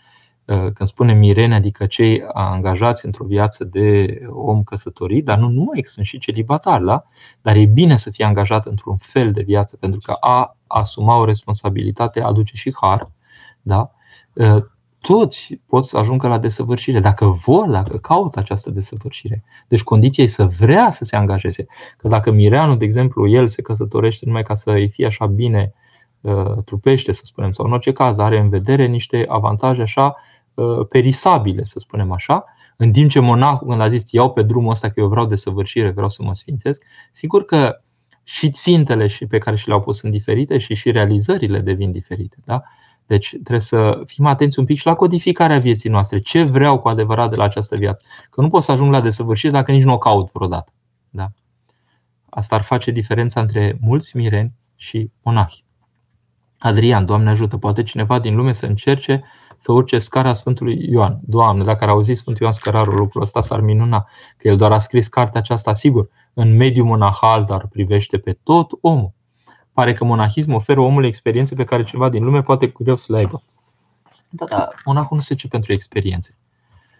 când 0.45 0.88
spunem 0.88 1.18
mirene, 1.18 1.55
adică 1.55 1.86
cei 1.86 2.24
angajați 2.32 3.07
într-o 3.07 3.24
viață 3.24 3.64
de 3.64 4.18
om 4.30 4.62
căsătorit, 4.62 5.24
dar 5.24 5.38
nu 5.38 5.49
numai, 5.49 5.80
sunt 5.84 6.07
și 6.07 6.18
celibatari, 6.18 6.84
da? 6.84 7.05
dar 7.43 7.57
e 7.57 7.64
bine 7.64 7.97
să 7.97 8.11
fie 8.11 8.24
angajat 8.24 8.66
într-un 8.66 8.97
fel 8.97 9.32
de 9.32 9.43
viață, 9.43 9.76
pentru 9.76 10.01
că 10.05 10.16
a 10.20 10.57
asuma 10.66 11.18
o 11.18 11.24
responsabilitate 11.24 12.22
aduce 12.22 12.57
și 12.57 12.74
har. 12.80 13.11
Da? 13.62 13.90
Uh, 14.32 14.64
toți 15.01 15.61
pot 15.66 15.86
să 15.86 15.99
ajungă 15.99 16.28
la 16.28 16.38
desăvârșire, 16.38 17.01
dacă 17.01 17.26
vor, 17.26 17.68
dacă 17.68 17.97
caută 17.97 18.38
această 18.38 18.70
desăvârșire. 18.70 19.45
Deci 19.68 19.82
condiția 19.82 20.24
e 20.24 20.26
să 20.26 20.45
vrea 20.45 20.90
să 20.90 21.05
se 21.05 21.16
angajeze. 21.16 21.66
Că 21.97 22.09
dacă 22.09 22.30
Mireanu, 22.30 22.76
de 22.76 22.84
exemplu, 22.84 23.28
el 23.28 23.49
se 23.49 23.62
căsătorește 23.62 24.26
numai 24.26 24.43
ca 24.43 24.55
să 24.55 24.70
îi 24.70 24.88
fie 24.88 25.07
așa 25.07 25.26
bine 25.26 25.72
uh, 26.20 26.62
trupește, 26.64 27.12
să 27.12 27.22
spunem, 27.24 27.53
sau 27.53 27.66
în 27.66 27.72
orice 27.72 27.93
caz 27.93 28.18
are 28.18 28.38
în 28.38 28.49
vedere 28.49 28.86
niște 28.86 29.24
avantaje 29.28 29.82
așa 29.82 30.05
Uh, 30.05 30.32
perisabile, 30.88 31.64
să 31.64 31.78
spunem 31.78 32.12
așa, 32.12 32.44
în 32.76 32.92
timp 32.92 33.11
ce 33.11 33.20
monahul, 33.20 33.68
când 33.68 33.80
a 33.80 33.88
zis 33.88 34.11
iau 34.11 34.32
pe 34.32 34.42
drumul 34.42 34.70
ăsta 34.70 34.88
că 34.88 35.00
eu 35.00 35.09
vreau 35.09 35.26
de 35.26 35.36
săvârșire, 35.36 35.90
vreau 35.90 36.09
să 36.09 36.22
mă 36.22 36.34
sfințesc, 36.34 36.82
sigur 37.12 37.44
că 37.44 37.80
și 38.22 38.50
țintele 38.50 39.07
și 39.07 39.26
pe 39.26 39.38
care 39.38 39.57
și 39.57 39.68
le-au 39.68 39.80
pus 39.80 39.98
sunt 39.98 40.12
diferite 40.12 40.59
și 40.59 40.74
și 40.74 40.90
realizările 40.90 41.59
devin 41.59 41.92
diferite. 41.92 42.36
Da? 42.44 42.62
Deci 43.07 43.28
trebuie 43.28 43.61
să 43.61 44.03
fim 44.07 44.26
atenți 44.26 44.59
un 44.59 44.64
pic 44.64 44.78
și 44.78 44.86
la 44.86 44.94
codificarea 44.94 45.59
vieții 45.59 45.90
noastre. 45.90 46.18
Ce 46.18 46.42
vreau 46.42 46.78
cu 46.78 46.88
adevărat 46.88 47.30
de 47.30 47.36
la 47.36 47.44
această 47.44 47.76
viață? 47.76 48.07
Că 48.30 48.40
nu 48.40 48.48
pot 48.48 48.62
să 48.62 48.72
ajung 48.72 48.92
la 48.92 49.00
desăvârșire 49.00 49.53
dacă 49.53 49.72
nici 49.72 49.82
nu 49.82 49.92
o 49.92 49.98
caut 49.98 50.32
vreodată. 50.32 50.72
Da? 51.11 51.28
Asta 52.28 52.55
ar 52.55 52.62
face 52.62 52.90
diferența 52.90 53.40
între 53.40 53.78
mulți 53.80 54.16
mireni 54.16 54.53
și 54.76 55.11
monahi. 55.22 55.64
Adrian, 56.59 57.07
Doamne 57.07 57.30
ajută, 57.30 57.57
poate 57.57 57.82
cineva 57.82 58.18
din 58.18 58.36
lume 58.36 58.53
să 58.53 58.66
încerce 58.66 59.24
să 59.62 59.72
urce 59.72 59.98
scara 59.98 60.32
Sfântului 60.32 60.86
Ioan. 60.90 61.18
Doamne, 61.26 61.64
dacă 61.64 61.84
ar 61.84 61.90
auzi 61.90 62.12
Sfântul 62.12 62.42
Ioan 62.42 62.52
Scărarul 62.52 62.94
lucrul 62.94 63.22
ăsta, 63.22 63.40
s-ar 63.40 63.60
minuna 63.60 64.08
că 64.36 64.48
el 64.48 64.56
doar 64.56 64.72
a 64.72 64.78
scris 64.78 65.08
cartea 65.08 65.40
aceasta, 65.40 65.74
sigur, 65.74 66.08
în 66.34 66.56
mediul 66.56 66.86
monahal, 66.86 67.44
dar 67.44 67.66
privește 67.66 68.18
pe 68.18 68.38
tot 68.42 68.70
omul. 68.80 69.12
Pare 69.72 69.92
că 69.92 70.04
monahismul 70.04 70.56
oferă 70.56 70.80
omului 70.80 71.08
experiențe 71.08 71.54
pe 71.54 71.64
care 71.64 71.84
cineva 71.84 72.08
din 72.08 72.24
lume 72.24 72.42
poate 72.42 72.66
greu 72.66 72.96
să 72.96 73.12
le 73.12 73.18
aibă. 73.18 73.42
Da, 74.28 74.44
da, 74.44 74.68
monahul 74.84 75.16
nu 75.16 75.22
se 75.22 75.34
ce 75.34 75.48
pentru 75.48 75.72
experiențe. 75.72 76.36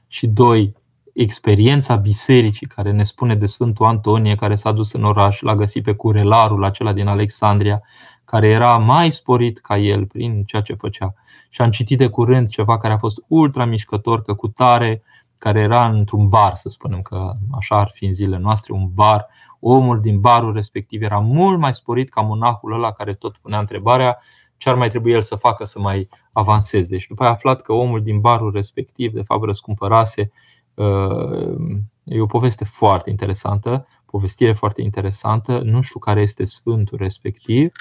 Și 0.07 0.27
doi, 0.27 0.75
experiența 1.13 1.97
bisericii 1.97 2.67
care 2.67 2.91
ne 2.91 3.03
spune 3.03 3.35
de 3.35 3.47
Sfântul 3.47 3.87
Antonie, 3.87 4.35
care 4.35 4.55
s-a 4.55 4.73
dus 4.73 4.93
în 4.93 5.05
oraș, 5.05 5.41
l-a 5.41 5.55
găsit 5.55 5.83
pe 5.83 5.95
curelarul 5.95 6.65
acela 6.65 6.93
din 6.93 7.07
Alexandria, 7.07 7.83
care 8.25 8.49
era 8.49 8.77
mai 8.77 9.11
sporit 9.11 9.59
ca 9.59 9.77
el 9.77 10.07
prin 10.07 10.45
ceea 10.45 10.63
ce 10.63 10.75
făcea. 10.75 11.15
Și 11.49 11.63
am 11.63 11.71
citit 11.71 11.99
de 11.99 12.09
curând 12.09 12.49
ceva 12.49 12.79
care 12.79 12.93
a 12.93 12.99
fost 12.99 13.25
ultra 13.29 13.65
mișcător, 13.65 14.23
că 14.23 14.35
cu 14.35 14.49
tare, 14.49 15.03
care 15.39 15.61
era 15.61 15.89
într-un 15.89 16.29
bar, 16.29 16.55
să 16.55 16.69
spunem 16.69 17.03
că 17.03 17.33
așa 17.53 17.79
ar 17.79 17.91
fi 17.93 18.05
în 18.05 18.13
zilele 18.13 18.39
noastre, 18.39 18.73
un 18.73 18.89
bar, 18.95 19.27
omul 19.61 20.01
din 20.01 20.21
barul 20.21 20.53
respectiv 20.53 21.03
era 21.03 21.19
mult 21.19 21.59
mai 21.59 21.75
sporit 21.75 22.11
ca 22.11 22.21
monahul 22.21 22.73
ăla 22.73 22.93
care 22.93 23.15
tot 23.15 23.37
punea 23.37 23.59
întrebarea 23.59 24.19
ce 24.57 24.69
ar 24.69 24.75
mai 24.75 24.89
trebui 24.89 25.13
el 25.13 25.23
să 25.23 25.37
facă 25.37 25.65
să 25.65 25.79
mai 25.79 26.09
avanseze. 26.33 26.99
Și 26.99 27.09
după 27.09 27.23
aia 27.23 27.31
a 27.31 27.35
aflat 27.35 27.63
că 27.63 27.73
omul 27.73 28.03
din 28.03 28.21
barul 28.21 28.53
respectiv, 28.53 29.13
de 29.13 29.23
fapt, 29.23 29.45
răscumpărase. 29.45 30.33
Uh, 30.75 31.77
e 32.05 32.21
o 32.21 32.27
poveste 32.27 32.65
foarte 32.65 33.11
interesantă, 33.11 33.87
povestire 34.13 34.53
foarte 34.53 34.83
interesantă. 34.83 35.59
Nu 35.59 35.81
știu 35.81 35.99
care 35.99 36.21
este 36.21 36.45
sfântul 36.45 36.99
respectiv, 36.99 37.73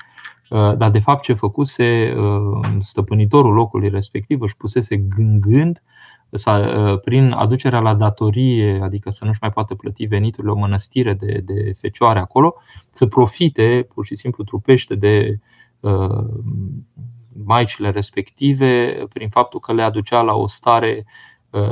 Uh, 0.51 0.75
dar 0.77 0.89
de 0.89 0.99
fapt 0.99 1.23
ce 1.23 1.34
făcuse 1.34 2.13
uh, 2.17 2.69
stăpânitorul 2.79 3.53
locului 3.53 3.89
respectiv 3.89 4.41
își 4.41 4.57
pusese 4.57 4.97
gând 5.39 5.84
uh, 6.29 6.99
prin 7.03 7.32
aducerea 7.32 7.79
la 7.79 7.93
datorie, 7.93 8.79
adică 8.84 9.09
să 9.09 9.25
nu-și 9.25 9.38
mai 9.41 9.51
poată 9.51 9.75
plăti 9.75 10.05
veniturile 10.05 10.51
o 10.51 10.57
mănăstire 10.57 11.13
de, 11.13 11.41
de 11.45 11.73
fecioare 11.79 12.19
acolo, 12.19 12.55
să 12.89 13.05
profite 13.05 13.88
pur 13.93 14.05
și 14.05 14.15
simplu 14.15 14.43
trupește 14.43 14.95
de 14.95 15.39
maicile 17.45 17.89
respective 17.89 19.03
prin 19.13 19.29
faptul 19.29 19.59
că 19.59 19.73
le 19.73 19.84
aducea 19.84 20.21
la 20.21 20.34
o 20.34 20.47
stare 20.47 21.05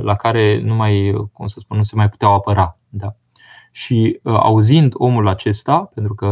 la 0.02 0.16
care 0.16 0.62
nu 0.62 0.76
mai, 0.76 1.14
cum 1.34 1.48
să 1.48 1.60
spun, 1.60 1.78
nu 1.78 1.84
se 1.84 1.96
mai 1.96 2.10
puteau 2.10 2.34
apăra. 2.34 2.78
Da. 2.90 3.16
Și 3.72 4.20
auzind 4.24 4.94
omul 4.96 5.28
acesta, 5.28 5.92
pentru 5.94 6.16
că 6.16 6.32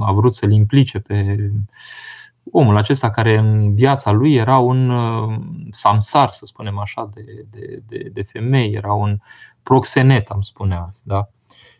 a 0.00 0.12
vrut 0.12 0.34
să-l 0.34 0.52
implice 0.52 0.98
pe 0.98 1.50
omul 2.50 2.76
acesta 2.76 3.10
care 3.10 3.36
în 3.36 3.74
viața 3.74 4.10
lui 4.10 4.34
era 4.34 4.58
un 4.58 4.92
samsar, 5.70 6.30
să 6.30 6.44
spunem 6.44 6.78
așa, 6.78 7.10
de, 7.14 7.46
de, 7.50 7.82
de, 7.88 8.10
de 8.12 8.22
femei, 8.22 8.72
era 8.72 8.92
un 8.92 9.18
proxenet, 9.62 10.28
am 10.28 10.40
spune 10.40 10.74
azi. 10.74 11.00
Da? 11.04 11.28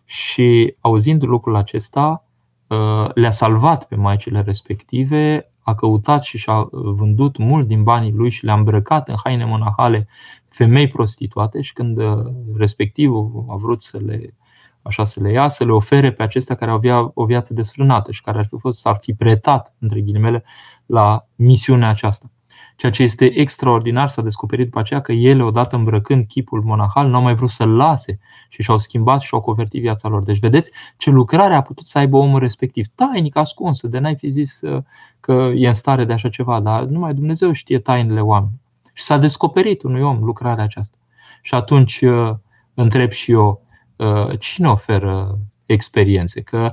Și 0.04 0.76
auzind 0.80 1.22
lucrul 1.22 1.56
acesta, 1.56 2.24
uh, 2.66 3.10
le-a 3.14 3.30
salvat 3.30 3.84
pe 3.84 3.96
maicile 3.96 4.40
respective, 4.40 5.50
a 5.64 5.74
căutat 5.74 6.22
și 6.22 6.38
și-a 6.38 6.68
vândut 6.70 7.36
mult 7.36 7.66
din 7.66 7.82
banii 7.82 8.12
lui 8.12 8.30
și 8.30 8.44
le-a 8.44 8.54
îmbrăcat 8.54 9.08
în 9.08 9.14
haine 9.24 9.44
monahale 9.44 10.06
femei 10.48 10.88
prostituate 10.88 11.60
și 11.60 11.72
când 11.72 11.98
uh, 11.98 12.24
respectivul 12.56 13.44
a 13.48 13.56
vrut 13.56 13.82
să 13.82 13.98
le, 14.04 14.34
așa 14.82 15.04
să 15.04 15.20
le 15.20 15.32
ia, 15.32 15.48
să 15.48 15.64
le 15.64 15.72
ofere 15.72 16.12
pe 16.12 16.22
acestea 16.22 16.56
care 16.56 16.70
aveau 16.70 17.10
o 17.14 17.24
viață 17.24 17.54
desfrânată 17.54 18.12
și 18.12 18.22
care 18.22 18.38
ar 18.38 18.46
fi 18.46 18.56
fost, 18.58 18.78
s-ar 18.78 18.98
fi 19.00 19.12
pretat, 19.12 19.74
între 19.78 20.00
ghilimele, 20.00 20.44
la 20.86 21.26
misiunea 21.34 21.88
aceasta. 21.88 22.30
Ceea 22.76 22.92
ce 22.92 23.02
este 23.02 23.38
extraordinar 23.40 24.08
s-a 24.08 24.22
descoperit 24.22 24.64
după 24.64 24.78
aceea 24.78 25.00
că 25.00 25.12
ele, 25.12 25.42
odată 25.42 25.76
îmbrăcând 25.76 26.26
chipul 26.26 26.62
monahal, 26.62 27.08
nu 27.08 27.16
au 27.16 27.22
mai 27.22 27.34
vrut 27.34 27.50
să-l 27.50 27.76
lase 27.76 28.18
și 28.48 28.62
și-au 28.62 28.78
schimbat 28.78 29.20
și 29.20 29.34
au 29.34 29.40
convertit 29.40 29.80
viața 29.80 30.08
lor. 30.08 30.22
Deci 30.22 30.38
vedeți 30.38 30.70
ce 30.96 31.10
lucrare 31.10 31.54
a 31.54 31.62
putut 31.62 31.86
să 31.86 31.98
aibă 31.98 32.16
omul 32.16 32.38
respectiv. 32.38 32.86
Tainic, 32.94 33.36
ascunsă, 33.36 33.86
de 33.86 33.98
n-ai 33.98 34.16
fi 34.16 34.30
zis 34.30 34.60
uh, 34.60 34.82
că 35.20 35.50
e 35.54 35.66
în 35.66 35.74
stare 35.74 36.04
de 36.04 36.12
așa 36.12 36.28
ceva, 36.28 36.60
dar 36.60 36.82
numai 36.82 37.14
Dumnezeu 37.14 37.52
știe 37.52 37.78
tainele 37.78 38.20
oamenilor. 38.20 38.60
Și 38.92 39.02
s-a 39.02 39.18
descoperit 39.18 39.82
unui 39.82 40.02
om 40.02 40.24
lucrarea 40.24 40.64
aceasta. 40.64 40.96
Și 41.42 41.54
atunci 41.54 42.00
uh, 42.00 42.30
întreb 42.74 43.10
și 43.10 43.30
eu, 43.30 43.62
uh, 43.96 44.38
cine 44.38 44.68
oferă 44.68 45.38
experiențe? 45.66 46.40
Că 46.40 46.72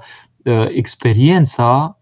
experiența 0.68 1.97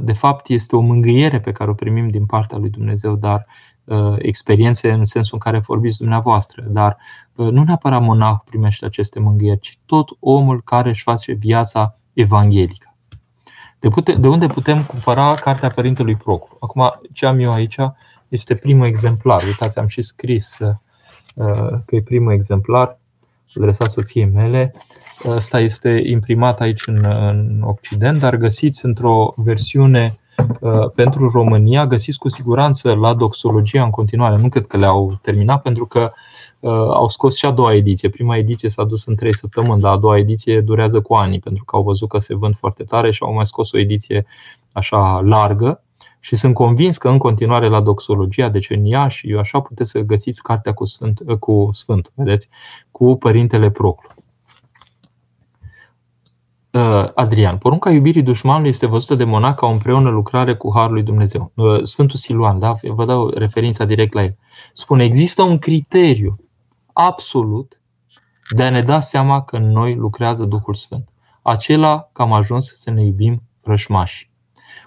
de 0.00 0.12
fapt 0.12 0.48
este 0.48 0.76
o 0.76 0.80
mângâiere 0.80 1.40
pe 1.40 1.52
care 1.52 1.70
o 1.70 1.74
primim 1.74 2.08
din 2.08 2.26
partea 2.26 2.58
lui 2.58 2.70
Dumnezeu, 2.70 3.16
dar 3.16 3.46
uh, 3.84 4.14
experiențe 4.18 4.90
în 4.90 5.04
sensul 5.04 5.34
în 5.34 5.50
care 5.50 5.64
vorbiți 5.64 5.98
dumneavoastră, 5.98 6.64
dar 6.68 6.96
uh, 7.34 7.50
nu 7.50 7.64
neapărat 7.64 8.02
monah 8.02 8.38
primește 8.44 8.84
aceste 8.84 9.20
mângâieri, 9.20 9.60
ci 9.60 9.78
tot 9.86 10.08
omul 10.20 10.62
care 10.62 10.88
își 10.88 11.02
face 11.02 11.32
viața 11.32 11.98
evanghelică. 12.12 12.94
De, 13.78 13.88
pute, 13.88 14.12
de 14.12 14.28
unde 14.28 14.46
putem 14.46 14.84
cumpăra 14.84 15.34
cartea 15.34 15.70
Părintelui 15.70 16.16
Procru? 16.16 16.56
Acum, 16.60 16.90
ce 17.12 17.26
am 17.26 17.38
eu 17.38 17.50
aici 17.50 17.76
este 18.28 18.54
primul 18.54 18.86
exemplar. 18.86 19.42
Uitați, 19.42 19.78
am 19.78 19.86
și 19.86 20.02
scris 20.02 20.58
uh, 20.58 20.74
că 21.84 21.94
e 21.94 22.02
primul 22.02 22.32
exemplar 22.32 22.99
adresat 23.56 23.90
soției 23.90 24.24
mele. 24.24 24.74
Asta 25.34 25.60
este 25.60 26.02
imprimat 26.06 26.60
aici 26.60 26.86
în, 26.86 27.04
în 27.04 27.62
Occident, 27.62 28.18
dar 28.18 28.36
găsiți 28.36 28.84
într-o 28.84 29.34
versiune 29.36 30.18
uh, 30.60 30.90
pentru 30.94 31.30
România, 31.30 31.86
găsiți 31.86 32.18
cu 32.18 32.28
siguranță 32.28 32.94
la 32.94 33.14
Doxologia 33.14 33.82
în 33.82 33.90
continuare. 33.90 34.36
Nu 34.36 34.48
cred 34.48 34.66
că 34.66 34.76
le-au 34.76 35.18
terminat, 35.22 35.62
pentru 35.62 35.86
că 35.86 36.12
uh, 36.60 36.70
au 36.72 37.08
scos 37.08 37.36
și 37.36 37.46
a 37.46 37.50
doua 37.50 37.74
ediție. 37.74 38.08
Prima 38.08 38.36
ediție 38.36 38.68
s-a 38.68 38.84
dus 38.84 39.06
în 39.06 39.14
trei 39.14 39.34
săptămâni, 39.34 39.80
dar 39.80 39.92
a 39.92 39.96
doua 39.96 40.18
ediție 40.18 40.60
durează 40.60 41.00
cu 41.00 41.14
ani, 41.14 41.40
pentru 41.40 41.64
că 41.64 41.76
au 41.76 41.82
văzut 41.82 42.08
că 42.08 42.18
se 42.18 42.34
vând 42.34 42.56
foarte 42.56 42.82
tare 42.84 43.10
și 43.10 43.22
au 43.22 43.34
mai 43.34 43.46
scos 43.46 43.72
o 43.72 43.78
ediție 43.78 44.26
așa 44.72 45.20
largă. 45.24 45.82
Și 46.20 46.36
sunt 46.36 46.54
convins 46.54 46.98
că 46.98 47.08
în 47.08 47.18
continuare 47.18 47.68
la 47.68 47.80
doxologia, 47.80 48.48
deci 48.48 48.70
în 48.70 48.84
Iași, 48.84 49.32
așa 49.32 49.60
puteți 49.60 49.90
să 49.90 50.00
găsiți 50.00 50.42
cartea 50.42 50.72
cu 50.72 50.84
Sfânt, 50.84 51.20
cu 51.38 51.68
Sfânt 51.72 52.12
vedeți, 52.14 52.48
cu 52.90 53.16
Părintele 53.16 53.70
Proclu. 53.70 54.08
Uh, 56.72 57.08
Adrian, 57.14 57.58
porunca 57.58 57.90
iubirii 57.90 58.22
dușmanului 58.22 58.68
este 58.68 58.86
văzută 58.86 59.14
de 59.14 59.24
monac 59.24 59.58
ca 59.58 59.66
o 59.66 59.70
împreună 59.70 60.10
lucrare 60.10 60.54
cu 60.54 60.72
Harul 60.74 60.92
lui 60.92 61.02
Dumnezeu. 61.02 61.52
Uh, 61.54 61.82
Sfântul 61.82 62.16
Siluan, 62.16 62.58
da? 62.58 62.74
vă 62.82 63.04
dau 63.04 63.28
referința 63.28 63.84
direct 63.84 64.12
la 64.12 64.22
el. 64.22 64.36
Spune, 64.72 65.04
există 65.04 65.42
un 65.42 65.58
criteriu 65.58 66.40
absolut 66.92 67.80
de 68.56 68.62
a 68.62 68.70
ne 68.70 68.82
da 68.82 69.00
seama 69.00 69.42
că 69.42 69.56
în 69.56 69.70
noi 69.70 69.94
lucrează 69.94 70.44
Duhul 70.44 70.74
Sfânt. 70.74 71.08
Acela 71.42 72.08
că 72.12 72.22
am 72.22 72.32
ajuns 72.32 72.72
să 72.74 72.90
ne 72.90 73.04
iubim 73.04 73.42
rășmași. 73.62 74.29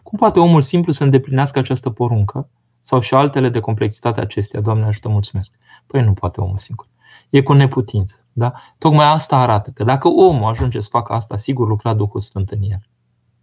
Cum 0.03 0.17
poate 0.17 0.39
omul 0.39 0.61
simplu 0.61 0.91
să 0.91 1.03
îndeplinească 1.03 1.59
această 1.59 1.89
poruncă 1.89 2.49
sau 2.79 2.99
și 2.99 3.13
altele 3.13 3.49
de 3.49 3.59
complexitate 3.59 4.21
acestea? 4.21 4.61
Doamne 4.61 4.85
ajută, 4.85 5.09
mulțumesc. 5.09 5.55
Păi 5.87 6.03
nu 6.03 6.13
poate 6.13 6.41
omul 6.41 6.57
singur. 6.57 6.87
E 7.29 7.41
cu 7.41 7.53
neputință. 7.53 8.25
Da? 8.33 8.53
Tocmai 8.77 9.05
asta 9.05 9.37
arată 9.37 9.69
că 9.69 9.83
dacă 9.83 10.07
omul 10.07 10.49
ajunge 10.49 10.79
să 10.79 10.87
facă 10.91 11.13
asta, 11.13 11.37
sigur 11.37 11.67
lucra 11.67 11.93
Duhul 11.93 12.21
Sfânt 12.21 12.49
în 12.49 12.61
el. 12.61 12.87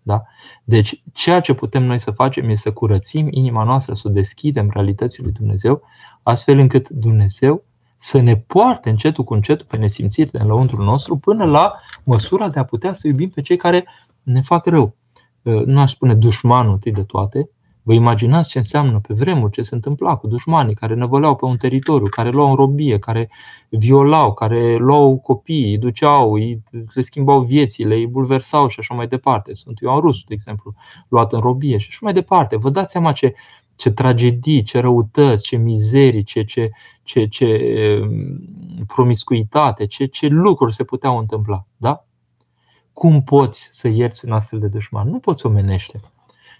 Da? 0.02 0.22
Deci, 0.64 1.02
ceea 1.12 1.40
ce 1.40 1.54
putem 1.54 1.82
noi 1.82 1.98
să 1.98 2.10
facem 2.10 2.48
este 2.48 2.68
să 2.68 2.74
curățim 2.74 3.28
inima 3.30 3.64
noastră, 3.64 3.94
să 3.94 4.08
o 4.08 4.10
deschidem 4.10 4.70
realității 4.72 5.22
lui 5.22 5.32
Dumnezeu, 5.32 5.82
astfel 6.22 6.58
încât 6.58 6.88
Dumnezeu 6.88 7.64
să 7.96 8.20
ne 8.20 8.36
poarte 8.36 8.88
încetul 8.88 9.24
cu 9.24 9.34
încetul 9.34 9.66
pe 9.66 9.76
nesimțiri 9.76 10.30
în 10.32 10.46
lăuntrul 10.46 10.84
nostru 10.84 11.16
până 11.16 11.44
la 11.44 11.74
măsura 12.04 12.48
de 12.48 12.58
a 12.58 12.64
putea 12.64 12.92
să 12.92 13.06
iubim 13.06 13.30
pe 13.30 13.42
cei 13.42 13.56
care 13.56 13.86
ne 14.22 14.40
fac 14.42 14.66
rău. 14.66 14.96
Nu 15.42 15.80
aș 15.80 15.90
spune 15.90 16.14
dușmanul 16.14 16.72
întâi 16.72 16.92
de 16.92 17.02
toate, 17.02 17.48
Vă 17.82 17.92
imaginați 17.92 18.48
ce 18.48 18.58
înseamnă 18.58 19.00
pe 19.00 19.14
vremuri 19.14 19.52
ce 19.52 19.62
se 19.62 19.74
întâmpla 19.74 20.16
cu 20.16 20.26
dușmanii 20.26 20.74
care 20.74 20.94
năvăleau 20.94 21.36
pe 21.36 21.44
un 21.44 21.56
teritoriu, 21.56 22.06
care 22.06 22.30
luau 22.30 22.48
în 22.48 22.54
robie, 22.54 22.98
care 22.98 23.30
violau, 23.68 24.34
care 24.34 24.76
luau 24.76 25.18
copiii, 25.18 25.70
îi 25.70 25.78
duceau, 25.78 26.32
îi, 26.32 26.62
le 26.94 27.02
schimbau 27.02 27.40
viețile, 27.42 27.94
îi 27.94 28.06
bulversau 28.06 28.68
și 28.68 28.80
așa 28.80 28.94
mai 28.94 29.08
departe. 29.08 29.54
Sunt 29.54 29.78
Ioan 29.78 30.00
Rus, 30.00 30.22
de 30.24 30.34
exemplu, 30.34 30.74
luat 31.08 31.32
în 31.32 31.40
robie 31.40 31.78
și 31.78 31.86
așa 31.88 31.98
mai 32.02 32.12
departe. 32.12 32.56
Vă 32.56 32.70
dați 32.70 32.90
seama 32.90 33.12
ce, 33.12 33.34
ce 33.76 33.90
tragedii, 33.90 34.62
ce 34.62 34.78
răutăți, 34.78 35.42
ce 35.42 35.56
mizerii, 35.56 36.22
ce, 36.22 36.44
ce, 36.44 36.70
ce, 37.02 37.26
ce 37.26 37.46
mm, 38.02 38.84
promiscuitate, 38.86 39.86
ce, 39.86 40.04
ce 40.04 40.26
lucruri 40.26 40.72
se 40.72 40.84
puteau 40.84 41.18
întâmpla. 41.18 41.66
Da? 41.76 42.04
Cum 43.00 43.22
poți 43.22 43.68
să 43.72 43.88
ierți 43.88 44.24
un 44.24 44.32
astfel 44.32 44.58
de 44.58 44.66
dușman? 44.66 45.08
Nu 45.08 45.18
poți 45.18 45.46
omenește. 45.46 46.00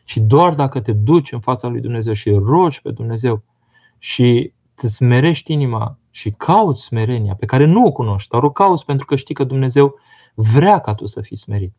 Și 0.05 0.21
doar 0.21 0.55
dacă 0.55 0.81
te 0.81 0.93
duci 0.93 1.33
în 1.33 1.41
fața 1.41 1.69
lui 1.69 1.81
Dumnezeu 1.81 2.13
și 2.13 2.31
rogi 2.31 2.83
pe 2.83 2.91
Dumnezeu 2.91 3.43
și 3.99 4.53
te 4.75 4.89
smerești 4.89 5.53
inima 5.53 5.99
și 6.11 6.31
cauți 6.31 6.83
smerenia 6.83 7.35
pe 7.35 7.47
care 7.47 7.65
nu 7.65 7.87
o 7.87 7.93
cunoști, 7.93 8.29
dar 8.29 8.43
o 8.43 8.51
cauți 8.51 8.85
pentru 8.85 9.07
că 9.07 9.17
știi 9.17 9.35
că 9.35 9.45
Dumnezeu 9.45 9.95
vrea 10.35 10.79
ca 10.79 10.95
tu 10.95 11.07
să 11.07 11.21
fii 11.21 11.37
smerit. 11.37 11.73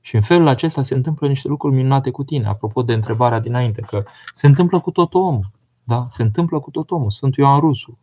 Și 0.00 0.14
în 0.14 0.22
felul 0.22 0.46
acesta 0.46 0.82
se 0.82 0.94
întâmplă 0.94 1.28
niște 1.28 1.48
lucruri 1.48 1.74
minunate 1.74 2.10
cu 2.10 2.24
tine. 2.24 2.46
Apropo 2.46 2.82
de 2.82 2.92
întrebarea 2.92 3.40
dinainte, 3.40 3.80
că 3.80 4.04
se 4.34 4.46
întâmplă 4.46 4.80
cu 4.80 4.90
tot 4.90 5.14
omul. 5.14 5.50
Da? 5.84 6.06
Se 6.10 6.22
întâmplă 6.22 6.60
cu 6.60 6.70
tot 6.70 6.90
omul. 6.90 7.10
Sunt 7.10 7.36
Ioan 7.36 7.60
Rusu, 7.60 7.98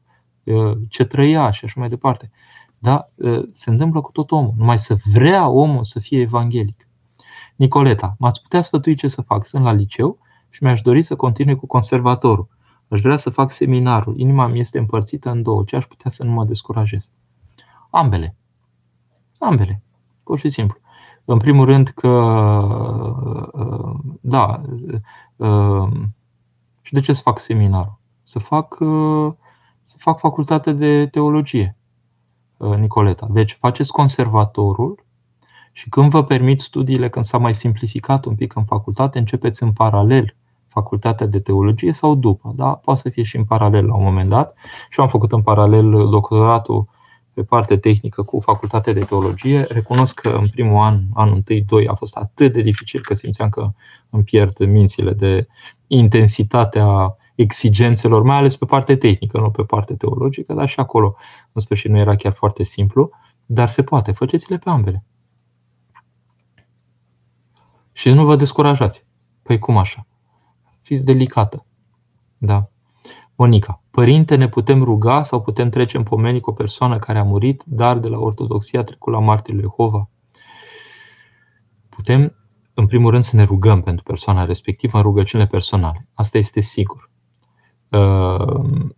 ce 0.89 1.03
trăia 1.03 1.51
și 1.51 1.65
așa 1.65 1.79
mai 1.79 1.89
departe. 1.89 2.31
Da? 2.77 3.09
Se 3.51 3.69
întâmplă 3.69 4.01
cu 4.01 4.11
tot 4.11 4.31
omul. 4.31 4.53
Numai 4.57 4.79
să 4.79 4.95
vrea 5.13 5.49
omul 5.49 5.83
să 5.83 5.99
fie 5.99 6.19
evanghelic. 6.19 6.87
Nicoleta, 7.55 8.15
m-ați 8.19 8.41
putea 8.41 8.61
sfătui 8.61 8.95
ce 8.95 9.07
să 9.07 9.21
fac? 9.21 9.45
Sunt 9.45 9.63
la 9.63 9.71
liceu 9.71 10.17
și 10.49 10.63
mi-aș 10.63 10.81
dori 10.81 11.01
să 11.01 11.15
continui 11.15 11.55
cu 11.55 11.67
conservatorul. 11.67 12.47
Aș 12.87 13.01
vrea 13.01 13.17
să 13.17 13.29
fac 13.29 13.51
seminarul. 13.51 14.19
Inima 14.19 14.47
mi 14.47 14.59
este 14.59 14.79
împărțită 14.79 15.29
în 15.29 15.41
două. 15.41 15.63
Ce 15.63 15.75
aș 15.75 15.85
putea 15.85 16.11
să 16.11 16.23
nu 16.23 16.31
mă 16.31 16.45
descurajez? 16.45 17.11
Ambele. 17.89 18.35
Ambele. 19.39 19.83
Pur 20.23 20.39
și 20.39 20.49
simplu. 20.49 20.77
În 21.25 21.37
primul 21.37 21.65
rând 21.65 21.87
că, 21.87 22.09
da, 24.21 24.61
și 26.81 26.93
de 26.93 26.99
ce 26.99 27.13
să 27.13 27.21
fac 27.21 27.39
seminarul? 27.39 27.99
Să 28.21 28.39
fac, 28.39 28.77
să 29.81 29.95
fac 29.97 30.19
facultate 30.19 30.71
de 30.71 31.07
teologie, 31.07 31.77
Nicoleta. 32.57 33.27
Deci 33.31 33.57
faceți 33.59 33.91
conservatorul 33.91 35.03
și 35.71 35.89
când 35.89 36.09
vă 36.09 36.23
permit 36.23 36.59
studiile, 36.59 37.09
când 37.09 37.25
s-a 37.25 37.37
mai 37.37 37.55
simplificat 37.55 38.25
un 38.25 38.35
pic 38.35 38.55
în 38.55 38.63
facultate, 38.63 39.19
începeți 39.19 39.63
în 39.63 39.71
paralel 39.71 40.35
facultatea 40.67 41.27
de 41.27 41.39
teologie 41.39 41.91
sau 41.91 42.15
după. 42.15 42.53
Da? 42.55 42.67
Poate 42.67 42.99
să 42.99 43.09
fie 43.09 43.23
și 43.23 43.37
în 43.37 43.43
paralel 43.43 43.85
la 43.85 43.95
un 43.95 44.03
moment 44.03 44.29
dat. 44.29 44.55
Și 44.89 44.99
am 44.99 45.07
făcut 45.07 45.31
în 45.31 45.41
paralel 45.41 46.09
doctoratul 46.09 46.87
pe 47.33 47.43
parte 47.43 47.77
tehnică 47.77 48.21
cu 48.21 48.39
facultatea 48.39 48.93
de 48.93 48.99
teologie. 48.99 49.61
Recunosc 49.61 50.19
că 50.19 50.29
în 50.29 50.47
primul 50.49 50.81
an, 50.81 50.99
anul 51.13 51.35
întâi, 51.35 51.61
doi, 51.61 51.87
a 51.87 51.93
fost 51.93 52.15
atât 52.15 52.53
de 52.53 52.61
dificil 52.61 53.01
că 53.01 53.13
simțeam 53.13 53.49
că 53.49 53.71
îmi 54.09 54.23
pierd 54.23 54.65
mințile 54.65 55.11
de 55.11 55.47
intensitatea 55.87 57.15
exigențelor, 57.35 58.23
mai 58.23 58.37
ales 58.37 58.55
pe 58.55 58.65
parte 58.65 58.95
tehnică, 58.95 59.39
nu 59.39 59.51
pe 59.51 59.63
parte 59.63 59.95
teologică, 59.95 60.53
dar 60.53 60.69
și 60.69 60.79
acolo, 60.79 61.15
în 61.51 61.61
sfârșit, 61.61 61.91
nu 61.91 61.97
era 61.97 62.15
chiar 62.15 62.33
foarte 62.33 62.63
simplu, 62.63 63.09
dar 63.45 63.69
se 63.69 63.83
poate, 63.83 64.11
faceți-le 64.11 64.57
pe 64.57 64.69
ambele. 64.69 65.03
Și 67.91 68.11
nu 68.11 68.25
vă 68.25 68.35
descurajați. 68.35 69.05
Păi 69.41 69.59
cum 69.59 69.77
așa? 69.77 70.07
fiți 70.85 71.05
delicată. 71.05 71.65
Da. 72.37 72.69
Monica, 73.35 73.83
părinte, 73.91 74.35
ne 74.35 74.49
putem 74.49 74.83
ruga 74.83 75.23
sau 75.23 75.41
putem 75.41 75.69
trece 75.69 75.97
în 75.97 76.03
pomeni 76.03 76.39
cu 76.39 76.49
o 76.49 76.53
persoană 76.53 76.99
care 76.99 77.17
a 77.17 77.23
murit, 77.23 77.63
dar 77.65 77.97
de 77.97 78.07
la 78.07 78.17
ortodoxia 78.17 78.79
a 78.79 78.83
trecut 78.83 79.13
la 79.13 79.19
martirul 79.19 79.59
Jehova? 79.59 80.09
Putem, 81.89 82.35
în 82.73 82.87
primul 82.87 83.11
rând, 83.11 83.23
să 83.23 83.35
ne 83.35 83.43
rugăm 83.43 83.81
pentru 83.81 84.03
persoana 84.03 84.45
respectivă 84.45 84.97
în 84.97 85.03
rugăciunile 85.03 85.49
personale. 85.49 86.07
Asta 86.13 86.37
este 86.37 86.59
sigur. 86.59 87.09
Uh, 87.95 88.89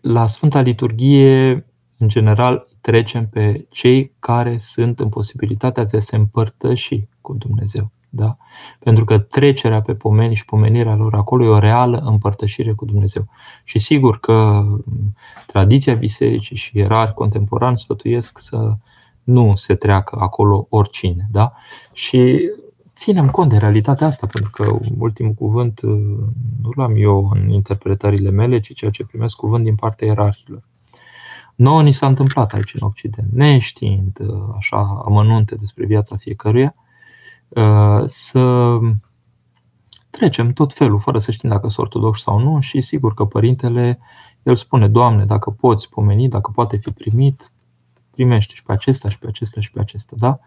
la 0.00 0.26
Sfânta 0.26 0.60
Liturghie, 0.60 1.66
în 1.98 2.08
general, 2.08 2.66
trecem 2.80 3.28
pe 3.28 3.66
cei 3.70 4.12
care 4.18 4.58
sunt 4.58 5.00
în 5.00 5.08
posibilitatea 5.08 5.84
de 5.84 5.96
a 5.96 6.00
se 6.00 6.16
împărtăși 6.16 7.06
cu 7.20 7.34
Dumnezeu. 7.34 7.90
Da? 8.08 8.36
Pentru 8.78 9.04
că 9.04 9.18
trecerea 9.18 9.82
pe 9.82 9.94
pomeni 9.94 10.34
și 10.34 10.44
pomenirea 10.44 10.94
lor 10.94 11.14
acolo 11.14 11.44
e 11.44 11.48
o 11.48 11.58
reală 11.58 11.98
împărtășire 11.98 12.72
cu 12.72 12.84
Dumnezeu. 12.84 13.26
Și 13.64 13.78
sigur 13.78 14.20
că 14.20 14.66
tradiția 15.46 15.94
bisericii 15.94 16.56
și 16.56 16.78
ierari 16.78 17.14
contemporani 17.14 17.76
sfătuiesc 17.76 18.38
să 18.38 18.76
nu 19.22 19.52
se 19.54 19.74
treacă 19.74 20.16
acolo 20.20 20.66
oricine. 20.68 21.28
Da? 21.30 21.52
Și 21.92 22.50
ținem 22.94 23.30
cont 23.30 23.50
de 23.50 23.56
realitatea 23.56 24.06
asta, 24.06 24.26
pentru 24.26 24.50
că 24.50 24.76
ultimul 24.98 25.32
cuvânt 25.32 25.80
nu 26.62 26.70
l-am 26.76 26.94
eu 26.96 27.30
în 27.34 27.48
interpretările 27.48 28.30
mele, 28.30 28.60
ci 28.60 28.74
ceea 28.74 28.90
ce 28.90 29.04
primesc 29.04 29.36
cuvânt 29.36 29.64
din 29.64 29.74
partea 29.74 30.06
ierarhilor. 30.06 30.62
Nouă 31.54 31.82
ni 31.82 31.92
s-a 31.92 32.06
întâmplat 32.06 32.52
aici 32.52 32.74
în 32.74 32.86
Occident, 32.86 33.32
neștiind 33.32 34.18
așa 34.56 35.02
amănunte 35.04 35.54
despre 35.54 35.86
viața 35.86 36.16
fiecăruia, 36.16 36.74
Uh, 37.54 38.02
să 38.06 38.78
trecem 40.10 40.52
tot 40.52 40.74
felul, 40.74 40.98
fără 40.98 41.18
să 41.18 41.30
știm 41.30 41.48
dacă 41.48 41.68
sunt 41.68 41.86
ortodox 41.86 42.20
sau 42.20 42.38
nu 42.38 42.60
și 42.60 42.80
sigur 42.80 43.14
că 43.14 43.24
părintele, 43.24 43.98
el 44.42 44.56
spune, 44.56 44.88
Doamne, 44.88 45.24
dacă 45.24 45.50
poți 45.50 45.88
pomeni, 45.88 46.28
dacă 46.28 46.50
poate 46.54 46.76
fi 46.76 46.90
primit, 46.90 47.50
primește 48.10 48.54
și 48.54 48.62
pe 48.62 48.72
acesta 48.72 49.08
și 49.08 49.18
pe 49.18 49.26
acesta 49.26 49.60
și 49.60 49.70
pe 49.70 49.80
acesta. 49.80 50.16
Da? 50.18 50.28
Uh, 50.28 50.38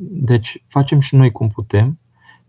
deci 0.00 0.64
facem 0.68 1.00
și 1.00 1.14
noi 1.14 1.32
cum 1.32 1.48
putem. 1.48 1.98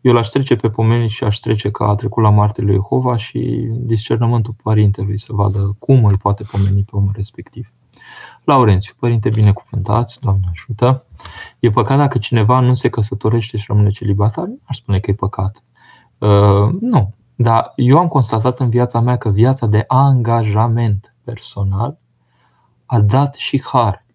Eu 0.01 0.13
l-aș 0.13 0.27
trece 0.27 0.55
pe 0.55 0.69
pomeni 0.69 1.09
și 1.09 1.23
aș 1.23 1.37
trece 1.37 1.71
ca 1.71 1.87
a 1.87 1.95
trecut 1.95 2.23
la 2.23 2.29
Martele 2.29 2.67
lui 2.67 2.75
Jehova 2.75 3.17
și 3.17 3.69
discernământul 3.71 4.55
părintelui 4.63 5.19
să 5.19 5.33
vadă 5.33 5.75
cum 5.79 6.05
îl 6.05 6.17
poate 6.17 6.43
pomeni 6.51 6.83
pe 6.83 6.95
omul 6.95 7.11
respectiv. 7.15 7.71
Laurențiu, 8.43 8.93
părinte 8.99 9.29
binecuvântați, 9.29 10.19
Doamne 10.21 10.45
ajută. 10.51 11.05
E 11.59 11.69
păcat 11.69 11.97
dacă 11.97 12.17
cineva 12.17 12.59
nu 12.59 12.73
se 12.73 12.89
căsătorește 12.89 13.57
și 13.57 13.65
rămâne 13.67 13.89
celibatar? 13.89 14.45
Nu 14.45 14.59
aș 14.63 14.77
spune 14.77 14.99
că 14.99 15.11
e 15.11 15.13
păcat. 15.13 15.63
Uh, 16.17 16.69
nu. 16.81 17.13
Dar 17.35 17.73
eu 17.75 17.97
am 17.97 18.07
constatat 18.07 18.59
în 18.59 18.69
viața 18.69 18.99
mea 18.99 19.17
că 19.17 19.29
viața 19.29 19.65
de 19.65 19.83
angajament 19.87 21.15
personal 21.23 21.97
a 22.85 23.01
dat 23.01 23.35
și 23.35 23.61
har. 23.65 24.05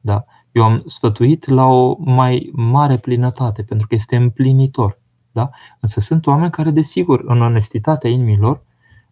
Da? 0.00 0.24
Eu 0.52 0.62
am 0.62 0.82
sfătuit 0.86 1.46
la 1.46 1.64
o 1.66 1.96
mai 1.98 2.50
mare 2.54 2.96
plinătate, 2.96 3.62
pentru 3.62 3.86
că 3.86 3.94
este 3.94 4.16
împlinitor. 4.16 4.98
Da? 5.32 5.50
Însă 5.80 6.00
sunt 6.00 6.26
oameni 6.26 6.50
care, 6.50 6.70
desigur, 6.70 7.22
în 7.26 7.42
onestitatea 7.42 8.10
inimilor, 8.10 8.62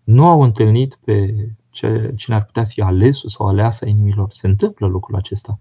nu 0.05 0.27
au 0.27 0.43
întâlnit 0.43 0.99
pe 1.05 1.35
ce, 1.71 2.13
cine 2.17 2.37
ar 2.37 2.45
putea 2.45 2.65
fi 2.65 2.81
alesul 2.81 3.29
sau 3.29 3.47
aleasa 3.47 3.87
inimilor. 3.87 4.31
Se 4.31 4.47
întâmplă 4.47 4.87
lucrul 4.87 5.17
acesta. 5.17 5.59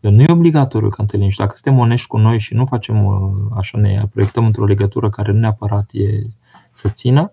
Nu 0.00 0.22
e 0.22 0.32
obligatoriu 0.32 0.88
că 0.88 1.00
întâlnim 1.00 1.28
și 1.28 1.38
dacă 1.38 1.56
suntem 1.56 1.80
onești 1.80 2.06
cu 2.06 2.16
noi 2.16 2.38
și 2.38 2.54
nu 2.54 2.66
facem 2.66 3.04
uh, 3.04 3.30
așa, 3.56 3.78
ne 3.78 4.06
proiectăm 4.12 4.44
într-o 4.44 4.64
legătură 4.64 5.10
care 5.10 5.32
nu 5.32 5.38
neapărat 5.38 5.90
e 5.92 6.26
să 6.70 6.88
țină, 6.88 7.32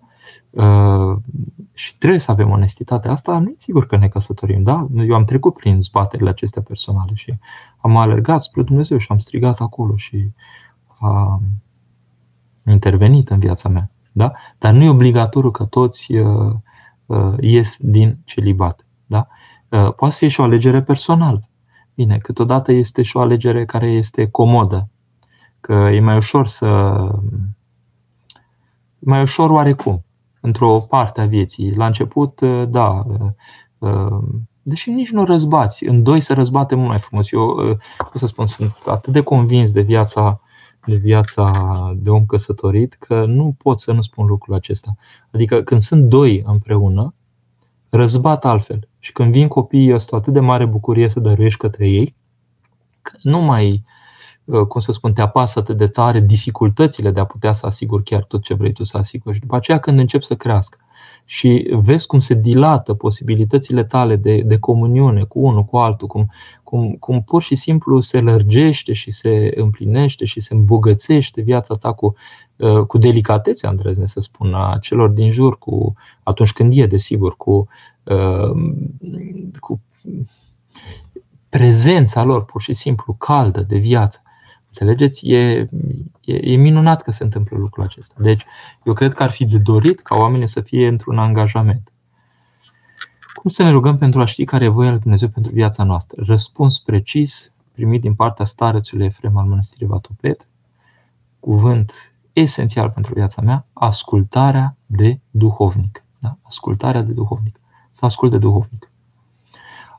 uh, 0.50 1.16
și 1.72 1.98
trebuie 1.98 2.20
să 2.20 2.30
avem 2.30 2.50
onestitatea 2.50 3.10
asta, 3.10 3.38
nu 3.38 3.48
e 3.48 3.54
sigur 3.56 3.86
că 3.86 3.96
ne 3.96 4.08
căsătorim. 4.08 4.62
Da? 4.62 4.86
Eu 4.94 5.14
am 5.14 5.24
trecut 5.24 5.54
prin 5.54 5.80
zbaterile 5.80 6.28
acestea 6.28 6.62
personale 6.62 7.10
și 7.14 7.34
am 7.78 7.96
alergat 7.96 8.42
spre 8.42 8.62
Dumnezeu 8.62 8.98
și 8.98 9.06
am 9.10 9.18
strigat 9.18 9.60
acolo 9.60 9.96
și 9.96 10.30
a 11.00 11.40
intervenit 12.64 13.30
în 13.30 13.38
viața 13.38 13.68
mea. 13.68 13.90
Da? 14.12 14.32
Dar 14.58 14.72
nu 14.72 14.82
e 14.82 14.88
obligatoriu 14.88 15.50
că 15.50 15.64
toți 15.64 16.14
uh, 16.14 16.54
Uh, 17.08 17.34
ies 17.40 17.76
din 17.80 18.18
celibat. 18.24 18.86
Da? 19.06 19.26
Uh, 19.68 19.92
poate 19.94 20.14
să 20.14 20.18
fie 20.18 20.28
și 20.28 20.40
o 20.40 20.42
alegere 20.42 20.82
personală. 20.82 21.48
Bine, 21.94 22.18
câteodată 22.18 22.72
este 22.72 23.02
și 23.02 23.16
o 23.16 23.20
alegere 23.20 23.64
care 23.64 23.86
este 23.86 24.28
comodă, 24.28 24.88
că 25.60 25.72
e 25.72 26.00
mai 26.00 26.16
ușor 26.16 26.46
să. 26.46 26.66
mai 28.98 29.22
ușor 29.22 29.50
oarecum, 29.50 30.04
într-o 30.48 30.80
parte 30.80 31.20
a 31.20 31.26
vieții. 31.26 31.74
La 31.74 31.86
început, 31.86 32.40
uh, 32.40 32.68
da, 32.68 33.04
deși 34.62 34.90
nici 34.90 35.10
nu 35.10 35.24
răzbați. 35.24 35.84
În 35.84 36.02
doi 36.02 36.20
să 36.20 36.34
răzbate 36.34 36.74
mult 36.74 36.88
mai 36.88 36.98
frumos. 36.98 37.32
Eu, 37.32 37.54
cum 37.98 38.14
să 38.14 38.26
spun, 38.26 38.46
sunt 38.46 38.76
atât 38.86 39.12
de 39.12 39.22
convins 39.22 39.70
de 39.70 39.80
viața 39.80 40.40
de 40.86 40.96
viața 40.96 41.52
de 41.96 42.10
om 42.10 42.26
căsătorit 42.26 42.94
că 42.94 43.24
nu 43.24 43.54
pot 43.58 43.80
să 43.80 43.92
nu 43.92 44.02
spun 44.02 44.26
lucrul 44.26 44.54
acesta. 44.54 44.96
Adică 45.30 45.62
când 45.62 45.80
sunt 45.80 46.02
doi 46.02 46.42
împreună, 46.46 47.14
răzbat 47.88 48.44
altfel. 48.44 48.88
Și 48.98 49.12
când 49.12 49.32
vin 49.32 49.48
copiii, 49.48 49.90
este 49.90 50.14
atât 50.14 50.32
de 50.32 50.40
mare 50.40 50.64
bucurie 50.64 51.08
să 51.08 51.20
dăruiești 51.20 51.58
către 51.58 51.86
ei, 51.86 52.16
că 53.02 53.16
nu 53.22 53.38
mai, 53.38 53.72
uh, 53.72 53.97
cum 54.68 54.80
să 54.80 54.92
spun, 54.92 55.12
te 55.12 55.20
apasă 55.20 55.58
atât 55.58 55.76
de 55.76 55.86
tare 55.86 56.20
dificultățile 56.20 57.10
de 57.10 57.20
a 57.20 57.24
putea 57.24 57.52
să 57.52 57.66
asiguri 57.66 58.02
chiar 58.02 58.24
tot 58.24 58.42
ce 58.42 58.54
vrei 58.54 58.72
tu 58.72 58.84
să 58.84 58.96
asiguri. 58.96 59.34
Și 59.34 59.40
după 59.40 59.56
aceea 59.56 59.78
când 59.78 59.98
încep 59.98 60.22
să 60.22 60.34
crească, 60.34 60.78
și 61.30 61.68
vezi 61.70 62.06
cum 62.06 62.18
se 62.18 62.34
dilată 62.34 62.94
posibilitățile 62.94 63.84
tale 63.84 64.16
de, 64.16 64.40
de 64.40 64.58
comuniune 64.58 65.24
cu 65.24 65.40
unul, 65.40 65.64
cu 65.64 65.76
altul, 65.76 66.08
cum, 66.08 66.30
cum, 66.62 66.92
cum 66.92 67.22
pur 67.22 67.42
și 67.42 67.54
simplu 67.54 68.00
se 68.00 68.20
lărgește 68.20 68.92
și 68.92 69.10
se 69.10 69.52
împlinește 69.54 70.24
și 70.24 70.40
se 70.40 70.54
îmbogățește 70.54 71.40
viața 71.40 71.74
ta 71.74 71.92
cu, 71.92 72.14
uh, 72.56 72.80
cu 72.80 72.98
delicatețe, 72.98 73.66
îndrăzne 73.66 74.06
să 74.06 74.20
spun, 74.20 74.54
a 74.54 74.78
celor 74.80 75.08
din 75.08 75.30
jur, 75.30 75.58
cu, 75.58 75.94
atunci 76.22 76.52
când 76.52 76.72
e, 76.76 76.86
desigur, 76.86 77.36
cu, 77.36 77.68
uh, 78.04 78.50
cu 79.60 79.80
prezența 81.48 82.24
lor, 82.24 82.44
pur 82.44 82.62
și 82.62 82.72
simplu, 82.72 83.12
caldă 83.12 83.60
de 83.60 83.76
viață. 83.76 84.22
Înțelegeți? 84.78 85.28
E, 85.28 85.68
e, 86.24 86.52
e 86.52 86.56
minunat 86.56 87.02
că 87.02 87.10
se 87.10 87.24
întâmplă 87.24 87.56
lucrul 87.56 87.84
acesta. 87.84 88.14
Deci, 88.18 88.44
eu 88.84 88.92
cred 88.92 89.14
că 89.14 89.22
ar 89.22 89.30
fi 89.30 89.44
de 89.44 89.58
dorit 89.58 90.00
ca 90.00 90.14
oamenii 90.14 90.48
să 90.48 90.60
fie 90.60 90.88
într-un 90.88 91.18
angajament. 91.18 91.92
Cum 93.34 93.50
să 93.50 93.62
ne 93.62 93.70
rugăm 93.70 93.98
pentru 93.98 94.20
a 94.20 94.24
ști 94.24 94.44
care 94.44 94.64
e 94.64 94.68
voia 94.68 94.90
lui 94.90 94.98
Dumnezeu 94.98 95.28
pentru 95.28 95.52
viața 95.52 95.84
noastră? 95.84 96.22
Răspuns 96.26 96.78
precis 96.78 97.52
primit 97.72 98.00
din 98.00 98.14
partea 98.14 98.44
starețului 98.44 99.06
Efrem 99.06 99.36
al 99.36 99.46
Mănăstirii 99.46 99.86
Vatopet, 99.86 100.46
cuvânt 101.40 102.12
esențial 102.32 102.90
pentru 102.90 103.14
viața 103.14 103.42
mea, 103.42 103.66
ascultarea 103.72 104.76
de 104.86 105.20
duhovnic. 105.30 106.04
Da? 106.18 106.36
Ascultarea 106.42 107.02
de 107.02 107.12
duhovnic. 107.12 107.60
Să 107.90 108.04
ascult 108.04 108.30
de 108.30 108.38
duhovnic. 108.38 108.87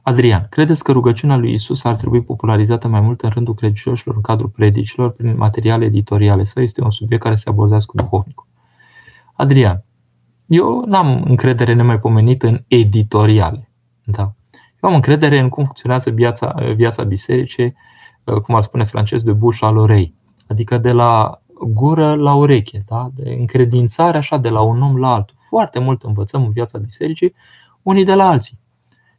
Adrian, 0.10 0.48
credeți 0.50 0.84
că 0.84 0.92
rugăciunea 0.92 1.38
lui 1.38 1.54
Isus 1.54 1.84
ar 1.84 1.96
trebui 1.96 2.22
popularizată 2.22 2.88
mai 2.88 3.00
mult 3.02 3.22
în 3.22 3.30
rândul 3.30 3.54
credincioșilor 3.54 4.16
în 4.16 4.22
cadrul 4.22 4.50
predicilor 4.50 5.12
prin 5.12 5.36
materiale 5.38 5.86
editoriale 5.86 6.44
sau 6.44 6.64
este 6.64 6.84
un 6.84 6.92
subiect 6.92 7.24
care 7.24 7.36
se 7.36 7.50
abordează 7.50 7.86
cu 7.88 7.96
duhovnicul? 7.96 8.48
Adrian, 9.34 9.84
eu 10.46 10.84
n-am 10.88 11.24
încredere 11.28 11.74
nemaipomenit 11.74 12.44
în 12.44 12.64
editoriale. 12.68 13.70
Da. 14.04 14.22
Eu 14.84 14.90
am 14.90 14.96
încredere 14.96 15.38
în 15.38 15.50
cum 15.50 15.64
funcționează 15.64 16.10
viața, 16.10 16.56
viața 16.76 17.04
bisericii, 17.04 17.76
cum 18.44 18.56
ar 18.56 18.64
spune 18.64 18.84
francez, 18.84 19.22
de 19.22 19.32
buș 19.32 19.62
al 19.62 19.78
orei. 19.78 20.14
Adică 20.48 20.78
de 20.78 20.92
la 20.92 21.42
gură 21.68 22.14
la 22.14 22.34
ureche, 22.34 22.84
da? 22.88 23.10
de 23.16 23.36
încredințare 23.40 24.18
așa 24.18 24.38
de 24.38 24.50
la 24.50 24.62
un 24.62 24.82
om 24.82 24.98
la 24.98 25.14
altul. 25.14 25.36
Foarte 25.40 25.80
mult 25.80 26.04
învățăm 26.04 26.44
în 26.44 26.52
viața 26.52 26.78
bisericii 26.78 27.34
unii 27.82 28.06
de 28.06 28.14
la 28.14 28.28
alții 28.28 28.60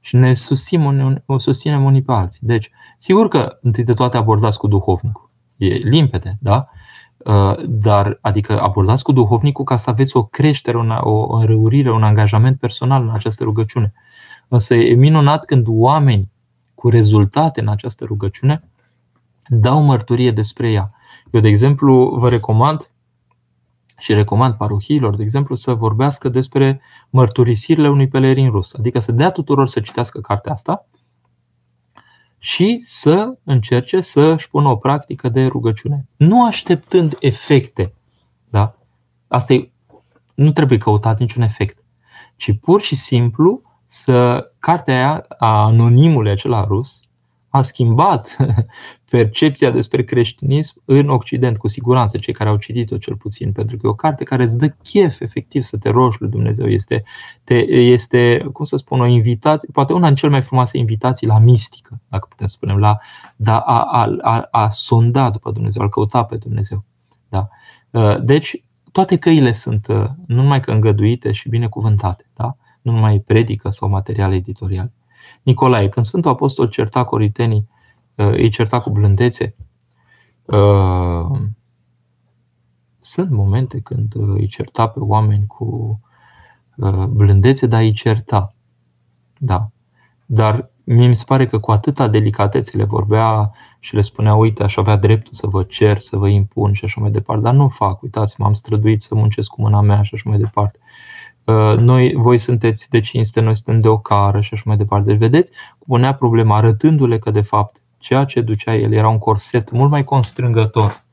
și 0.01 0.17
ne 0.17 0.35
susținem, 0.35 1.23
o 1.27 1.39
susținem 1.39 1.85
unii 1.85 2.03
pe 2.03 2.13
alții. 2.13 2.47
Deci, 2.47 2.71
sigur 2.99 3.29
că 3.29 3.59
întâi 3.63 3.85
de 3.85 3.95
toate 3.95 4.17
abordați 4.17 4.59
cu 4.59 4.67
duhovnicul. 4.69 5.31
E 5.57 5.67
limpede, 5.67 6.39
da? 6.41 6.69
Uh, 7.17 7.55
dar, 7.67 8.19
adică 8.21 8.61
abordați 8.61 9.03
cu 9.03 9.13
duhovnicul 9.13 9.65
ca 9.65 9.77
să 9.77 9.91
aveți 9.91 10.17
o 10.17 10.25
creștere, 10.25 10.77
o 11.01 11.37
înrăurire, 11.37 11.93
un 11.93 12.03
angajament 12.03 12.59
personal 12.59 13.03
în 13.03 13.11
această 13.11 13.45
rugăciune. 13.45 13.93
Însă 14.49 14.75
e 14.75 14.95
minunat 14.95 15.45
când 15.45 15.67
oameni 15.69 16.31
cu 16.75 16.89
rezultate 16.89 17.61
în 17.61 17.69
această 17.69 18.05
rugăciune 18.05 18.63
dau 19.47 19.83
mărturie 19.83 20.31
despre 20.31 20.71
ea. 20.71 20.91
Eu, 21.31 21.41
de 21.41 21.49
exemplu, 21.49 22.17
vă 22.19 22.29
recomand 22.29 22.91
și 24.01 24.15
recomand 24.15 24.55
parohiilor, 24.55 25.17
de 25.17 25.23
exemplu, 25.23 25.55
să 25.55 25.75
vorbească 25.75 26.29
despre 26.29 26.81
mărturisirile 27.11 27.89
unui 27.89 28.09
pelerin 28.09 28.51
rus. 28.51 28.75
Adică 28.75 28.99
să 28.99 29.13
dea 29.13 29.31
tuturor 29.31 29.69
să 29.69 29.81
citească 29.81 30.21
cartea 30.21 30.53
asta 30.53 30.87
și 32.39 32.79
să 32.83 33.35
încerce 33.45 34.01
să 34.01 34.21
își 34.21 34.51
pună 34.51 34.69
o 34.69 34.77
practică 34.77 35.29
de 35.29 35.47
rugăciune. 35.47 36.07
Nu 36.17 36.45
așteptând 36.45 37.17
efecte. 37.21 37.95
Da? 38.49 38.75
Asta 39.29 39.53
e, 39.53 39.71
nu 40.35 40.53
trebuie 40.53 40.79
căutat 40.79 41.19
niciun 41.19 41.43
efect, 41.43 41.85
ci 42.37 42.59
pur 42.61 42.81
și 42.81 42.95
simplu 42.95 43.63
să 43.85 44.51
cartea 44.59 44.95
aia 44.95 45.25
a 45.39 45.63
anonimului 45.65 46.31
acela 46.31 46.65
rus 46.65 47.01
a 47.49 47.63
schimbat 47.63 48.37
percepția 49.11 49.71
despre 49.71 50.05
creștinism 50.05 50.83
în 50.85 51.09
Occident, 51.09 51.59
cu 51.59 51.69
siguranță, 51.69 52.19
cei 52.19 52.33
care 52.33 52.49
au 52.49 52.57
citit-o 52.57 52.97
cel 52.97 53.17
puțin, 53.17 53.53
pentru 53.53 53.77
că 53.77 53.87
e 53.87 53.89
o 53.89 53.95
carte 53.95 54.25
care 54.25 54.43
îți 54.43 54.59
dă 54.59 54.69
chef, 54.69 55.21
efectiv, 55.21 55.63
să 55.63 55.77
te 55.77 55.89
rogi 55.89 56.17
lui 56.21 56.31
Dumnezeu. 56.31 56.67
Este, 56.67 57.03
te, 57.45 57.55
este 57.69 58.49
cum 58.53 58.65
să 58.65 58.77
spun, 58.77 59.01
o 59.01 59.07
invitație, 59.07 59.69
poate 59.73 59.93
una 59.93 60.07
din 60.07 60.15
cele 60.17 60.31
mai 60.31 60.43
frumoase 60.43 60.79
invitații 60.79 61.27
la 61.27 61.39
mistică, 61.39 62.01
dacă 62.09 62.27
putem 62.29 62.47
spune, 62.47 62.73
la 62.73 62.99
da, 63.37 63.59
a, 63.59 63.83
a, 63.83 64.17
a, 64.21 64.49
a 64.51 64.69
sonda 64.69 65.31
după 65.31 65.51
Dumnezeu, 65.51 65.83
a 65.83 65.89
căuta 65.89 66.25
pe 66.25 66.37
Dumnezeu. 66.37 66.85
Da? 67.29 67.49
Uh, 67.91 68.23
deci, 68.23 68.65
toate 68.93 69.17
căile 69.17 69.53
sunt 69.53 69.87
uh, 69.87 70.05
nu 70.27 70.35
numai 70.43 70.61
că 70.61 70.71
îngăduite 70.71 71.33
și 71.33 71.49
binecuvântate, 71.49 72.31
da? 72.35 72.57
nu 72.83 72.93
numai 72.93 73.19
predică 73.27 73.71
sau 73.71 73.89
materiale 73.89 74.35
editoriale. 74.35 74.93
Nicolae, 75.43 75.89
când 75.89 76.07
Sfântul 76.07 76.31
Apostol 76.31 76.69
certa 76.69 77.05
coritenii, 77.05 77.67
uh, 77.69 77.79
îi 78.25 78.49
certa 78.49 78.81
cu 78.81 78.91
blândețe, 78.91 79.55
uh, 80.45 81.39
sunt 82.99 83.31
momente 83.31 83.81
când 83.81 84.15
uh, 84.15 84.35
îi 84.35 84.47
certa 84.47 84.89
pe 84.89 85.01
oameni 85.01 85.47
cu 85.47 86.01
blândețe, 87.09 87.67
dar 87.67 87.81
îi 87.81 87.93
certa. 87.93 88.55
Da. 89.39 89.71
Dar 90.27 90.71
mi 90.85 91.15
se 91.15 91.25
pare 91.27 91.47
că 91.47 91.59
cu 91.59 91.71
atâta 91.71 92.09
delicatețe 92.09 92.77
le 92.77 92.85
vorbea 92.85 93.51
și 93.79 93.95
le 93.95 94.01
spunea, 94.01 94.35
uite, 94.35 94.63
aș 94.63 94.77
avea 94.77 94.97
dreptul 94.97 95.33
să 95.33 95.47
vă 95.47 95.63
cer, 95.63 95.99
să 95.99 96.17
vă 96.17 96.29
impun 96.29 96.73
și 96.73 96.85
așa 96.85 97.01
mai 97.01 97.11
departe, 97.11 97.43
dar 97.43 97.55
nu 97.55 97.69
fac, 97.69 98.03
uitați, 98.03 98.41
m-am 98.41 98.53
străduit 98.53 99.03
să 99.03 99.15
muncesc 99.15 99.51
cu 99.51 99.61
mâna 99.61 99.81
mea 99.81 100.03
și 100.03 100.15
așa 100.15 100.29
mai 100.29 100.39
departe. 100.39 100.79
Uh, 101.45 101.77
noi, 101.79 102.15
voi 102.17 102.39
sunteți 102.39 102.91
de 102.91 103.01
cinste, 103.01 103.41
noi 103.41 103.57
suntem 103.57 103.81
de 103.81 103.89
o 103.89 103.99
cară 103.99 104.41
și 104.41 104.55
așa 104.55 104.63
mai 104.67 104.77
departe. 104.77 105.07
Deci, 105.07 105.19
vedeți, 105.19 105.53
punea 105.87 106.15
problema 106.15 106.57
arătându-le 106.57 107.19
că, 107.19 107.31
de 107.31 107.41
fapt, 107.41 107.83
ceea 108.01 108.25
ce 108.25 108.41
ducea 108.41 108.75
el 108.75 108.93
era 108.93 109.09
un 109.09 109.19
corset 109.19 109.71
mult 109.71 109.91
mai 109.91 110.05
constrângător 110.05 111.05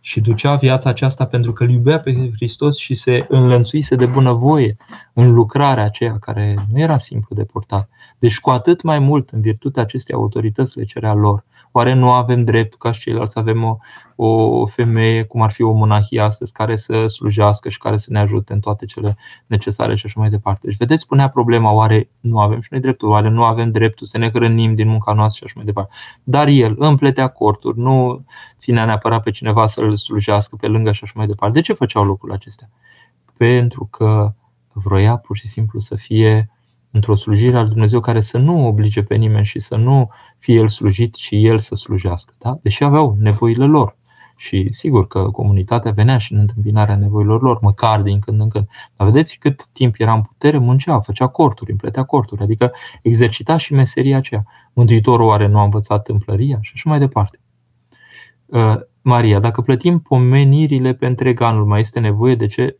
și 0.00 0.20
ducea 0.20 0.54
viața 0.54 0.88
aceasta 0.88 1.26
pentru 1.26 1.52
că 1.52 1.62
îl 1.62 1.70
iubea 1.70 2.00
pe 2.00 2.30
Hristos 2.34 2.76
și 2.76 2.94
se 2.94 3.26
înlănțuise 3.28 3.94
de 3.96 4.06
bunăvoie 4.06 4.76
în 5.12 5.32
lucrarea 5.32 5.84
aceea 5.84 6.18
care 6.18 6.56
nu 6.72 6.80
era 6.80 6.98
simplu 6.98 7.36
de 7.36 7.44
purtat. 7.44 7.88
Deci 8.18 8.40
cu 8.40 8.50
atât 8.50 8.82
mai 8.82 8.98
mult, 8.98 9.30
în 9.30 9.40
virtutea 9.40 9.82
acestei 9.82 10.14
autorități 10.14 10.78
le 10.78 10.84
cerea 10.84 11.14
lor. 11.14 11.44
Oare 11.72 11.92
nu 11.92 12.12
avem 12.12 12.44
dreptul 12.44 12.78
ca 12.78 12.92
și 12.92 13.00
ceilalți 13.00 13.32
să 13.32 13.38
avem 13.38 13.62
o, 13.62 13.78
o 14.16 14.66
femeie, 14.66 15.24
cum 15.24 15.42
ar 15.42 15.52
fi 15.52 15.62
o 15.62 15.72
monahie 15.72 16.20
astăzi, 16.20 16.52
care 16.52 16.76
să 16.76 17.06
slujească 17.06 17.68
și 17.68 17.78
care 17.78 17.96
să 17.96 18.08
ne 18.10 18.18
ajute 18.18 18.52
în 18.52 18.60
toate 18.60 18.84
cele 18.84 19.16
necesare 19.46 19.94
și 19.94 20.06
așa 20.06 20.20
mai 20.20 20.30
departe. 20.30 20.66
Deci 20.66 20.76
vedeți, 20.76 21.02
spunea 21.02 21.28
problema, 21.28 21.72
oare 21.72 22.10
nu 22.20 22.38
avem 22.38 22.60
și 22.60 22.68
noi 22.70 22.80
dreptul, 22.80 23.08
oare 23.08 23.28
nu 23.28 23.44
avem 23.44 23.70
dreptul 23.70 24.06
să 24.06 24.18
ne 24.18 24.30
hrănim 24.30 24.74
din 24.74 24.88
munca 24.88 25.12
noastră 25.12 25.38
și 25.38 25.44
așa 25.44 25.54
mai 25.56 25.64
departe. 25.64 25.94
Dar 26.22 26.48
el 26.48 26.74
împletea 26.78 27.28
corturi, 27.28 27.78
nu 27.78 28.24
ținea 28.58 28.84
neapărat 28.84 29.22
pe 29.22 29.30
cineva 29.30 29.66
să-l 29.66 29.94
slujească 29.94 30.56
pe 30.56 30.66
lângă 30.66 30.92
și 30.92 31.00
așa 31.04 31.12
mai 31.16 31.26
departe. 31.26 31.54
De 31.54 31.60
ce 31.60 31.72
făceau 31.72 32.04
lucrurile 32.04 32.36
acestea? 32.36 32.70
Pentru 33.36 33.88
că 33.90 34.32
vroia 34.72 35.16
pur 35.16 35.36
și 35.36 35.48
simplu 35.48 35.80
să 35.80 35.94
fie 35.94 36.50
într-o 36.90 37.14
slujire 37.14 37.56
al 37.56 37.68
Dumnezeu 37.68 38.00
care 38.00 38.20
să 38.20 38.38
nu 38.38 38.66
oblige 38.66 39.02
pe 39.02 39.14
nimeni 39.14 39.44
și 39.44 39.58
să 39.58 39.76
nu 39.76 40.10
fie 40.38 40.54
el 40.54 40.68
slujit, 40.68 41.14
ci 41.14 41.28
el 41.30 41.58
să 41.58 41.74
slujească. 41.74 42.34
Da? 42.38 42.58
Deși 42.62 42.84
aveau 42.84 43.16
nevoile 43.18 43.64
lor. 43.64 43.98
Și 44.36 44.66
sigur 44.70 45.06
că 45.06 45.30
comunitatea 45.30 45.90
venea 45.90 46.18
și 46.18 46.32
în 46.32 46.38
întâmpinarea 46.38 46.96
nevoilor 46.96 47.42
lor, 47.42 47.60
măcar 47.60 48.02
din 48.02 48.18
când 48.18 48.40
în 48.40 48.48
când. 48.48 48.66
Dar 48.96 49.06
vedeți 49.06 49.38
cât 49.38 49.66
timp 49.72 49.94
era 49.98 50.12
în 50.12 50.22
putere, 50.22 50.58
muncea, 50.58 51.00
făcea 51.00 51.26
corturi, 51.26 51.70
împletea 51.70 52.02
corturi, 52.02 52.42
adică 52.42 52.72
exercita 53.02 53.56
și 53.56 53.72
meseria 53.72 54.16
aceea. 54.16 54.44
Mântuitorul 54.72 55.26
oare 55.26 55.46
nu 55.46 55.58
a 55.58 55.62
învățat 55.62 56.02
tâmplăria 56.02 56.58
și 56.60 56.72
așa 56.74 56.90
mai 56.90 56.98
departe. 56.98 57.38
Uh, 58.46 58.74
Maria, 59.02 59.38
dacă 59.38 59.62
plătim 59.62 59.98
pomenirile 59.98 60.94
pe 60.94 61.06
întreg 61.06 61.40
anul, 61.40 61.66
mai 61.66 61.80
este 61.80 62.00
nevoie 62.00 62.34
de 62.34 62.46
ce 62.46 62.78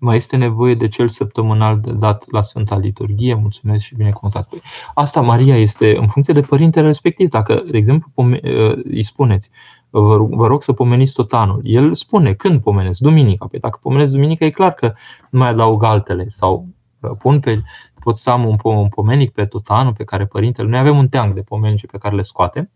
mai 0.00 0.16
este 0.16 0.36
nevoie 0.36 0.74
de 0.74 0.88
cel 0.88 1.08
săptămânal 1.08 1.80
dat 1.80 2.30
la 2.30 2.42
Sfânta 2.42 2.76
Liturghie, 2.76 3.34
mulțumesc 3.34 3.84
și 3.84 3.94
binecuvântat. 3.94 4.48
Asta, 4.94 5.20
Maria, 5.20 5.56
este 5.56 5.96
în 5.96 6.06
funcție 6.06 6.34
de 6.34 6.40
părintele 6.40 6.86
respectiv. 6.86 7.28
Dacă, 7.28 7.64
de 7.70 7.76
exemplu, 7.76 8.10
ă, 8.16 8.74
îi 8.84 9.02
spuneți, 9.02 9.50
vă 9.90 10.46
rog 10.46 10.62
să 10.62 10.72
pomeniți 10.72 11.14
tot 11.14 11.32
anul, 11.32 11.60
el 11.64 11.94
spune 11.94 12.34
când 12.34 12.60
pomenesc, 12.60 13.00
duminica. 13.00 13.46
Păi 13.46 13.58
dacă 13.58 13.78
pomenesc 13.82 14.12
duminica, 14.12 14.44
e 14.44 14.50
clar 14.50 14.72
că 14.72 14.92
nu 15.30 15.38
mai 15.38 15.48
adaug 15.48 15.82
altele. 15.82 16.26
Sau 16.28 16.66
ă, 17.02 17.08
pun 17.08 17.40
pe, 17.40 17.60
pot 18.00 18.16
să 18.16 18.30
am 18.30 18.46
un, 18.46 18.56
un 18.62 18.88
pomenic 18.88 19.30
pe 19.30 19.44
tot 19.44 19.66
anul 19.66 19.92
pe 19.92 20.04
care 20.04 20.26
părintele, 20.26 20.68
noi 20.68 20.78
avem 20.78 20.96
un 20.96 21.08
teanc 21.08 21.34
de 21.34 21.42
pomenice 21.42 21.86
pe 21.86 21.98
care 21.98 22.14
le 22.14 22.22
scoatem 22.22 22.70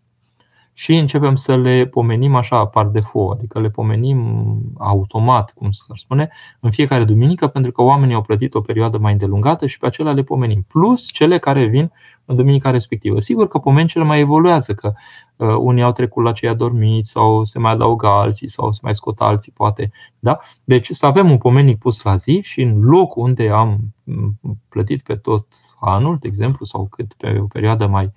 și 0.77 0.97
începem 0.97 1.35
să 1.35 1.57
le 1.57 1.87
pomenim 1.87 2.35
așa 2.35 2.67
par 2.67 2.87
de 2.87 3.01
fo, 3.01 3.31
adică 3.31 3.61
le 3.61 3.71
pomenim 3.71 4.59
automat, 4.79 5.53
cum 5.53 5.71
să 5.71 5.85
spune, 5.95 6.31
în 6.61 6.71
fiecare 6.71 7.05
duminică, 7.05 7.47
pentru 7.47 7.73
că 7.73 7.83
oamenii 7.83 8.15
au 8.15 8.23
plătit 8.23 8.55
o 8.55 8.61
perioadă 8.61 8.99
mai 8.99 9.13
îndelungată 9.13 9.67
și 9.67 9.79
pe 9.79 9.87
acelea 9.87 10.13
le 10.13 10.23
pomenim, 10.23 10.65
plus 10.69 11.07
cele 11.07 11.39
care 11.39 11.65
vin 11.65 11.93
în 12.25 12.37
duminica 12.37 12.71
respectivă. 12.71 13.21
Sigur 13.21 13.49
că 13.49 13.59
pomencele 13.59 14.05
mai 14.05 14.21
evoluează, 14.21 14.75
că 14.75 14.93
uh, 15.37 15.55
unii 15.59 15.83
au 15.83 15.93
trecut 15.93 16.25
la 16.25 16.33
cei 16.33 16.49
adormiți 16.49 17.11
sau 17.11 17.45
se 17.45 17.59
mai 17.59 17.73
adaugă 17.73 18.07
alții 18.07 18.49
sau 18.49 18.73
se 18.73 18.81
mai 18.83 18.95
scot 18.95 19.21
alții, 19.21 19.53
poate. 19.53 19.91
Da? 20.19 20.39
Deci 20.65 20.91
să 20.91 21.07
avem 21.07 21.31
un 21.31 21.39
pomenic 21.39 21.79
pus 21.79 22.03
la 22.03 22.17
zi 22.17 22.41
și 22.43 22.63
în 22.63 22.81
locul 22.81 23.23
unde 23.23 23.51
am 23.51 23.79
mm, 24.05 24.39
plătit 24.69 25.03
pe 25.03 25.15
tot 25.15 25.47
anul, 25.81 26.17
de 26.21 26.27
exemplu, 26.27 26.65
sau 26.65 26.87
cât 26.91 27.13
pe 27.13 27.39
o 27.41 27.47
perioadă 27.47 27.87
mai, 27.87 28.13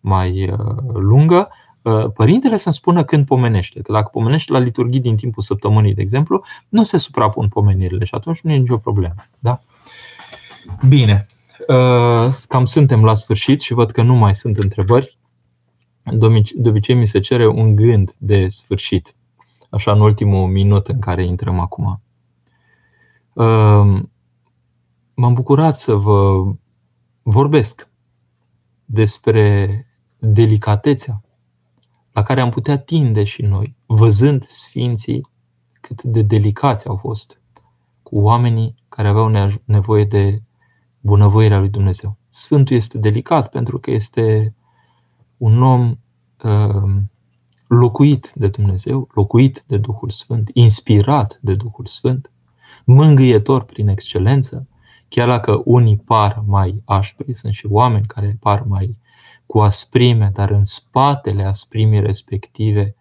mai 0.00 0.50
uh, 0.50 0.76
lungă, 0.94 1.48
Uh, 1.48 1.61
părintele 2.14 2.56
să-mi 2.56 2.74
spună 2.74 3.04
când 3.04 3.26
pomenește. 3.26 3.80
Că 3.80 3.92
dacă 3.92 4.08
pomenește 4.12 4.52
la 4.52 4.58
liturghii 4.58 5.00
din 5.00 5.16
timpul 5.16 5.42
săptămânii, 5.42 5.94
de 5.94 6.00
exemplu, 6.00 6.44
nu 6.68 6.82
se 6.82 6.98
suprapun 6.98 7.48
pomenirile 7.48 8.04
și 8.04 8.14
atunci 8.14 8.40
nu 8.40 8.52
e 8.52 8.56
nicio 8.56 8.76
problemă. 8.76 9.14
Da? 9.38 9.60
Bine. 10.88 11.26
Uh, 11.68 12.34
cam 12.48 12.64
suntem 12.64 13.04
la 13.04 13.14
sfârșit 13.14 13.60
și 13.60 13.72
văd 13.72 13.90
că 13.90 14.02
nu 14.02 14.14
mai 14.14 14.34
sunt 14.34 14.58
întrebări. 14.58 15.18
De 16.54 16.68
obicei 16.68 16.94
mi 16.94 17.06
se 17.06 17.20
cere 17.20 17.46
un 17.46 17.76
gând 17.76 18.12
de 18.18 18.48
sfârșit, 18.48 19.14
așa 19.70 19.92
în 19.92 20.00
ultimul 20.00 20.48
minut 20.48 20.88
în 20.88 20.98
care 20.98 21.24
intrăm 21.24 21.58
acum. 21.58 22.02
Uh, 23.32 24.02
m-am 25.14 25.34
bucurat 25.34 25.78
să 25.78 25.94
vă 25.94 26.42
vorbesc 27.22 27.88
despre 28.84 29.86
delicatețea 30.18 31.22
la 32.12 32.22
care 32.22 32.40
am 32.40 32.50
putea 32.50 32.78
tinde 32.78 33.24
și 33.24 33.42
noi, 33.42 33.76
văzând 33.86 34.46
sfinții 34.48 35.26
cât 35.80 36.02
de 36.02 36.22
delicați 36.22 36.86
au 36.86 36.96
fost 36.96 37.40
cu 38.02 38.18
oamenii 38.18 38.74
care 38.88 39.08
aveau 39.08 39.56
nevoie 39.64 40.04
de 40.04 40.42
bunăvoirea 41.00 41.58
lui 41.58 41.68
Dumnezeu. 41.68 42.16
Sfântul 42.28 42.76
este 42.76 42.98
delicat 42.98 43.50
pentru 43.50 43.78
că 43.78 43.90
este 43.90 44.54
un 45.36 45.62
om 45.62 45.98
uh, 46.42 47.02
locuit 47.66 48.32
de 48.34 48.48
Dumnezeu, 48.48 49.08
locuit 49.14 49.64
de 49.66 49.76
Duhul 49.76 50.10
Sfânt, 50.10 50.50
inspirat 50.52 51.38
de 51.40 51.54
Duhul 51.54 51.86
Sfânt, 51.86 52.30
mângâietor 52.84 53.64
prin 53.64 53.88
excelență, 53.88 54.66
chiar 55.08 55.28
dacă 55.28 55.62
unii 55.64 55.96
par 55.96 56.42
mai 56.46 56.82
aspri, 56.84 57.34
sunt 57.34 57.52
și 57.52 57.66
oameni 57.66 58.06
care 58.06 58.36
par 58.40 58.62
mai 58.62 58.96
cu 59.52 59.60
asprime, 59.60 60.30
dar 60.32 60.50
în 60.50 60.64
spatele 60.64 61.44
asprimii 61.44 62.00
respective 62.00 62.96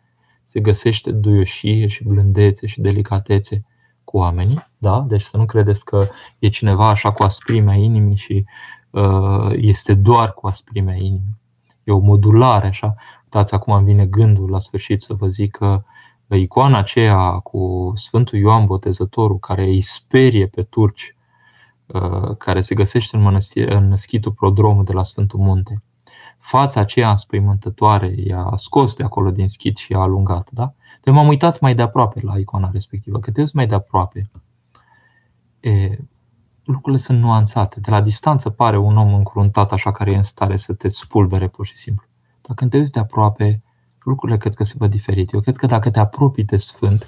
se 0.45 0.59
găsește 0.59 1.11
duioșie 1.11 1.87
și 1.87 2.03
blândețe 2.03 2.67
și 2.67 2.81
delicatețe 2.81 3.65
cu 4.03 4.17
oamenii. 4.17 4.67
Da? 4.77 5.05
Deci 5.07 5.21
să 5.21 5.37
nu 5.37 5.45
credeți 5.45 5.85
că 5.85 6.07
e 6.39 6.47
cineva 6.47 6.87
așa 6.87 7.11
cu 7.11 7.23
asprimea 7.23 7.75
inimii 7.75 8.15
și 8.15 8.45
uh, 8.89 9.51
este 9.51 9.93
doar 9.93 10.33
cu 10.33 10.47
asprimea 10.47 10.95
inimii. 10.95 11.39
E 11.83 11.91
o 11.91 11.99
modulare 11.99 12.67
așa. 12.67 12.95
Uitați, 13.23 13.53
acum 13.53 13.73
îmi 13.73 13.85
vine 13.85 14.05
gândul 14.05 14.49
la 14.49 14.59
sfârșit 14.59 15.01
să 15.01 15.13
vă 15.13 15.27
zic 15.27 15.51
că 15.55 15.83
icoana 16.27 16.77
aceea 16.77 17.31
cu 17.31 17.91
Sfântul 17.95 18.39
Ioan 18.39 18.65
Botezătorul 18.65 19.39
care 19.39 19.63
îi 19.63 19.81
sperie 19.81 20.47
pe 20.47 20.63
turci, 20.63 21.15
uh, 21.85 22.37
care 22.37 22.61
se 22.61 22.75
găsește 22.75 23.15
în, 23.15 23.21
mănăstire, 23.21 23.75
în 23.75 23.95
schitul 23.95 24.31
prodromul 24.31 24.83
de 24.83 24.93
la 24.93 25.03
Sfântul 25.03 25.39
Munte 25.39 25.81
fața 26.41 26.79
aceea 26.79 27.09
înspăimântătoare 27.09 28.13
i-a 28.17 28.53
scos 28.55 28.95
de 28.95 29.03
acolo 29.03 29.31
din 29.31 29.47
schit 29.47 29.77
și 29.77 29.91
i-a 29.91 29.99
alungat. 29.99 30.49
Da? 30.51 30.73
Deci 31.03 31.13
m-am 31.13 31.27
uitat 31.27 31.59
mai 31.59 31.75
de 31.75 31.81
aproape 31.81 32.19
la 32.23 32.37
icona 32.37 32.69
respectivă. 32.71 33.19
Că 33.19 33.31
te 33.31 33.45
mai 33.53 33.67
de 33.67 33.75
aproape, 33.75 34.29
e, 35.59 35.97
lucrurile 36.63 37.01
sunt 37.01 37.19
nuanțate. 37.19 37.79
De 37.79 37.91
la 37.91 38.01
distanță 38.01 38.49
pare 38.49 38.77
un 38.77 38.97
om 38.97 39.13
încruntat 39.13 39.71
așa 39.71 39.91
care 39.91 40.11
e 40.11 40.15
în 40.15 40.21
stare 40.21 40.57
să 40.57 40.73
te 40.73 40.87
spulbere 40.87 41.47
pur 41.47 41.65
și 41.65 41.77
simplu. 41.77 42.05
Dar 42.41 42.55
când 42.55 42.71
te 42.71 42.77
uiți 42.77 42.91
de 42.91 42.99
aproape, 42.99 43.61
lucrurile 44.03 44.37
cred 44.37 44.53
că 44.53 44.63
se 44.63 44.75
văd 44.77 44.89
diferit. 44.91 45.33
Eu 45.33 45.39
cred 45.39 45.55
că 45.55 45.65
dacă 45.65 45.89
te 45.89 45.99
apropii 45.99 46.43
de 46.43 46.57
Sfânt, 46.57 47.07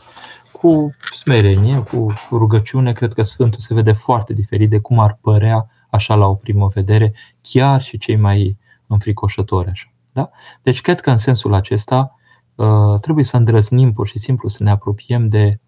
cu 0.51 0.95
smerenie, 1.11 1.79
cu 1.79 2.13
rugăciune, 2.31 2.93
cred 2.93 3.13
că 3.13 3.23
Sfântul 3.23 3.59
se 3.59 3.73
vede 3.73 3.91
foarte 3.91 4.33
diferit 4.33 4.69
de 4.69 4.79
cum 4.79 4.99
ar 4.99 5.17
părea 5.21 5.69
așa 5.89 6.15
la 6.15 6.27
o 6.27 6.35
primă 6.35 6.67
vedere, 6.67 7.13
chiar 7.41 7.81
și 7.81 7.97
cei 7.97 8.15
mai 8.15 8.57
înfricoșători 8.93 9.69
așa. 9.69 9.91
Da? 10.11 10.29
Deci 10.61 10.81
cred 10.81 10.99
că 10.99 11.11
în 11.11 11.17
sensul 11.17 11.53
acesta 11.53 12.15
uh, 12.55 12.99
trebuie 13.01 13.25
să 13.25 13.37
îndrăznim 13.37 13.91
pur 13.91 14.07
și 14.07 14.19
simplu 14.19 14.49
să 14.49 14.63
ne 14.63 14.69
apropiem 14.69 15.29
de 15.29 15.59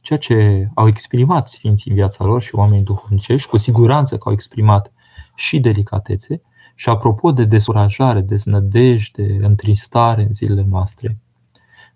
ceea 0.00 0.18
ce 0.18 0.68
au 0.74 0.86
exprimat 0.86 1.48
Sfinții 1.48 1.90
în 1.90 1.96
viața 1.96 2.24
lor 2.24 2.42
și 2.42 2.54
oamenii 2.54 2.84
duhovnicești, 2.84 3.48
cu 3.48 3.56
siguranță 3.56 4.18
că 4.18 4.28
au 4.28 4.32
exprimat 4.32 4.92
și 5.34 5.60
delicatețe. 5.60 6.42
Și 6.74 6.88
apropo 6.88 7.32
de 7.32 7.44
descurajare, 7.44 8.20
deznădejde, 8.20 9.38
întristare 9.40 10.22
în 10.22 10.32
zilele 10.32 10.64
noastre, 10.68 11.18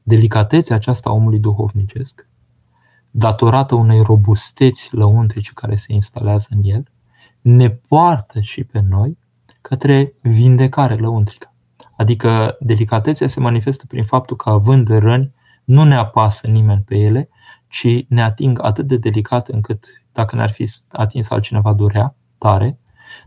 delicatețea 0.03 0.76
aceasta 0.76 1.11
a 1.11 1.12
omului 1.12 1.39
duhovnicesc, 1.39 2.28
datorată 3.11 3.74
unei 3.74 4.03
robusteți 4.03 4.95
lăuntrice 4.95 5.51
care 5.55 5.76
se 5.76 5.93
instalează 5.93 6.49
în 6.51 6.61
el, 6.62 6.85
ne 7.41 7.70
poartă 7.70 8.41
și 8.41 8.64
pe 8.64 8.80
noi 8.80 9.18
către 9.69 10.15
vindecare 10.21 10.95
lăuntrică. 10.95 11.53
Adică 11.97 12.57
delicatețea 12.61 13.27
se 13.27 13.41
manifestă 13.41 13.87
prin 13.87 14.05
faptul 14.05 14.37
că 14.37 14.51
având 14.51 14.89
răni, 14.89 15.33
nu 15.65 15.85
ne 15.85 15.95
apasă 15.95 16.47
nimeni 16.47 16.83
pe 16.87 16.97
ele, 16.97 17.29
ci 17.69 18.05
ne 18.09 18.23
ating 18.23 18.59
atât 18.62 18.87
de 18.87 18.97
delicat 18.97 19.49
încât 19.49 19.85
dacă 20.12 20.37
ne-ar 20.37 20.51
fi 20.51 20.71
atins 20.89 21.31
altcineva 21.31 21.73
durea 21.73 22.17
tare, 22.39 22.79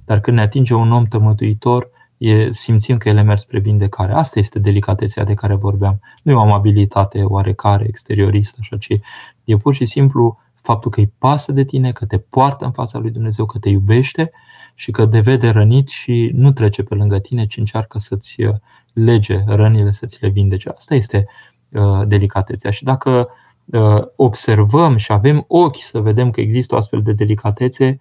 dar 0.06 0.20
când 0.20 0.38
ne 0.38 0.44
atinge 0.44 0.74
un 0.74 0.92
om 0.92 1.06
tămătuitor, 1.06 1.90
e, 2.18 2.52
simțim 2.52 2.98
că 2.98 3.10
ele 3.10 3.22
merg 3.22 3.40
spre 3.40 3.60
vindecare. 3.60 4.14
Asta 4.14 4.40
este 4.40 4.60
delicatețea 4.60 5.24
de 5.24 5.34
care 5.34 5.56
vorbeam. 5.56 6.00
Nu 6.24 6.32
e 6.32 6.36
o 6.36 6.42
amabilitate 6.42 7.24
oarecare, 7.24 7.86
exterioristă, 7.88 8.58
așa, 8.62 8.78
ci 8.78 9.00
e 9.44 9.58
pur 9.58 9.74
și 9.74 9.86
simplu 9.86 10.38
faptul 10.68 10.92
că 10.92 11.00
îi 11.00 11.14
pasă 11.18 11.52
de 11.52 11.64
tine, 11.64 11.92
că 11.92 12.06
te 12.06 12.18
poartă 12.18 12.66
în 12.66 12.72
fața 12.72 13.00
lui 13.00 13.12
Dumnezeu, 13.12 13.46
că 13.46 13.58
te 13.60 13.70
iubește 13.70 14.32
și 14.76 14.92
că 14.92 15.08
te 15.08 15.20
vede 15.20 15.50
rănit 15.50 15.88
și 15.88 16.32
nu 16.34 16.52
trece 16.52 16.84
pe 16.84 16.96
lângă 16.96 17.20
tine, 17.20 17.46
ci 17.46 17.58
încearcă 17.58 18.00
să-ți 18.00 18.42
uh, 18.42 18.56
lege 18.94 19.44
rănile, 19.46 19.92
să-ți 19.92 20.18
le 20.22 20.30
vindece. 20.30 20.70
Asta 20.70 20.96
este 20.96 21.26
uh, 21.72 22.02
delicatețea. 22.08 22.72
Și 22.72 22.84
dacă 22.84 23.30
uh, 23.66 24.02
observăm 24.16 24.98
și 24.98 25.12
avem 25.12 25.46
ochi 25.48 25.82
să 25.82 26.00
vedem 26.00 26.32
că 26.32 26.42
există 26.42 26.76
o 26.76 26.78
astfel 26.78 27.02
de 27.02 27.14
delicatețe, 27.14 27.98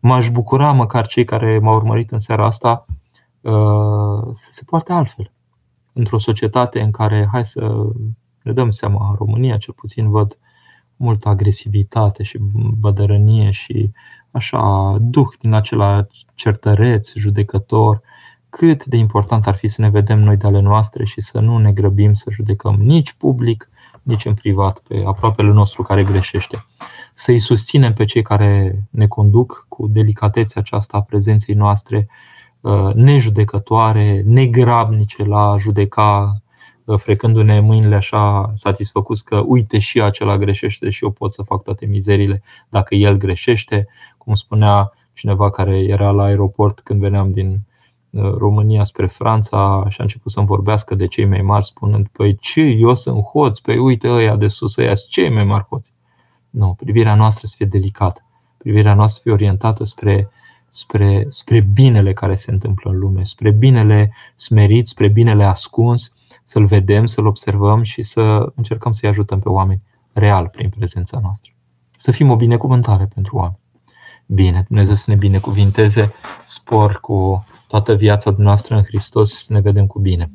m-aș 0.00 0.30
bucura 0.30 0.72
măcar 0.72 1.06
cei 1.06 1.24
care 1.24 1.58
m-au 1.58 1.74
urmărit 1.74 2.10
în 2.10 2.18
seara 2.18 2.44
asta 2.44 2.86
să 4.34 4.48
se 4.50 4.62
poarte 4.66 4.92
altfel. 4.92 5.32
Într-o 5.92 6.18
societate 6.18 6.80
în 6.80 6.90
care, 6.90 7.28
hai 7.32 7.44
să 7.44 7.86
ne 8.42 8.52
dăm 8.52 8.70
seama, 8.70 9.08
în 9.08 9.14
România 9.14 9.56
cel 9.56 9.74
puțin 9.74 10.10
văd 10.10 10.38
multă 10.98 11.28
agresivitate 11.28 12.22
și 12.22 12.38
bădărănie 12.78 13.50
și 13.50 13.90
așa 14.30 14.96
duh 15.00 15.28
din 15.40 15.52
acela 15.52 16.06
certăreț, 16.34 17.14
judecător, 17.14 18.00
cât 18.50 18.84
de 18.84 18.96
important 18.96 19.46
ar 19.46 19.54
fi 19.54 19.68
să 19.68 19.80
ne 19.80 19.90
vedem 19.90 20.18
noi 20.18 20.36
de 20.36 20.46
ale 20.46 20.60
noastre 20.60 21.04
și 21.04 21.20
să 21.20 21.40
nu 21.40 21.58
ne 21.58 21.72
grăbim 21.72 22.12
să 22.12 22.30
judecăm 22.30 22.74
nici 22.74 23.12
public, 23.12 23.70
nici 24.02 24.24
în 24.24 24.34
privat 24.34 24.78
pe 24.78 25.02
aproapele 25.06 25.50
nostru 25.50 25.82
care 25.82 26.04
greșește. 26.04 26.64
Să-i 27.14 27.38
susținem 27.38 27.92
pe 27.94 28.04
cei 28.04 28.22
care 28.22 28.82
ne 28.90 29.06
conduc 29.06 29.66
cu 29.68 29.86
delicatețea 29.86 30.60
aceasta 30.60 30.96
a 30.96 31.02
prezenței 31.02 31.54
noastre, 31.54 32.08
uh, 32.60 32.94
nejudecătoare, 32.94 34.22
negrabnice 34.26 35.24
la 35.24 35.56
judeca 35.58 36.42
frecându-ne 36.96 37.60
mâinile 37.60 37.96
așa 37.96 38.50
satisfăcuți 38.54 39.24
că 39.24 39.42
uite 39.46 39.78
și 39.78 40.00
acela 40.00 40.38
greșește 40.38 40.90
și 40.90 41.04
eu 41.04 41.10
pot 41.10 41.32
să 41.32 41.42
fac 41.42 41.62
toate 41.62 41.86
mizerile 41.86 42.42
dacă 42.68 42.94
el 42.94 43.16
greșește, 43.16 43.86
cum 44.18 44.34
spunea 44.34 44.92
cineva 45.12 45.50
care 45.50 45.78
era 45.78 46.10
la 46.10 46.22
aeroport 46.22 46.80
când 46.80 47.00
veneam 47.00 47.32
din 47.32 47.60
uh, 48.10 48.22
România 48.22 48.82
spre 48.82 49.06
Franța 49.06 49.86
și 49.88 50.00
a 50.00 50.02
început 50.02 50.32
să-mi 50.32 50.46
vorbească 50.46 50.94
de 50.94 51.06
cei 51.06 51.24
mai 51.24 51.42
mari, 51.42 51.64
spunând, 51.64 52.08
păi 52.12 52.36
ce, 52.36 52.60
eu 52.60 52.94
sunt 52.94 53.22
hoț, 53.22 53.58
păi 53.58 53.78
uite 53.78 54.08
ăia 54.08 54.36
de 54.36 54.46
sus, 54.46 54.76
ăia 54.76 54.94
sunt 54.94 55.10
cei 55.10 55.30
mai 55.30 55.44
mari 55.44 55.64
hoți. 55.64 55.92
Nu, 56.50 56.74
privirea 56.78 57.14
noastră 57.14 57.46
să 57.46 57.54
fie 57.56 57.66
delicată, 57.66 58.24
privirea 58.58 58.94
noastră 58.94 59.16
să 59.16 59.20
fie 59.22 59.32
orientată 59.32 59.84
spre, 59.84 60.30
spre, 60.68 61.26
spre 61.28 61.60
binele 61.60 62.12
care 62.12 62.34
se 62.34 62.50
întâmplă 62.50 62.90
în 62.90 62.98
lume, 62.98 63.24
spre 63.24 63.50
binele 63.50 64.12
smerit, 64.36 64.86
spre 64.86 65.08
binele 65.08 65.44
ascuns, 65.44 66.12
să-l 66.48 66.64
vedem, 66.64 67.06
să-l 67.06 67.26
observăm 67.26 67.82
și 67.82 68.02
să 68.02 68.52
încercăm 68.54 68.92
să-i 68.92 69.08
ajutăm 69.08 69.38
pe 69.38 69.48
oameni 69.48 69.82
real 70.12 70.48
prin 70.48 70.68
prezența 70.68 71.18
noastră. 71.22 71.52
Să 71.90 72.10
fim 72.10 72.30
o 72.30 72.36
binecuvântare 72.36 73.08
pentru 73.14 73.36
oameni. 73.36 73.58
Bine, 74.26 74.64
Dumnezeu 74.68 74.94
să 74.94 75.10
ne 75.10 75.16
binecuvinteze, 75.16 76.12
spor 76.44 77.00
cu 77.00 77.44
toată 77.66 77.94
viața 77.94 78.34
noastră 78.36 78.76
în 78.76 78.82
Hristos, 78.82 79.44
să 79.44 79.52
ne 79.52 79.60
vedem 79.60 79.86
cu 79.86 79.98
bine. 79.98 80.30